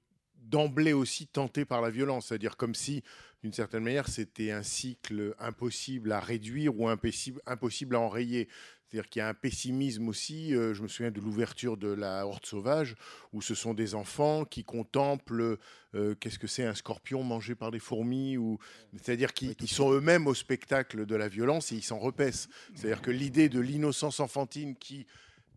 d'emblée 0.43 0.93
aussi 0.93 1.27
tenté 1.27 1.65
par 1.65 1.81
la 1.81 1.89
violence. 1.89 2.27
C'est-à-dire 2.27 2.57
comme 2.57 2.75
si, 2.75 3.03
d'une 3.41 3.53
certaine 3.53 3.83
manière, 3.83 4.07
c'était 4.07 4.51
un 4.51 4.63
cycle 4.63 5.35
impossible 5.39 6.11
à 6.11 6.19
réduire 6.19 6.79
ou 6.79 6.87
impossible, 6.87 7.41
impossible 7.45 7.95
à 7.95 7.99
enrayer. 7.99 8.47
C'est-à-dire 8.93 9.09
qu'il 9.09 9.19
y 9.21 9.23
a 9.23 9.27
un 9.27 9.33
pessimisme 9.33 10.07
aussi. 10.07 10.53
euh, 10.53 10.75
je 10.75 10.83
me 10.83 10.87
souviens 10.87 11.09
de 11.09 11.19
l'ouverture 11.19 11.77
de 11.77 11.87
la 11.87 12.27
Horde 12.27 12.45
sauvage, 12.45 12.95
où 13.31 13.41
ce 13.41 13.55
sont 13.55 13.73
des 13.73 13.95
enfants 13.95 14.45
qui 14.45 14.63
contemplent 14.63 15.57
euh, 15.95 16.13
qu'est-ce 16.19 16.37
que 16.37 16.45
c'est 16.45 16.63
un 16.63 16.75
scorpion 16.75 17.23
mangé 17.23 17.55
par 17.55 17.71
des 17.71 17.79
fourmis 17.79 18.37
ou 18.37 18.59
c'est-à-dire 18.95 19.33
qu'ils 19.33 19.55
ils 19.59 19.67
sont 19.67 19.91
eux-mêmes 19.91 20.27
au 20.27 20.35
spectacle 20.35 21.07
de 21.07 21.15
la 21.15 21.27
violence 21.27 21.71
et 21.71 21.75
ils 21.75 21.83
s'en 21.83 21.97
repaissent. 21.97 22.49
C'est-à-dire 22.75 23.01
que 23.01 23.09
l'idée 23.09 23.49
de 23.49 23.59
l'innocence 23.59 24.19
enfantine 24.19 24.75
qui 24.75 25.07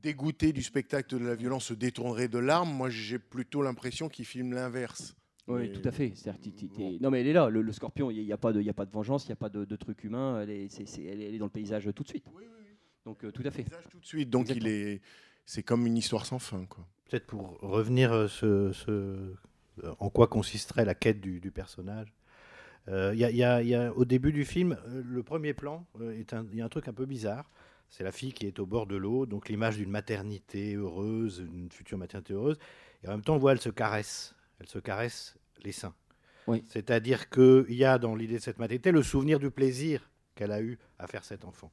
dégoûté 0.03 0.53
du 0.53 0.63
spectacle 0.63 1.19
de 1.19 1.25
la 1.25 1.35
violence 1.35 1.65
se 1.67 1.75
détournerait 1.75 2.29
de 2.29 2.39
l'arme, 2.39 2.73
moi 2.73 2.89
j'ai 2.91 3.19
plutôt 3.19 3.63
l'impression 3.63 4.09
qu'il 4.09 4.25
filme 4.25 4.53
l'inverse. 4.53 5.17
Oui, 5.49 5.69
Mais- 5.69 5.73
tout 5.73 5.89
à 5.89 5.93
fait. 5.93 6.11
T'es- 6.11 6.99
Non, 7.01 7.11
mais 7.11 7.21
elle 7.21 7.29
est 7.29 7.33
là. 7.33 7.49
Le, 7.49 7.63
le 7.63 7.73
scorpion, 7.73 8.11
il 8.11 8.25
n'y 8.25 8.33
a, 8.33 8.37
pas 8.37 8.53
de- 8.53 8.61
il 8.61 8.67
y 8.67 8.71
a 8.71 8.75
pas 8.75 8.85
de 8.85 8.91
vengeance, 8.91 9.25
il 9.25 9.29
n'y 9.29 9.33
a 9.35 9.37
pas 9.37 9.49
de, 9.49 9.65
de 9.65 9.77
truc 9.77 10.03
humain. 10.03 10.41
Elle 10.43 10.51
est, 10.51 10.81
est- 10.81 10.99
elle 11.05 11.21
est 11.23 11.39
dans 11.39 11.45
le 11.47 11.51
paysage 11.53 11.89
tout 11.95 12.03
de 12.03 12.09
suite. 12.09 12.25
Donc, 13.05 13.23
euh, 13.25 13.31
tout 13.31 13.43
à 13.45 13.51
fait. 13.53 13.65
Tout 13.91 14.01
de 14.01 14.05
suite, 14.07 14.29
donc 14.31 14.49
il 14.51 14.67
est, 14.67 15.01
c'est 15.45 15.63
comme 15.63 15.87
une 15.87 15.97
histoire 15.97 16.27
sans 16.27 16.41
fin, 16.41 16.65
quoi. 16.67 16.85
Peut-être 17.09 17.27
pour 17.27 17.59
revenir 17.61 18.13
euh, 18.13 18.27
ce, 18.27 18.73
ce- 18.73 18.91
euh, 18.91 19.95
en 20.01 20.11
quoi 20.11 20.27
consisterait 20.27 20.85
la 20.85 20.97
quête 20.97 21.21
du, 21.21 21.39
du 21.39 21.53
personnage. 21.53 22.13
Euh, 22.89 23.13
il 23.15 23.21
y 23.21 23.25
a- 23.25 23.31
il 23.31 23.37
y 23.37 23.45
a- 23.45 23.63
il 23.63 23.69
y 23.69 23.75
a- 23.77 23.93
au 23.95 24.05
début 24.05 24.33
du 24.33 24.45
film, 24.45 24.77
le 24.89 25.23
premier 25.23 25.55
plan, 25.55 25.87
euh, 26.01 26.21
il 26.53 26.57
y 26.59 26.61
a 26.61 26.65
un 26.65 26.69
truc 26.69 26.89
un 26.89 26.93
peu 26.93 27.07
bizarre. 27.07 27.49
C'est 27.91 28.05
la 28.05 28.13
fille 28.13 28.33
qui 28.33 28.47
est 28.47 28.59
au 28.59 28.67
bord 28.67 28.87
de 28.87 28.97
l'eau, 28.97 29.27
donc 29.27 29.49
l'image 29.49 29.77
d'une 29.77 29.91
maternité 29.91 30.75
heureuse, 30.75 31.45
une 31.53 31.71
future 31.71 31.99
maternité 31.99 32.35
heureuse. 32.35 32.59
Et 33.03 33.09
en 33.09 33.13
même 33.13 33.23
temps, 33.23 33.37
on 33.37 33.39
voit, 33.39 33.53
elle 33.53 33.61
se 33.61 33.71
caresse. 33.71 34.35
Elle 34.61 34.69
se 34.69 34.79
caresse 34.79 35.37
les 35.65 35.73
seins. 35.73 35.95
C'est-à-dire 36.69 37.29
qu'il 37.29 37.75
y 37.75 37.85
a 37.85 37.99
dans 37.99 38.15
l'idée 38.15 38.37
de 38.37 38.43
cette 38.43 38.59
maternité 38.59 38.93
le 38.93 39.03
souvenir 39.03 39.41
du 39.41 39.51
plaisir 39.51 40.09
qu'elle 40.35 40.53
a 40.53 40.61
eu 40.61 40.79
à 40.99 41.07
faire 41.07 41.25
cet 41.25 41.45
enfant. 41.45 41.73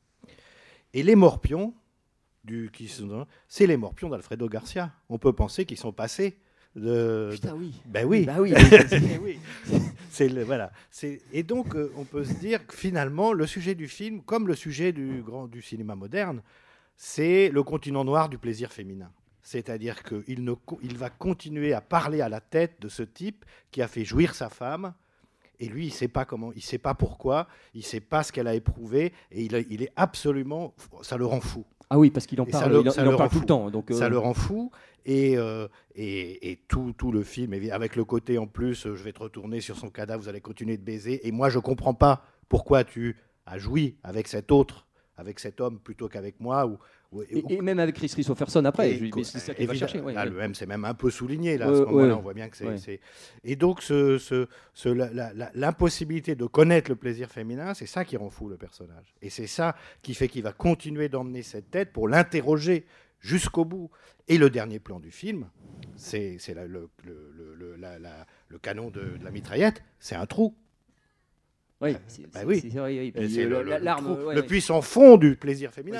Et 0.93 1.03
les 1.03 1.15
morpions, 1.15 1.73
du, 2.43 2.69
qui 2.71 2.87
sont, 2.87 3.27
c'est 3.47 3.67
les 3.67 3.77
morpions 3.77 4.09
d'Alfredo 4.09 4.49
Garcia. 4.49 4.91
On 5.09 5.17
peut 5.17 5.33
penser 5.33 5.65
qu'ils 5.65 5.77
sont 5.77 5.93
passés 5.93 6.37
de. 6.75 7.29
Putain, 7.31 7.53
oui. 7.53 7.73
Ben 7.85 8.05
oui. 8.05 8.25
Bah 8.25 8.37
oui. 8.39 8.53
Eh 8.91 9.17
oui. 9.19 9.39
Le- 10.19 10.43
voilà. 10.43 10.71
Et 11.31 11.43
donc, 11.43 11.75
euh, 11.75 11.91
on 11.97 12.03
peut 12.03 12.23
se 12.23 12.33
dire 12.33 12.65
que 12.67 12.75
finalement, 12.75 13.33
le 13.33 13.45
sujet 13.47 13.75
du 13.75 13.87
film, 13.87 14.21
comme 14.21 14.47
le 14.47 14.55
sujet 14.55 14.91
du, 14.91 15.21
grand, 15.21 15.47
du 15.47 15.61
cinéma 15.61 15.95
moderne, 15.95 16.41
c'est 16.95 17.49
le 17.49 17.63
continent 17.63 18.03
noir 18.03 18.29
du 18.29 18.37
plaisir 18.37 18.71
féminin. 18.71 19.11
C'est-à-dire 19.41 20.03
qu'il 20.03 20.43
ne 20.43 20.53
il 20.83 20.97
va 20.97 21.09
continuer 21.09 21.73
à 21.73 21.81
parler 21.81 22.21
à 22.21 22.29
la 22.29 22.39
tête 22.39 22.75
de 22.79 22.87
ce 22.87 23.03
type 23.03 23.43
qui 23.71 23.81
a 23.81 23.87
fait 23.87 24.05
jouir 24.05 24.35
sa 24.35 24.49
femme. 24.49 24.93
Et 25.59 25.67
lui, 25.67 25.85
il 25.85 25.89
ne 25.89 25.93
sait 25.93 26.07
pas 26.07 26.25
comment, 26.25 26.51
il 26.53 26.61
sait 26.63 26.77
pas 26.77 26.93
pourquoi, 26.93 27.47
il 27.73 27.79
ne 27.79 27.83
sait 27.83 27.99
pas 27.99 28.23
ce 28.23 28.31
qu'elle 28.31 28.47
a 28.47 28.55
éprouvé, 28.55 29.13
et 29.31 29.43
il, 29.43 29.65
il 29.69 29.83
est 29.83 29.91
absolument, 29.95 30.73
ça 31.03 31.15
le 31.15 31.25
rend 31.25 31.41
fou. 31.41 31.63
Ah 31.93 31.99
oui, 31.99 32.09
parce 32.09 32.25
qu'il 32.25 32.41
en 32.41 32.45
ça 32.45 32.61
parle, 32.61 32.71
le- 32.73 32.81
il 32.81 32.89
en- 32.89 32.91
ça 32.91 33.03
il 33.03 33.07
en 33.07 33.11
le 33.11 33.17
parle 33.17 33.29
rend 33.29 33.33
tout 33.35 33.39
le 33.41 33.45
temps, 33.45 33.69
donc, 33.69 33.91
ça 33.91 34.05
euh, 34.05 34.09
le 34.09 34.17
rend 34.17 34.33
fou. 34.33 34.71
Et, 35.05 35.37
euh, 35.37 35.67
et, 35.95 36.49
et 36.51 36.55
tout, 36.67 36.91
tout 36.97 37.11
le 37.11 37.21
film, 37.21 37.53
avec 37.71 37.95
le 37.95 38.03
côté 38.03 38.39
en 38.39 38.47
plus, 38.47 38.87
euh, 38.87 38.95
je 38.95 39.03
vais 39.03 39.11
te 39.13 39.19
retourner 39.19 39.61
sur 39.61 39.77
son 39.77 39.89
cadavre, 39.91 40.23
vous 40.23 40.29
allez 40.29 40.41
continuer 40.41 40.75
de 40.77 40.81
baiser. 40.83 41.27
Et 41.27 41.31
moi, 41.31 41.49
je 41.49 41.59
comprends 41.59 41.93
pas 41.93 42.23
pourquoi 42.49 42.83
tu 42.83 43.15
as 43.45 43.59
joui 43.59 43.97
avec 44.01 44.27
cet 44.27 44.51
autre, 44.51 44.87
avec 45.17 45.39
cet 45.39 45.61
homme, 45.61 45.77
plutôt 45.79 46.07
qu'avec 46.09 46.39
moi. 46.39 46.65
Ou, 46.65 46.79
Et, 47.29 47.43
et 47.55 47.61
même 47.61 47.79
avec 47.79 47.95
Chris 47.95 48.07
Christopherson 48.09 48.63
après, 48.65 48.97
c'est 49.23 49.39
ça 49.39 49.53
qu'il 49.53 49.67
va 49.67 49.73
évidemment, 49.73 49.79
chercher. 49.91 49.99
ouais, 50.01 50.13
là, 50.13 50.23
ouais. 50.23 50.29
le 50.29 50.35
même, 50.35 50.55
c'est 50.55 50.65
même 50.65 50.85
un 50.85 50.93
peu 50.93 51.09
souligné. 51.09 51.57
Là, 51.57 51.65
à 51.65 51.73
ce 51.75 51.81
moment-là, 51.83 52.17
on 52.17 52.21
voit 52.21 52.33
bien 52.33 52.49
que 52.49 52.57
c'est. 52.77 52.99
Et 53.43 53.55
donc, 53.55 53.81
ce, 53.81 54.17
ce- 54.17 54.47
ce- 54.73 54.89
l'impossibilité 55.57 56.35
de 56.35 56.45
connaître 56.45 56.89
le 56.89 56.95
plaisir 56.95 57.29
féminin, 57.29 57.73
c'est 57.73 57.85
ça 57.85 58.05
qui 58.05 58.17
rend 58.17 58.29
fou 58.29 58.49
le 58.49 58.57
personnage. 58.57 59.13
Et 59.21 59.29
c'est 59.29 59.47
ça 59.47 59.75
qui 60.01 60.13
fait 60.13 60.27
qu'il 60.27 60.43
va 60.43 60.53
continuer 60.53 61.09
d'emmener 61.09 61.41
cette 61.43 61.69
tête 61.71 61.91
pour 61.91 62.07
l'interroger 62.07 62.85
jusqu'au 63.19 63.65
bout. 63.65 63.89
Et 64.27 64.37
le 64.37 64.49
dernier 64.49 64.79
plan 64.79 64.99
du 64.99 65.11
film, 65.11 65.49
c'est 65.95 66.37
c'est 66.39 66.53
la- 66.53 66.65
le, 66.65 66.89
le- 67.03 67.31
le- 67.35 67.55
le- 67.55 67.75
la- 67.75 67.99
la- 67.99 68.25
le 68.47 68.57
canon 68.57 68.89
de, 68.89 69.17
de 69.17 69.23
la 69.23 69.31
mitraillette, 69.31 69.83
c'est 69.99 70.15
un 70.15 70.25
trou. 70.25 70.55
Oui, 71.83 71.97
c'est- 72.07 72.21
Bah 72.33 72.39
oui. 72.45 72.59
c'est- 72.61 72.79
oui, 72.81 73.11
le, 74.35 74.41
puissant 74.41 74.81
fond 74.81 75.17
du 75.17 75.35
plaisir 75.35 75.71
féminin. 75.71 75.99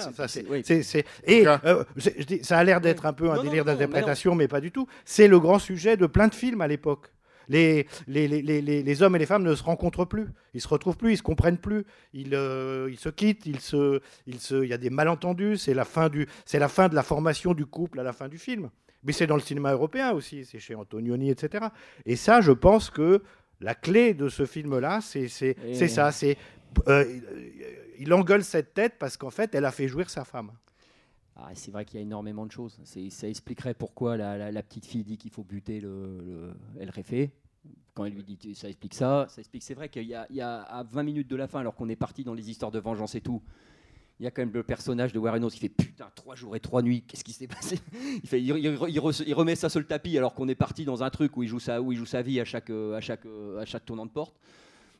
Et 1.25 1.45
euh, 1.47 1.83
c'est- 1.97 2.15
je 2.19 2.25
dis, 2.25 2.43
ça 2.43 2.57
a 2.57 2.63
l'air 2.63 2.81
d'être 2.81 3.05
un 3.05 3.13
peu 3.13 3.29
un 3.31 3.35
Non, 3.35 3.43
délire 3.43 3.65
mais 3.65 3.71
d'interprétation, 3.73 4.35
mais, 4.35 4.47
pas 4.47 4.61
du 4.61 4.71
tout. 4.71 4.87
C'est 5.05 5.27
le 5.27 5.39
grand 5.39 5.59
sujet 5.59 5.97
de 5.97 6.05
plein 6.05 6.27
de 6.27 6.35
films 6.35 6.61
à 6.61 6.67
l'époque. 6.67 7.07
Les, 7.49 7.87
les, 8.07 8.27
les, 8.29 8.41
les- 8.61 8.83
les- 8.83 9.01
hommes 9.03 9.17
et 9.17 9.19
les 9.19 9.25
femmes 9.25 9.43
ne 9.43 9.53
se 9.53 9.63
rencontrent 9.63 10.05
plus, 10.05 10.27
ils 10.53 10.61
se 10.61 10.67
retrouvent 10.69 10.95
plus, 10.95 11.11
ils 11.11 11.17
se 11.17 11.23
comprennent 11.23 11.57
plus, 11.57 11.83
ils, 12.13 12.33
euh, 12.35 12.87
ils 12.89 12.97
se 12.97 13.09
quittent, 13.09 13.45
ils 13.45 13.59
se, 13.59 13.99
ils 14.27 14.39
se, 14.39 14.63
il 14.63 14.69
y 14.69 14.73
a 14.73 14.77
des 14.77 14.89
malentendus. 14.89 15.57
C'est 15.57 15.73
la 15.73 15.83
fin 15.83 16.07
du, 16.07 16.25
c'est 16.45 16.59
la 16.59 16.69
fin 16.69 16.87
de 16.87 16.95
la 16.95 17.03
formation 17.03 17.53
du 17.53 17.65
couple 17.65 17.99
à 17.99 18.03
la 18.03 18.13
fin 18.13 18.29
du 18.29 18.37
film. 18.37 18.69
Mais 19.03 19.11
c'est 19.11 19.27
dans 19.27 19.35
le 19.35 19.41
cinéma 19.41 19.73
européen 19.73 20.13
aussi, 20.13 20.45
c'est 20.45 20.59
chez 20.59 20.75
Antonioni, 20.75 21.29
etc. 21.29 21.65
Et 22.05 22.15
ça, 22.15 22.39
je 22.39 22.53
pense 22.53 22.89
que 22.89 23.21
la 23.61 23.75
clé 23.75 24.13
de 24.13 24.29
ce 24.29 24.45
film-là, 24.45 25.01
c'est 25.01 25.27
c'est- 25.27 25.55
Et- 25.65 25.75
c'est 25.75 25.87
ça, 25.87 26.11
c'est 26.11 26.37
euh, 26.87 27.19
il 27.99 28.11
engueule 28.13 28.43
cette 28.43 28.73
tête 28.73 28.93
parce 28.99 29.15
qu'en 29.17 29.29
fait, 29.29 29.53
elle 29.55 29.65
a 29.65 29.71
fait 29.71 29.87
jouir 29.87 30.09
sa 30.09 30.23
femme. 30.25 30.51
Ah, 31.35 31.49
c'est 31.55 31.71
vrai 31.71 31.83
qu'il 31.85 31.99
y 31.99 32.03
a 32.03 32.05
énormément 32.05 32.45
de 32.45 32.51
choses. 32.51 32.79
Ça 33.09 33.27
expliquerait 33.27 33.73
pourquoi 33.73 34.17
la, 34.17 34.37
la- 34.37 34.51
la 34.51 34.63
petite 34.63 34.85
fille 34.85 35.03
dit 35.03 35.17
qu'il 35.17 35.31
faut 35.31 35.43
buter 35.43 35.79
le, 35.79 36.19
le 36.25 36.53
El 36.79 36.89
Réfé. 36.89 37.31
Quand 37.95 38.05
elle 38.05 38.13
lui 38.13 38.23
dit 38.23 38.55
ça 38.55 38.67
explique 38.69 38.93
ça, 38.93 39.27
ça 39.29 39.39
explique. 39.39 39.63
C'est 39.63 39.73
vrai 39.75 39.87
qu'il 39.89 40.03
y, 40.03 40.15
y 40.29 40.41
a 40.41 40.61
à 40.61 40.83
20 40.83 41.03
minutes 41.03 41.27
de 41.27 41.35
la 41.35 41.47
fin, 41.47 41.59
alors 41.59 41.75
qu'on 41.75 41.89
est 41.89 41.95
parti 41.95 42.23
dans 42.23 42.33
les 42.33 42.49
histoires 42.49 42.71
de 42.71 42.79
vengeance 42.79 43.15
et 43.15 43.21
tout, 43.21 43.41
il 44.23 44.25
y 44.25 44.27
a 44.27 44.31
quand 44.31 44.41
même 44.41 44.53
le 44.53 44.63
personnage 44.63 45.11
de 45.11 45.19
Warren 45.19 45.43
Oates 45.43 45.51
qui 45.53 45.59
fait 45.59 45.67
putain 45.69 46.09
trois 46.15 46.33
jours 46.35 46.55
et 46.55 46.61
trois 46.61 46.81
nuits. 46.81 47.03
Qu'est-ce 47.05 47.25
qui 47.25 47.33
s'est 47.33 47.47
passé? 47.47 47.77
Il, 48.23 48.29
fait, 48.29 48.39
il, 48.41 48.47
il- 48.57 48.77
il 48.87 48.99
re- 48.99 49.23
il 49.27 49.33
remet 49.33 49.55
ça 49.55 49.67
sur 49.67 49.79
le 49.81 49.85
tapis 49.85 50.17
alors 50.17 50.33
qu'on 50.33 50.47
est 50.47 50.55
parti 50.55 50.85
dans 50.85 51.03
un 51.03 51.09
truc 51.09 51.35
où 51.35 51.43
il 51.43 51.49
joue 51.49 51.59
sa, 51.59 51.81
où 51.81 51.91
il 51.91 51.97
joue 51.97 52.05
sa 52.05 52.21
vie 52.21 52.39
à 52.39 52.45
chaque, 52.45 52.69
euh, 52.69 52.95
à 52.95 53.01
chaque, 53.01 53.25
euh, 53.25 53.59
à 53.61 53.65
chaque 53.65 53.85
tournant 53.85 54.05
de 54.05 54.11
porte. 54.11 54.33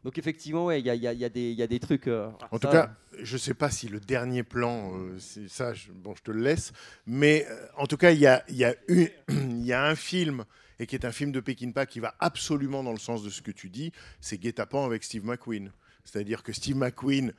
Donc 0.04 0.18
effectivement, 0.18 0.66
ouais, 0.66 0.82
il 0.82 0.86
y, 0.86 0.90
a, 0.90 0.96
y 0.96 1.08
a- 1.08 1.14
y 1.14 1.24
a 1.24 1.30
des- 1.30 1.52
il 1.52 1.58
y 1.58 1.64
a 1.64 1.68
des 1.68 1.80
trucs. 1.80 2.08
euh, 2.08 2.28
En 2.52 2.58
ça, 2.58 2.60
tout 2.60 2.68
cas, 2.68 2.94
je 3.22 3.34
ne 3.36 3.38
sais 3.40 3.54
pas 3.54 3.70
si 3.72 3.88
le 3.88 4.02
dernier 4.02 4.44
plan, 4.44 4.92
euh, 4.94 5.16
c'est 5.20 5.48
ça, 5.48 5.74
je, 5.74 5.90
bon, 5.94 6.14
je 6.16 6.22
te 6.24 6.32
le 6.32 6.42
laisse, 6.42 6.74
mais 7.08 7.46
euh, 7.50 7.66
en 7.78 7.88
tout 7.88 7.96
cas, 7.96 8.12
il 8.12 8.20
y 8.20 8.28
a, 8.28 8.44
une- 8.90 9.10
y 9.66 9.72
a 9.72 9.86
un 9.88 9.96
film, 9.96 10.44
et 10.80 10.86
qui 10.88 10.96
est 10.96 11.06
un 11.06 11.14
film 11.14 11.32
de 11.32 11.40
Peckinpah 11.40 11.86
qui 11.86 12.02
va 12.02 12.14
absolument 12.20 12.84
dans 12.84 12.92
le 12.92 13.00
sens 13.00 13.24
de 13.24 13.30
ce 13.30 13.42
que 13.42 13.52
tu 13.52 13.70
dis, 13.70 13.94
c'est 14.20 14.38
Guet-apens 14.38 14.84
avec 14.86 15.06
Steve 15.06 15.24
McQueen. 15.26 15.72
C'est-à-dire 16.04 16.44
que 16.44 16.52
Steve 16.52 16.76
McQueen 16.76 17.32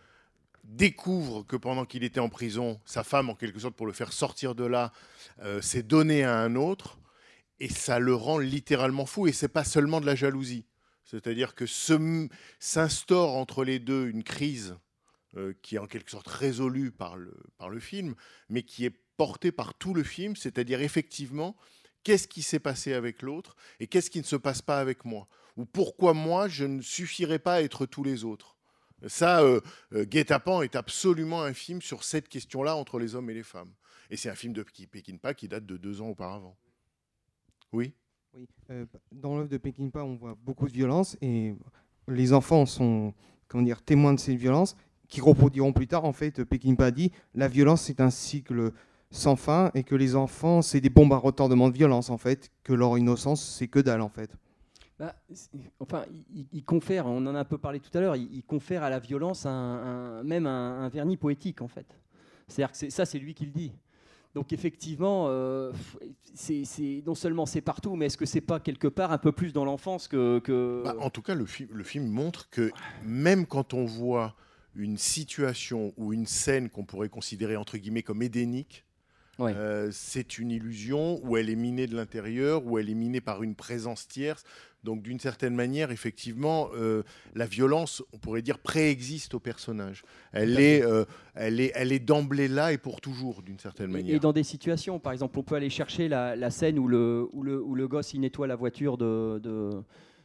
découvre 0.64 1.42
que 1.42 1.56
pendant 1.56 1.84
qu'il 1.84 2.04
était 2.04 2.20
en 2.20 2.28
prison, 2.28 2.80
sa 2.84 3.04
femme, 3.04 3.30
en 3.30 3.34
quelque 3.34 3.60
sorte, 3.60 3.76
pour 3.76 3.86
le 3.86 3.92
faire 3.92 4.12
sortir 4.12 4.54
de 4.54 4.64
là, 4.64 4.92
euh, 5.42 5.60
s'est 5.60 5.82
donnée 5.82 6.24
à 6.24 6.38
un 6.38 6.56
autre, 6.56 6.98
et 7.60 7.68
ça 7.68 7.98
le 7.98 8.14
rend 8.14 8.38
littéralement 8.38 9.06
fou, 9.06 9.26
et 9.26 9.32
c'est 9.32 9.48
pas 9.48 9.64
seulement 9.64 10.00
de 10.00 10.06
la 10.06 10.14
jalousie. 10.14 10.64
C'est-à-dire 11.04 11.54
que 11.54 11.66
s'instaure 12.58 13.36
entre 13.36 13.62
les 13.62 13.78
deux 13.78 14.08
une 14.08 14.24
crise 14.24 14.76
euh, 15.36 15.52
qui 15.62 15.76
est 15.76 15.78
en 15.78 15.86
quelque 15.86 16.10
sorte 16.10 16.28
résolue 16.28 16.90
par 16.90 17.16
le, 17.16 17.36
par 17.58 17.68
le 17.68 17.78
film, 17.78 18.14
mais 18.48 18.62
qui 18.62 18.86
est 18.86 18.96
portée 19.16 19.52
par 19.52 19.74
tout 19.74 19.94
le 19.94 20.02
film, 20.02 20.34
c'est-à-dire 20.34 20.80
effectivement, 20.80 21.56
qu'est-ce 22.02 22.26
qui 22.26 22.42
s'est 22.42 22.58
passé 22.58 22.94
avec 22.94 23.22
l'autre 23.22 23.54
et 23.80 23.86
qu'est-ce 23.86 24.10
qui 24.10 24.18
ne 24.18 24.24
se 24.24 24.36
passe 24.36 24.62
pas 24.62 24.78
avec 24.78 25.04
moi? 25.04 25.28
Ou 25.56 25.66
pourquoi 25.66 26.14
moi, 26.14 26.48
je 26.48 26.64
ne 26.64 26.80
suffirais 26.82 27.38
pas 27.38 27.54
à 27.54 27.62
être 27.62 27.86
tous 27.86 28.02
les 28.02 28.24
autres? 28.24 28.53
Ça, 29.06 29.42
euh, 29.42 29.60
euh, 29.92 30.06
est 30.10 30.76
absolument 30.76 31.42
un 31.42 31.52
film 31.52 31.82
sur 31.82 32.04
cette 32.04 32.28
question-là 32.28 32.76
entre 32.76 32.98
les 32.98 33.14
hommes 33.14 33.30
et 33.30 33.34
les 33.34 33.42
femmes. 33.42 33.72
Et 34.10 34.16
c'est 34.16 34.30
un 34.30 34.34
film 34.34 34.52
de 34.52 34.62
Peki- 34.62 34.86
Peckinpah 34.86 35.34
qui 35.34 35.48
date 35.48 35.66
de 35.66 35.76
deux 35.76 36.00
ans 36.00 36.08
auparavant. 36.08 36.56
Oui? 37.72 37.94
Oui, 38.34 38.46
euh, 38.70 38.86
dans 39.12 39.36
l'œuvre 39.36 39.48
de 39.48 39.58
Peckinpah, 39.58 40.04
on 40.04 40.16
voit 40.16 40.36
beaucoup 40.42 40.66
de 40.66 40.72
violence 40.72 41.16
et 41.20 41.54
les 42.08 42.32
enfants 42.32 42.66
sont 42.66 43.14
comment 43.48 43.62
dire, 43.64 43.82
témoins 43.82 44.12
de 44.14 44.20
cette 44.20 44.36
violence 44.36 44.76
qui 45.08 45.20
reproduiront 45.20 45.72
plus 45.72 45.86
tard. 45.86 46.04
En 46.04 46.12
fait, 46.12 46.44
Peckinpah 46.44 46.90
dit 46.90 47.12
la 47.34 47.48
violence 47.48 47.82
c'est 47.82 48.00
un 48.00 48.10
cycle 48.10 48.72
sans 49.10 49.36
fin 49.36 49.70
et 49.74 49.84
que 49.84 49.94
les 49.94 50.16
enfants 50.16 50.62
c'est 50.62 50.80
des 50.80 50.90
bombes 50.90 51.12
à 51.12 51.16
retardement 51.16 51.68
de 51.68 51.74
violence 51.74 52.10
en 52.10 52.18
fait, 52.18 52.50
que 52.64 52.72
leur 52.72 52.98
innocence 52.98 53.44
c'est 53.44 53.68
que 53.68 53.78
dalle 53.78 54.00
en 54.00 54.08
fait. 54.08 54.36
Bah, 54.98 55.14
enfin, 55.80 56.04
il, 56.52 56.64
confère, 56.64 57.06
on 57.06 57.26
en 57.26 57.34
a 57.34 57.40
un 57.40 57.44
peu 57.44 57.58
parlé 57.58 57.80
tout 57.80 57.96
à 57.98 58.00
l'heure, 58.00 58.14
il, 58.14 58.32
il 58.32 58.44
confère 58.44 58.84
à 58.84 58.90
la 58.90 59.00
violence 59.00 59.44
un, 59.44 59.50
un- 59.50 60.22
même 60.22 60.46
un, 60.46 60.82
un 60.84 60.88
vernis 60.88 61.16
poétique 61.16 61.62
en 61.62 61.68
fait. 61.68 61.86
C'est-à-dire 62.46 62.70
que 62.70 62.76
c'est- 62.78 62.90
ça, 62.90 63.04
c'est 63.04 63.18
lui 63.18 63.34
qui 63.34 63.44
le 63.46 63.50
dit. 63.50 63.72
Donc 64.34 64.52
effectivement, 64.52 65.26
euh, 65.28 65.72
c'est 66.34 67.02
non 67.06 67.14
seulement 67.14 67.46
c'est 67.46 67.60
partout, 67.60 67.96
mais 67.96 68.06
est-ce 68.06 68.16
que 68.16 68.26
c'est 68.26 68.40
pas 68.40 68.60
quelque 68.60 68.88
part 68.88 69.12
un 69.12 69.18
peu 69.18 69.32
plus 69.32 69.52
dans 69.52 69.64
l'enfance 69.64 70.08
que, 70.08 70.38
que- 70.40 70.82
Bah, 70.84 70.96
en 71.00 71.10
tout 71.10 71.22
cas, 71.22 71.34
le 71.34 71.44
film 71.46 72.06
montre 72.08 72.48
que 72.50 72.70
même 73.04 73.46
quand 73.46 73.74
on 73.74 73.84
voit 73.84 74.34
une 74.76 74.96
situation 74.98 75.92
ou 75.96 76.12
une 76.12 76.26
scène 76.26 76.68
qu'on 76.68 76.84
pourrait 76.84 77.08
considérer 77.08 77.56
entre 77.56 77.78
guillemets 77.78 78.02
comme 78.02 78.22
édénique, 78.22 78.84
euh, 79.56 79.88
c'est 79.92 80.38
une 80.38 80.50
illusion 80.52 81.20
où 81.24 81.36
elle 81.36 81.48
est 81.50 81.56
minée 81.56 81.86
de 81.88 81.96
l'intérieur, 81.96 82.64
où 82.66 82.78
elle 82.78 82.88
est 82.90 82.94
minée 82.94 83.20
par 83.20 83.42
une 83.44 83.54
présence 83.54 84.06
tierce. 84.08 84.44
Donc 84.84 85.02
d'une 85.02 85.18
certaine 85.18 85.54
manière, 85.54 85.90
effectivement, 85.90 86.68
euh, 86.76 87.02
la 87.34 87.46
violence, 87.46 88.02
on 88.12 88.18
pourrait 88.18 88.42
dire, 88.42 88.58
préexiste 88.58 89.34
au 89.34 89.40
personnage. 89.40 90.02
Elle 90.32 90.60
est, 90.60 90.82
euh, 90.84 91.04
elle 91.34 91.58
est, 91.58 91.72
elle 91.74 91.90
est 91.90 91.98
d'emblée 91.98 92.48
là 92.48 92.72
et 92.72 92.78
pour 92.78 93.00
toujours, 93.00 93.42
d'une 93.42 93.58
certaine 93.58 93.90
Et- 93.90 93.94
manière. 93.94 94.16
Et 94.16 94.20
dans 94.20 94.32
des 94.34 94.42
situations, 94.42 95.00
par 95.00 95.12
exemple, 95.12 95.38
on 95.38 95.42
peut 95.42 95.54
aller 95.56 95.70
chercher 95.70 96.06
la, 96.08 96.36
la 96.36 96.50
scène 96.50 96.78
où 96.78 96.86
le, 96.86 97.26
où, 97.32 97.42
le, 97.42 97.60
où 97.62 97.74
le 97.74 97.88
gosse 97.88 98.12
il 98.12 98.20
nettoie 98.20 98.46
la 98.46 98.56
voiture 98.56 98.98
de, 98.98 99.40
de, 99.42 99.70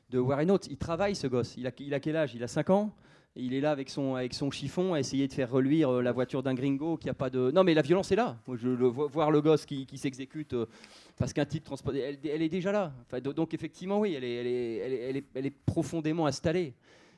de 0.10 0.20
Warren 0.20 0.52
Oates. 0.52 0.68
Il 0.70 0.78
travaille 0.78 1.16
ce 1.16 1.28
gosse. 1.28 1.56
Il 1.58 1.66
a, 1.66 1.72
il 1.80 1.94
a 1.94 2.00
quel 2.02 2.18
âge? 2.18 2.36
Il 2.36 2.44
a 2.44 2.48
5 2.48 2.70
ans? 2.70 2.94
Il 3.36 3.54
est 3.54 3.62
là 3.62 3.72
avec 3.72 3.90
son, 3.90 4.16
avec 4.16 4.34
son 4.34 4.52
chiffon 4.52 4.94
à 4.94 5.00
essayer 5.00 5.28
de 5.28 5.34
faire 5.34 5.52
reluire 5.52 5.90
euh, 5.90 6.02
la 6.02 6.12
voiture 6.12 6.44
d'un 6.44 6.54
gringo 6.54 6.98
qui 6.98 7.10
a 7.10 7.14
pas 7.14 7.30
de. 7.30 7.52
Non, 7.52 7.64
mais 7.64 7.74
la 7.74 7.82
violence 7.82 8.12
est 8.12 8.16
là. 8.16 8.38
Je 8.54 8.68
le 8.68 8.88
voir 8.88 9.32
le 9.32 9.42
gosse 9.42 9.66
qui, 9.66 9.86
qui 9.86 9.98
s'exécute 9.98 10.54
euh, 10.54 10.66
parce 11.18 11.34
qu'un 11.34 11.46
type 11.46 11.64
transporte. 11.64 11.96
Elle, 11.96 12.42
est 12.42 12.50
déjà 12.50 12.72
là. 12.72 12.94
Donc, 13.22 13.54
effectivement, 13.54 14.00
oui, 14.00 14.14
elle 14.14 14.24
est, 14.24 14.36
elle 14.36 14.48
est, 14.48 14.78
elle 14.78 15.18
est, 15.18 15.26
elle 15.36 15.46
est, 15.46 15.56
profondément 15.66 16.26
installée. 16.26 16.74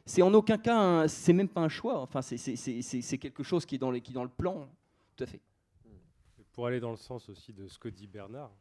C'est 0.06 0.22
en 0.22 0.34
aucun 0.34 0.58
cas, 0.58 1.08
c'est 1.08 1.34
même 1.34 1.48
pas 1.48 1.62
un 1.62 1.70
choix. 1.70 2.00
Enfin, 2.02 2.22
c'est 2.22 3.18
quelque 3.18 3.44
chose 3.44 3.66
qui 3.66 3.76
est, 3.76 3.78
dans 3.78 3.92
les, 3.92 4.02
qui 4.02 4.12
est 4.12 4.16
dans 4.16 4.24
le 4.24 4.30
plan. 4.30 4.68
Tout 5.16 5.24
à 5.24 5.28
fait. 5.28 5.40
Pour 6.54 6.68
aller 6.68 6.80
dans 6.80 6.92
le 6.92 6.98
sens 6.98 7.30
aussi 7.30 7.54
de 7.54 7.68
ce 7.68 7.80
que 7.80 7.88
dit 7.88 8.08
Bernard, 8.08 8.52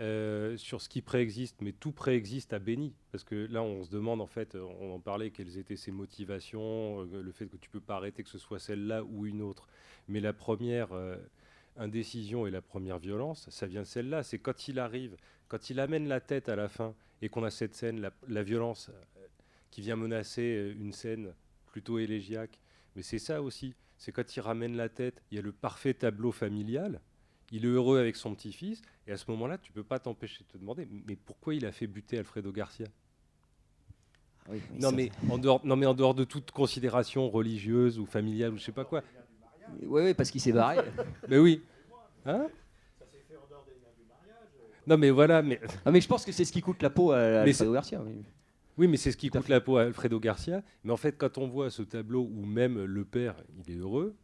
euh, 0.00 0.56
sur 0.56 0.80
ce 0.80 0.88
qui 0.88 1.02
préexiste, 1.02 1.60
mais 1.60 1.72
tout 1.72 1.92
préexiste 1.92 2.52
à 2.52 2.58
Béni. 2.58 2.94
Parce 3.12 3.24
que 3.24 3.46
là, 3.50 3.62
on 3.62 3.84
se 3.84 3.90
demande, 3.90 4.20
en 4.20 4.26
fait, 4.26 4.56
on 4.56 4.94
en 4.94 5.00
parlait, 5.00 5.30
quelles 5.30 5.58
étaient 5.58 5.76
ses 5.76 5.92
motivations, 5.92 7.02
euh, 7.02 7.22
le 7.22 7.32
fait 7.32 7.46
que 7.46 7.56
tu 7.56 7.70
peux 7.70 7.80
pas 7.80 7.96
arrêter 7.96 8.22
que 8.22 8.28
ce 8.28 8.38
soit 8.38 8.58
celle-là 8.58 9.04
ou 9.04 9.26
une 9.26 9.42
autre. 9.42 9.68
Mais 10.08 10.20
la 10.20 10.32
première 10.32 10.92
euh, 10.92 11.16
indécision 11.76 12.46
et 12.46 12.50
la 12.50 12.62
première 12.62 12.98
violence, 12.98 13.48
ça 13.50 13.66
vient 13.66 13.82
de 13.82 13.86
celle-là. 13.86 14.22
C'est 14.22 14.38
quand 14.38 14.68
il 14.68 14.78
arrive, 14.78 15.16
quand 15.48 15.70
il 15.70 15.80
amène 15.80 16.08
la 16.08 16.20
tête 16.20 16.48
à 16.48 16.56
la 16.56 16.68
fin 16.68 16.94
et 17.22 17.28
qu'on 17.28 17.44
a 17.44 17.50
cette 17.50 17.74
scène, 17.74 18.10
la, 18.28 18.42
violence 18.42 18.90
euh, 18.90 19.26
qui 19.70 19.80
vient 19.80 19.96
menacer 19.96 20.56
euh, 20.56 20.74
une 20.78 20.92
scène 20.92 21.34
plutôt 21.66 21.98
élégiaque. 21.98 22.58
Mais 22.96 23.02
c'est 23.02 23.18
ça 23.18 23.42
aussi. 23.42 23.74
C'est 23.96 24.12
quand 24.12 24.36
il 24.36 24.40
ramène 24.40 24.76
la 24.76 24.88
tête, 24.88 25.22
il 25.30 25.36
y 25.36 25.38
a 25.38 25.42
le 25.42 25.52
parfait 25.52 25.94
tableau 25.94 26.32
familial. 26.32 27.00
Il 27.54 27.64
est 27.64 27.68
heureux 27.68 28.00
avec 28.00 28.16
son 28.16 28.34
petit-fils. 28.34 28.82
Et 29.06 29.12
à 29.12 29.16
ce 29.16 29.30
moment-là, 29.30 29.58
tu 29.58 29.70
peux 29.70 29.84
pas 29.84 30.00
t'empêcher 30.00 30.42
de 30.42 30.48
te 30.48 30.58
demander, 30.58 30.88
mais 31.06 31.14
pourquoi 31.14 31.54
il 31.54 31.64
a 31.64 31.70
fait 31.70 31.86
buter 31.86 32.18
Alfredo 32.18 32.50
Garcia? 32.50 32.88
Oui, 34.48 34.60
oui, 34.72 34.78
non, 34.80 34.90
mais 34.90 35.10
en 35.30 35.38
dehors, 35.38 35.64
non, 35.64 35.76
mais 35.76 35.86
en 35.86 35.94
dehors 35.94 36.14
de 36.14 36.24
toute 36.24 36.50
considération 36.50 37.30
religieuse 37.30 38.00
ou 38.00 38.06
familiale 38.06 38.54
ou 38.54 38.58
je 38.58 38.64
sais 38.64 38.72
pas 38.72 38.84
quoi. 38.84 39.02
Oui, 39.82 40.02
oui, 40.02 40.14
parce 40.14 40.32
qu'il 40.32 40.40
s'est 40.40 40.52
barré. 40.52 40.78
mais 41.28 41.38
oui. 41.38 41.62
Hein? 42.26 42.48
Non, 44.84 44.98
mais 44.98 45.10
voilà, 45.10 45.40
mais. 45.40 45.60
Ah, 45.86 45.92
mais 45.92 46.00
je 46.00 46.08
pense 46.08 46.24
que 46.24 46.32
c'est 46.32 46.44
ce 46.44 46.52
qui 46.52 46.60
coûte 46.60 46.82
la 46.82 46.90
peau 46.90 47.12
à, 47.12 47.42
Alfredo 47.42 47.72
Garcia. 47.72 48.02
oui. 48.04 48.24
Oui, 48.76 48.88
mais 48.88 48.96
c'est 48.96 49.12
ce 49.12 49.16
qui 49.16 49.30
coûte 49.30 49.48
la 49.48 49.60
peau 49.60 49.76
à 49.76 49.82
Alfredo 49.82 50.18
Garcia. 50.18 50.60
Mais 50.82 50.92
en 50.92 50.96
fait, 50.96 51.16
quand 51.16 51.38
on 51.38 51.46
voit 51.46 51.70
ce 51.70 51.82
tableau 51.82 52.22
où 52.22 52.44
même 52.44 52.82
le 52.82 53.04
père, 53.04 53.36
il 53.64 53.72
est 53.72 53.78
heureux, 53.78 54.16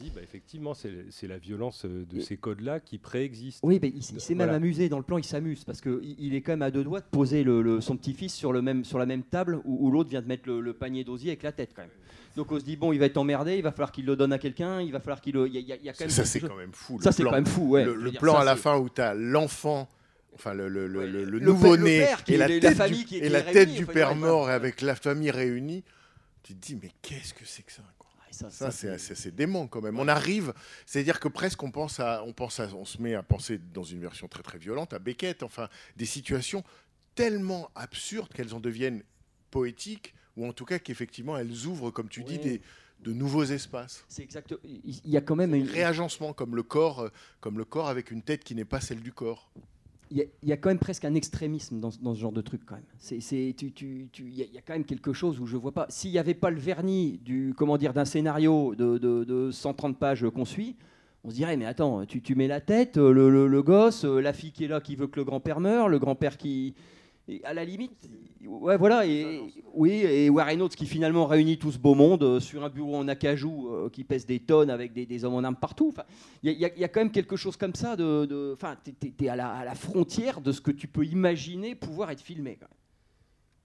dit, 0.00 0.10
bah, 0.14 0.20
effectivement, 0.22 0.74
c'est 0.74 1.26
la 1.26 1.38
violence 1.38 1.84
euh, 1.84 2.04
de 2.12 2.20
ces 2.20 2.36
codes-là 2.36 2.80
qui 2.80 2.98
préexistent. 2.98 3.60
Oui, 3.62 3.78
mais 3.80 3.88
il, 3.88 3.96
il 3.98 4.02
s'est 4.20 4.34
Voilà. 4.34 4.52
même 4.52 4.62
amusé 4.62 4.88
dans 4.88 4.98
le 4.98 5.04
plan, 5.04 5.18
il 5.18 5.24
s'amuse 5.24 5.64
parce 5.64 5.80
que 5.80 6.00
il 6.18 6.34
est 6.34 6.40
quand 6.40 6.52
même 6.52 6.62
à 6.62 6.70
deux 6.70 6.82
doigts 6.84 7.00
de 7.00 7.06
poser 7.10 7.44
le, 7.44 7.62
le- 7.62 7.80
son 7.80 7.96
petit-fils 7.96 8.34
sur, 8.34 8.52
le 8.52 8.62
même, 8.62 8.84
sur 8.84 8.98
la 8.98 9.06
même 9.06 9.22
table 9.22 9.60
où, 9.64 9.86
où 9.86 9.90
l'autre 9.90 10.10
vient 10.10 10.22
de 10.22 10.26
mettre 10.28 10.48
le, 10.48 10.60
le 10.60 10.72
panier 10.72 11.04
d'osier 11.04 11.30
avec 11.30 11.42
la 11.42 11.52
tête 11.52 11.70
quand 11.74 11.82
même. 11.82 11.90
Donc 12.36 12.52
on 12.52 12.58
se 12.58 12.64
dit 12.64 12.76
bon, 12.76 12.92
il 12.92 12.98
va 12.98 13.06
être 13.06 13.16
emmerdé, 13.16 13.56
il 13.56 13.62
va 13.62 13.72
falloir 13.72 13.92
qu'il 13.92 14.06
le 14.06 14.16
donne 14.16 14.32
à 14.32 14.38
quelqu'un, 14.38 14.80
il 14.80 14.92
va 14.92 15.00
falloir 15.00 15.20
qu'il 15.20 15.34
y, 15.36 15.58
y 15.58 15.60
y 15.60 15.72
a 15.72 15.92
quand 15.92 16.00
même 16.00 16.10
Ça, 16.10 16.24
c'est 16.24 16.40
quand 16.40 16.56
même 16.56 16.72
fou. 16.72 16.98
le 16.98 17.02
Ça 17.04 17.12
c'est 17.12 17.22
plan. 17.22 17.30
quand 17.30 17.36
même 17.36 17.46
fou, 17.46 17.70
ouais. 17.70 17.84
Le, 17.84 17.94
le 17.94 18.12
plan 18.12 18.34
ça, 18.34 18.40
à 18.40 18.44
la 18.44 18.56
fin 18.56 18.78
où 18.78 18.88
tu 18.88 19.00
as 19.00 19.14
l'enfant, 19.14 19.88
enfin 20.34 20.54
le, 20.54 20.68
le- 20.68 20.86
le- 20.86 21.06
le- 21.06 21.24
le 21.24 21.40
nouveau-né 21.40 22.06
et 22.28 22.36
la 22.36 22.46
la 22.48 22.60
tête, 22.60 22.76
famille 22.76 23.00
du, 23.00 23.04
qui 23.04 23.16
et 23.18 23.28
la 23.28 23.40
est 23.40 23.52
tête 23.52 23.54
réunie, 23.68 23.76
du 23.78 23.86
père 23.86 24.10
ouais, 24.10 24.14
mort 24.14 24.48
avec 24.48 24.80
la 24.80 24.94
famille 24.94 25.30
réunie, 25.32 25.82
tu 26.44 26.54
te 26.54 26.64
dis 26.66 26.78
mais 26.80 26.90
qu'est-ce 27.02 27.34
que 27.34 27.44
c'est 27.44 27.62
que 27.64 27.72
ça? 27.72 27.82
Quoi 28.38 28.50
ça, 28.50 28.70
Ça, 28.70 29.14
c'est 29.14 29.34
dément 29.34 29.66
quand 29.66 29.80
même. 29.82 29.98
On 29.98 30.08
arrive, 30.08 30.52
c'est-à-dire 30.86 31.20
que 31.20 31.28
presque 31.28 31.62
on 31.62 31.70
pense 31.70 32.00
à, 32.00 32.22
on 32.24 32.32
pense 32.32 32.60
à, 32.60 32.68
on 32.74 32.84
se 32.84 33.00
met 33.00 33.14
à 33.14 33.22
penser 33.22 33.58
dans 33.72 33.84
une 33.84 34.00
version 34.00 34.28
très 34.28 34.42
très 34.42 34.58
violente 34.58 34.92
à 34.92 34.98
Beckett, 34.98 35.42
enfin 35.42 35.68
des 35.96 36.06
situations 36.06 36.64
tellement 37.14 37.70
absurdes 37.74 38.32
qu'elles 38.32 38.54
en 38.54 38.60
deviennent 38.60 39.02
poétiques 39.50 40.14
ou 40.36 40.46
en 40.46 40.52
tout 40.52 40.64
cas 40.64 40.78
qu'effectivement 40.78 41.36
elles 41.36 41.66
ouvrent, 41.66 41.90
comme 41.90 42.08
tu 42.08 42.22
dis, 42.24 42.38
des, 42.38 42.62
de 43.00 43.12
nouveaux 43.12 43.44
espaces. 43.44 44.04
C'est 44.08 44.22
exact. 44.22 44.54
Il 44.64 45.00
y 45.04 45.16
a 45.16 45.20
quand 45.20 45.36
même 45.36 45.54
une- 45.54 45.66
Réagencement 45.68 46.32
comme 46.32 46.54
le 46.54 46.62
corps, 46.62 47.00
euh, 47.00 47.08
comme 47.40 47.58
le 47.58 47.64
corps 47.64 47.88
avec 47.88 48.10
une 48.10 48.22
tête 48.22 48.44
qui 48.44 48.54
n'est 48.54 48.64
pas 48.64 48.80
celle 48.80 49.00
du 49.00 49.12
corps. 49.12 49.50
Il 50.10 50.18
y, 50.42 50.48
y 50.48 50.52
a 50.52 50.56
quand 50.56 50.68
même 50.70 50.78
presque 50.78 51.04
un 51.04 51.14
extrémisme 51.14 51.78
dans, 51.80 51.90
dans 52.02 52.14
ce 52.14 52.20
genre 52.20 52.32
de 52.32 52.40
truc 52.40 52.62
quand 52.66 52.74
même. 52.74 52.84
C'est, 52.98 53.54
tu, 53.56 53.72
tu- 53.72 54.08
tu- 54.12 54.30
y 54.30 54.42
a, 54.42 54.46
y 54.46 54.58
a 54.58 54.60
quand 54.60 54.72
même 54.72 54.84
quelque 54.84 55.12
chose 55.12 55.38
où 55.40 55.46
je 55.46 55.56
vois 55.56 55.72
pas. 55.72 55.86
S'il 55.88 56.10
n'y 56.10 56.18
avait 56.18 56.34
pas 56.34 56.50
le 56.50 56.58
vernis 56.58 57.18
du, 57.24 57.54
comment 57.56 57.76
dire, 57.78 57.92
d'un 57.92 58.04
scénario 58.04 58.74
de, 58.74 58.98
de- 58.98 59.24
de 59.24 59.50
130 59.50 59.98
pages 59.98 60.28
qu'on 60.30 60.44
suit, 60.44 60.76
on 61.22 61.30
se 61.30 61.34
dirait 61.34 61.56
mais 61.56 61.66
attends, 61.66 62.04
tu, 62.06 62.22
tu 62.22 62.34
mets 62.34 62.48
la 62.48 62.60
tête, 62.60 62.96
euh, 62.96 63.12
le, 63.12 63.30
le- 63.30 63.46
le 63.46 63.62
gosse, 63.62 64.04
euh, 64.04 64.20
la 64.20 64.32
fille 64.32 64.52
qui 64.52 64.64
est 64.64 64.68
là 64.68 64.80
qui 64.80 64.96
veut 64.96 65.06
que 65.06 65.20
le 65.20 65.24
grand-père 65.24 65.60
meure, 65.60 65.88
le 65.88 65.98
grand-père 65.98 66.36
qui, 66.36 66.74
et 67.30 67.44
à 67.44 67.54
la 67.54 67.64
limite, 67.64 68.08
ouais 68.44 68.76
voilà, 68.76 69.06
et 69.06 69.40
oui, 69.72 69.90
et 69.92 70.28
Warren 70.30 70.60
Oates 70.62 70.74
qui 70.74 70.86
finalement 70.86 71.26
réunit 71.26 71.58
tout 71.58 71.70
ce 71.70 71.78
beau 71.78 71.94
monde 71.94 72.22
euh, 72.24 72.40
sur 72.40 72.64
un 72.64 72.68
bureau 72.68 72.96
en 72.96 73.06
acajou 73.08 73.68
euh, 73.72 73.88
qui 73.88 74.02
pèse 74.04 74.26
des 74.26 74.40
tonnes 74.40 74.70
avec 74.70 74.92
des, 74.92 75.06
des 75.06 75.24
hommes 75.24 75.34
en 75.34 75.44
armes 75.44 75.56
partout. 75.56 75.88
Enfin, 75.92 76.04
il 76.42 76.52
y, 76.52 76.64
a- 76.64 76.68
y 76.76 76.82
y 76.82 76.88
quand 76.88 77.00
même 77.00 77.12
quelque 77.12 77.36
chose 77.36 77.56
comme 77.56 77.74
ça 77.74 77.94
de, 77.96 78.24
de- 78.26 78.52
enfin, 78.54 78.76
t'es, 78.82 78.92
t'es- 78.92 79.10
t'es 79.16 79.28
à 79.28 79.36
la, 79.36 79.50
à 79.52 79.64
la 79.64 79.74
frontière 79.74 80.40
de 80.40 80.50
ce 80.52 80.60
que 80.60 80.70
tu 80.72 80.88
peux 80.88 81.04
imaginer 81.06 81.74
pouvoir 81.74 82.10
être 82.10 82.20
filmé. 82.22 82.56
quand 82.58 82.66
même. 82.66 82.76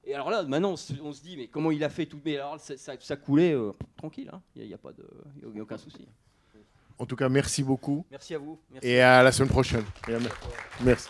Et 0.07 0.13
alors 0.13 0.29
là, 0.29 0.43
maintenant, 0.43 0.73
on 0.73 0.75
se, 0.75 0.93
on 1.01 1.11
se 1.11 1.21
dit, 1.23 1.35
mais 1.35 1.47
comment 1.47 1.71
il 1.71 1.83
a 1.83 1.89
fait 1.89 2.05
tout 2.05 2.19
Mais 2.23 2.35
alors, 2.37 2.59
ça, 2.59 2.77
ça- 2.77 2.93
ça 2.99 3.15
coulait 3.15 3.53
euh, 3.53 3.71
tranquille, 3.97 4.29
hein. 4.31 4.41
il 4.55 4.59
n'y 4.59 4.63
a, 4.63 4.65
il 4.67 4.71
y 4.71 4.73
a 4.75 4.77
pas 4.77 4.91
de, 4.91 5.03
il 5.37 5.41
y 5.43 5.45
a- 5.45 5.49
il 5.51 5.55
y 5.57 5.59
a 5.59 5.63
aucun 5.63 5.77
souci. 5.77 6.07
En 6.97 7.05
tout 7.05 7.15
cas, 7.17 7.27
merci 7.27 7.61
beaucoup. 7.63 8.05
Merci 8.09 8.35
à 8.35 8.37
vous. 8.37 8.57
Merci. 8.71 8.87
Et 8.87 9.01
à 9.01 9.21
la 9.23 9.31
semaine 9.33 9.49
prochaine. 9.49 9.83
Merci. 10.83 11.09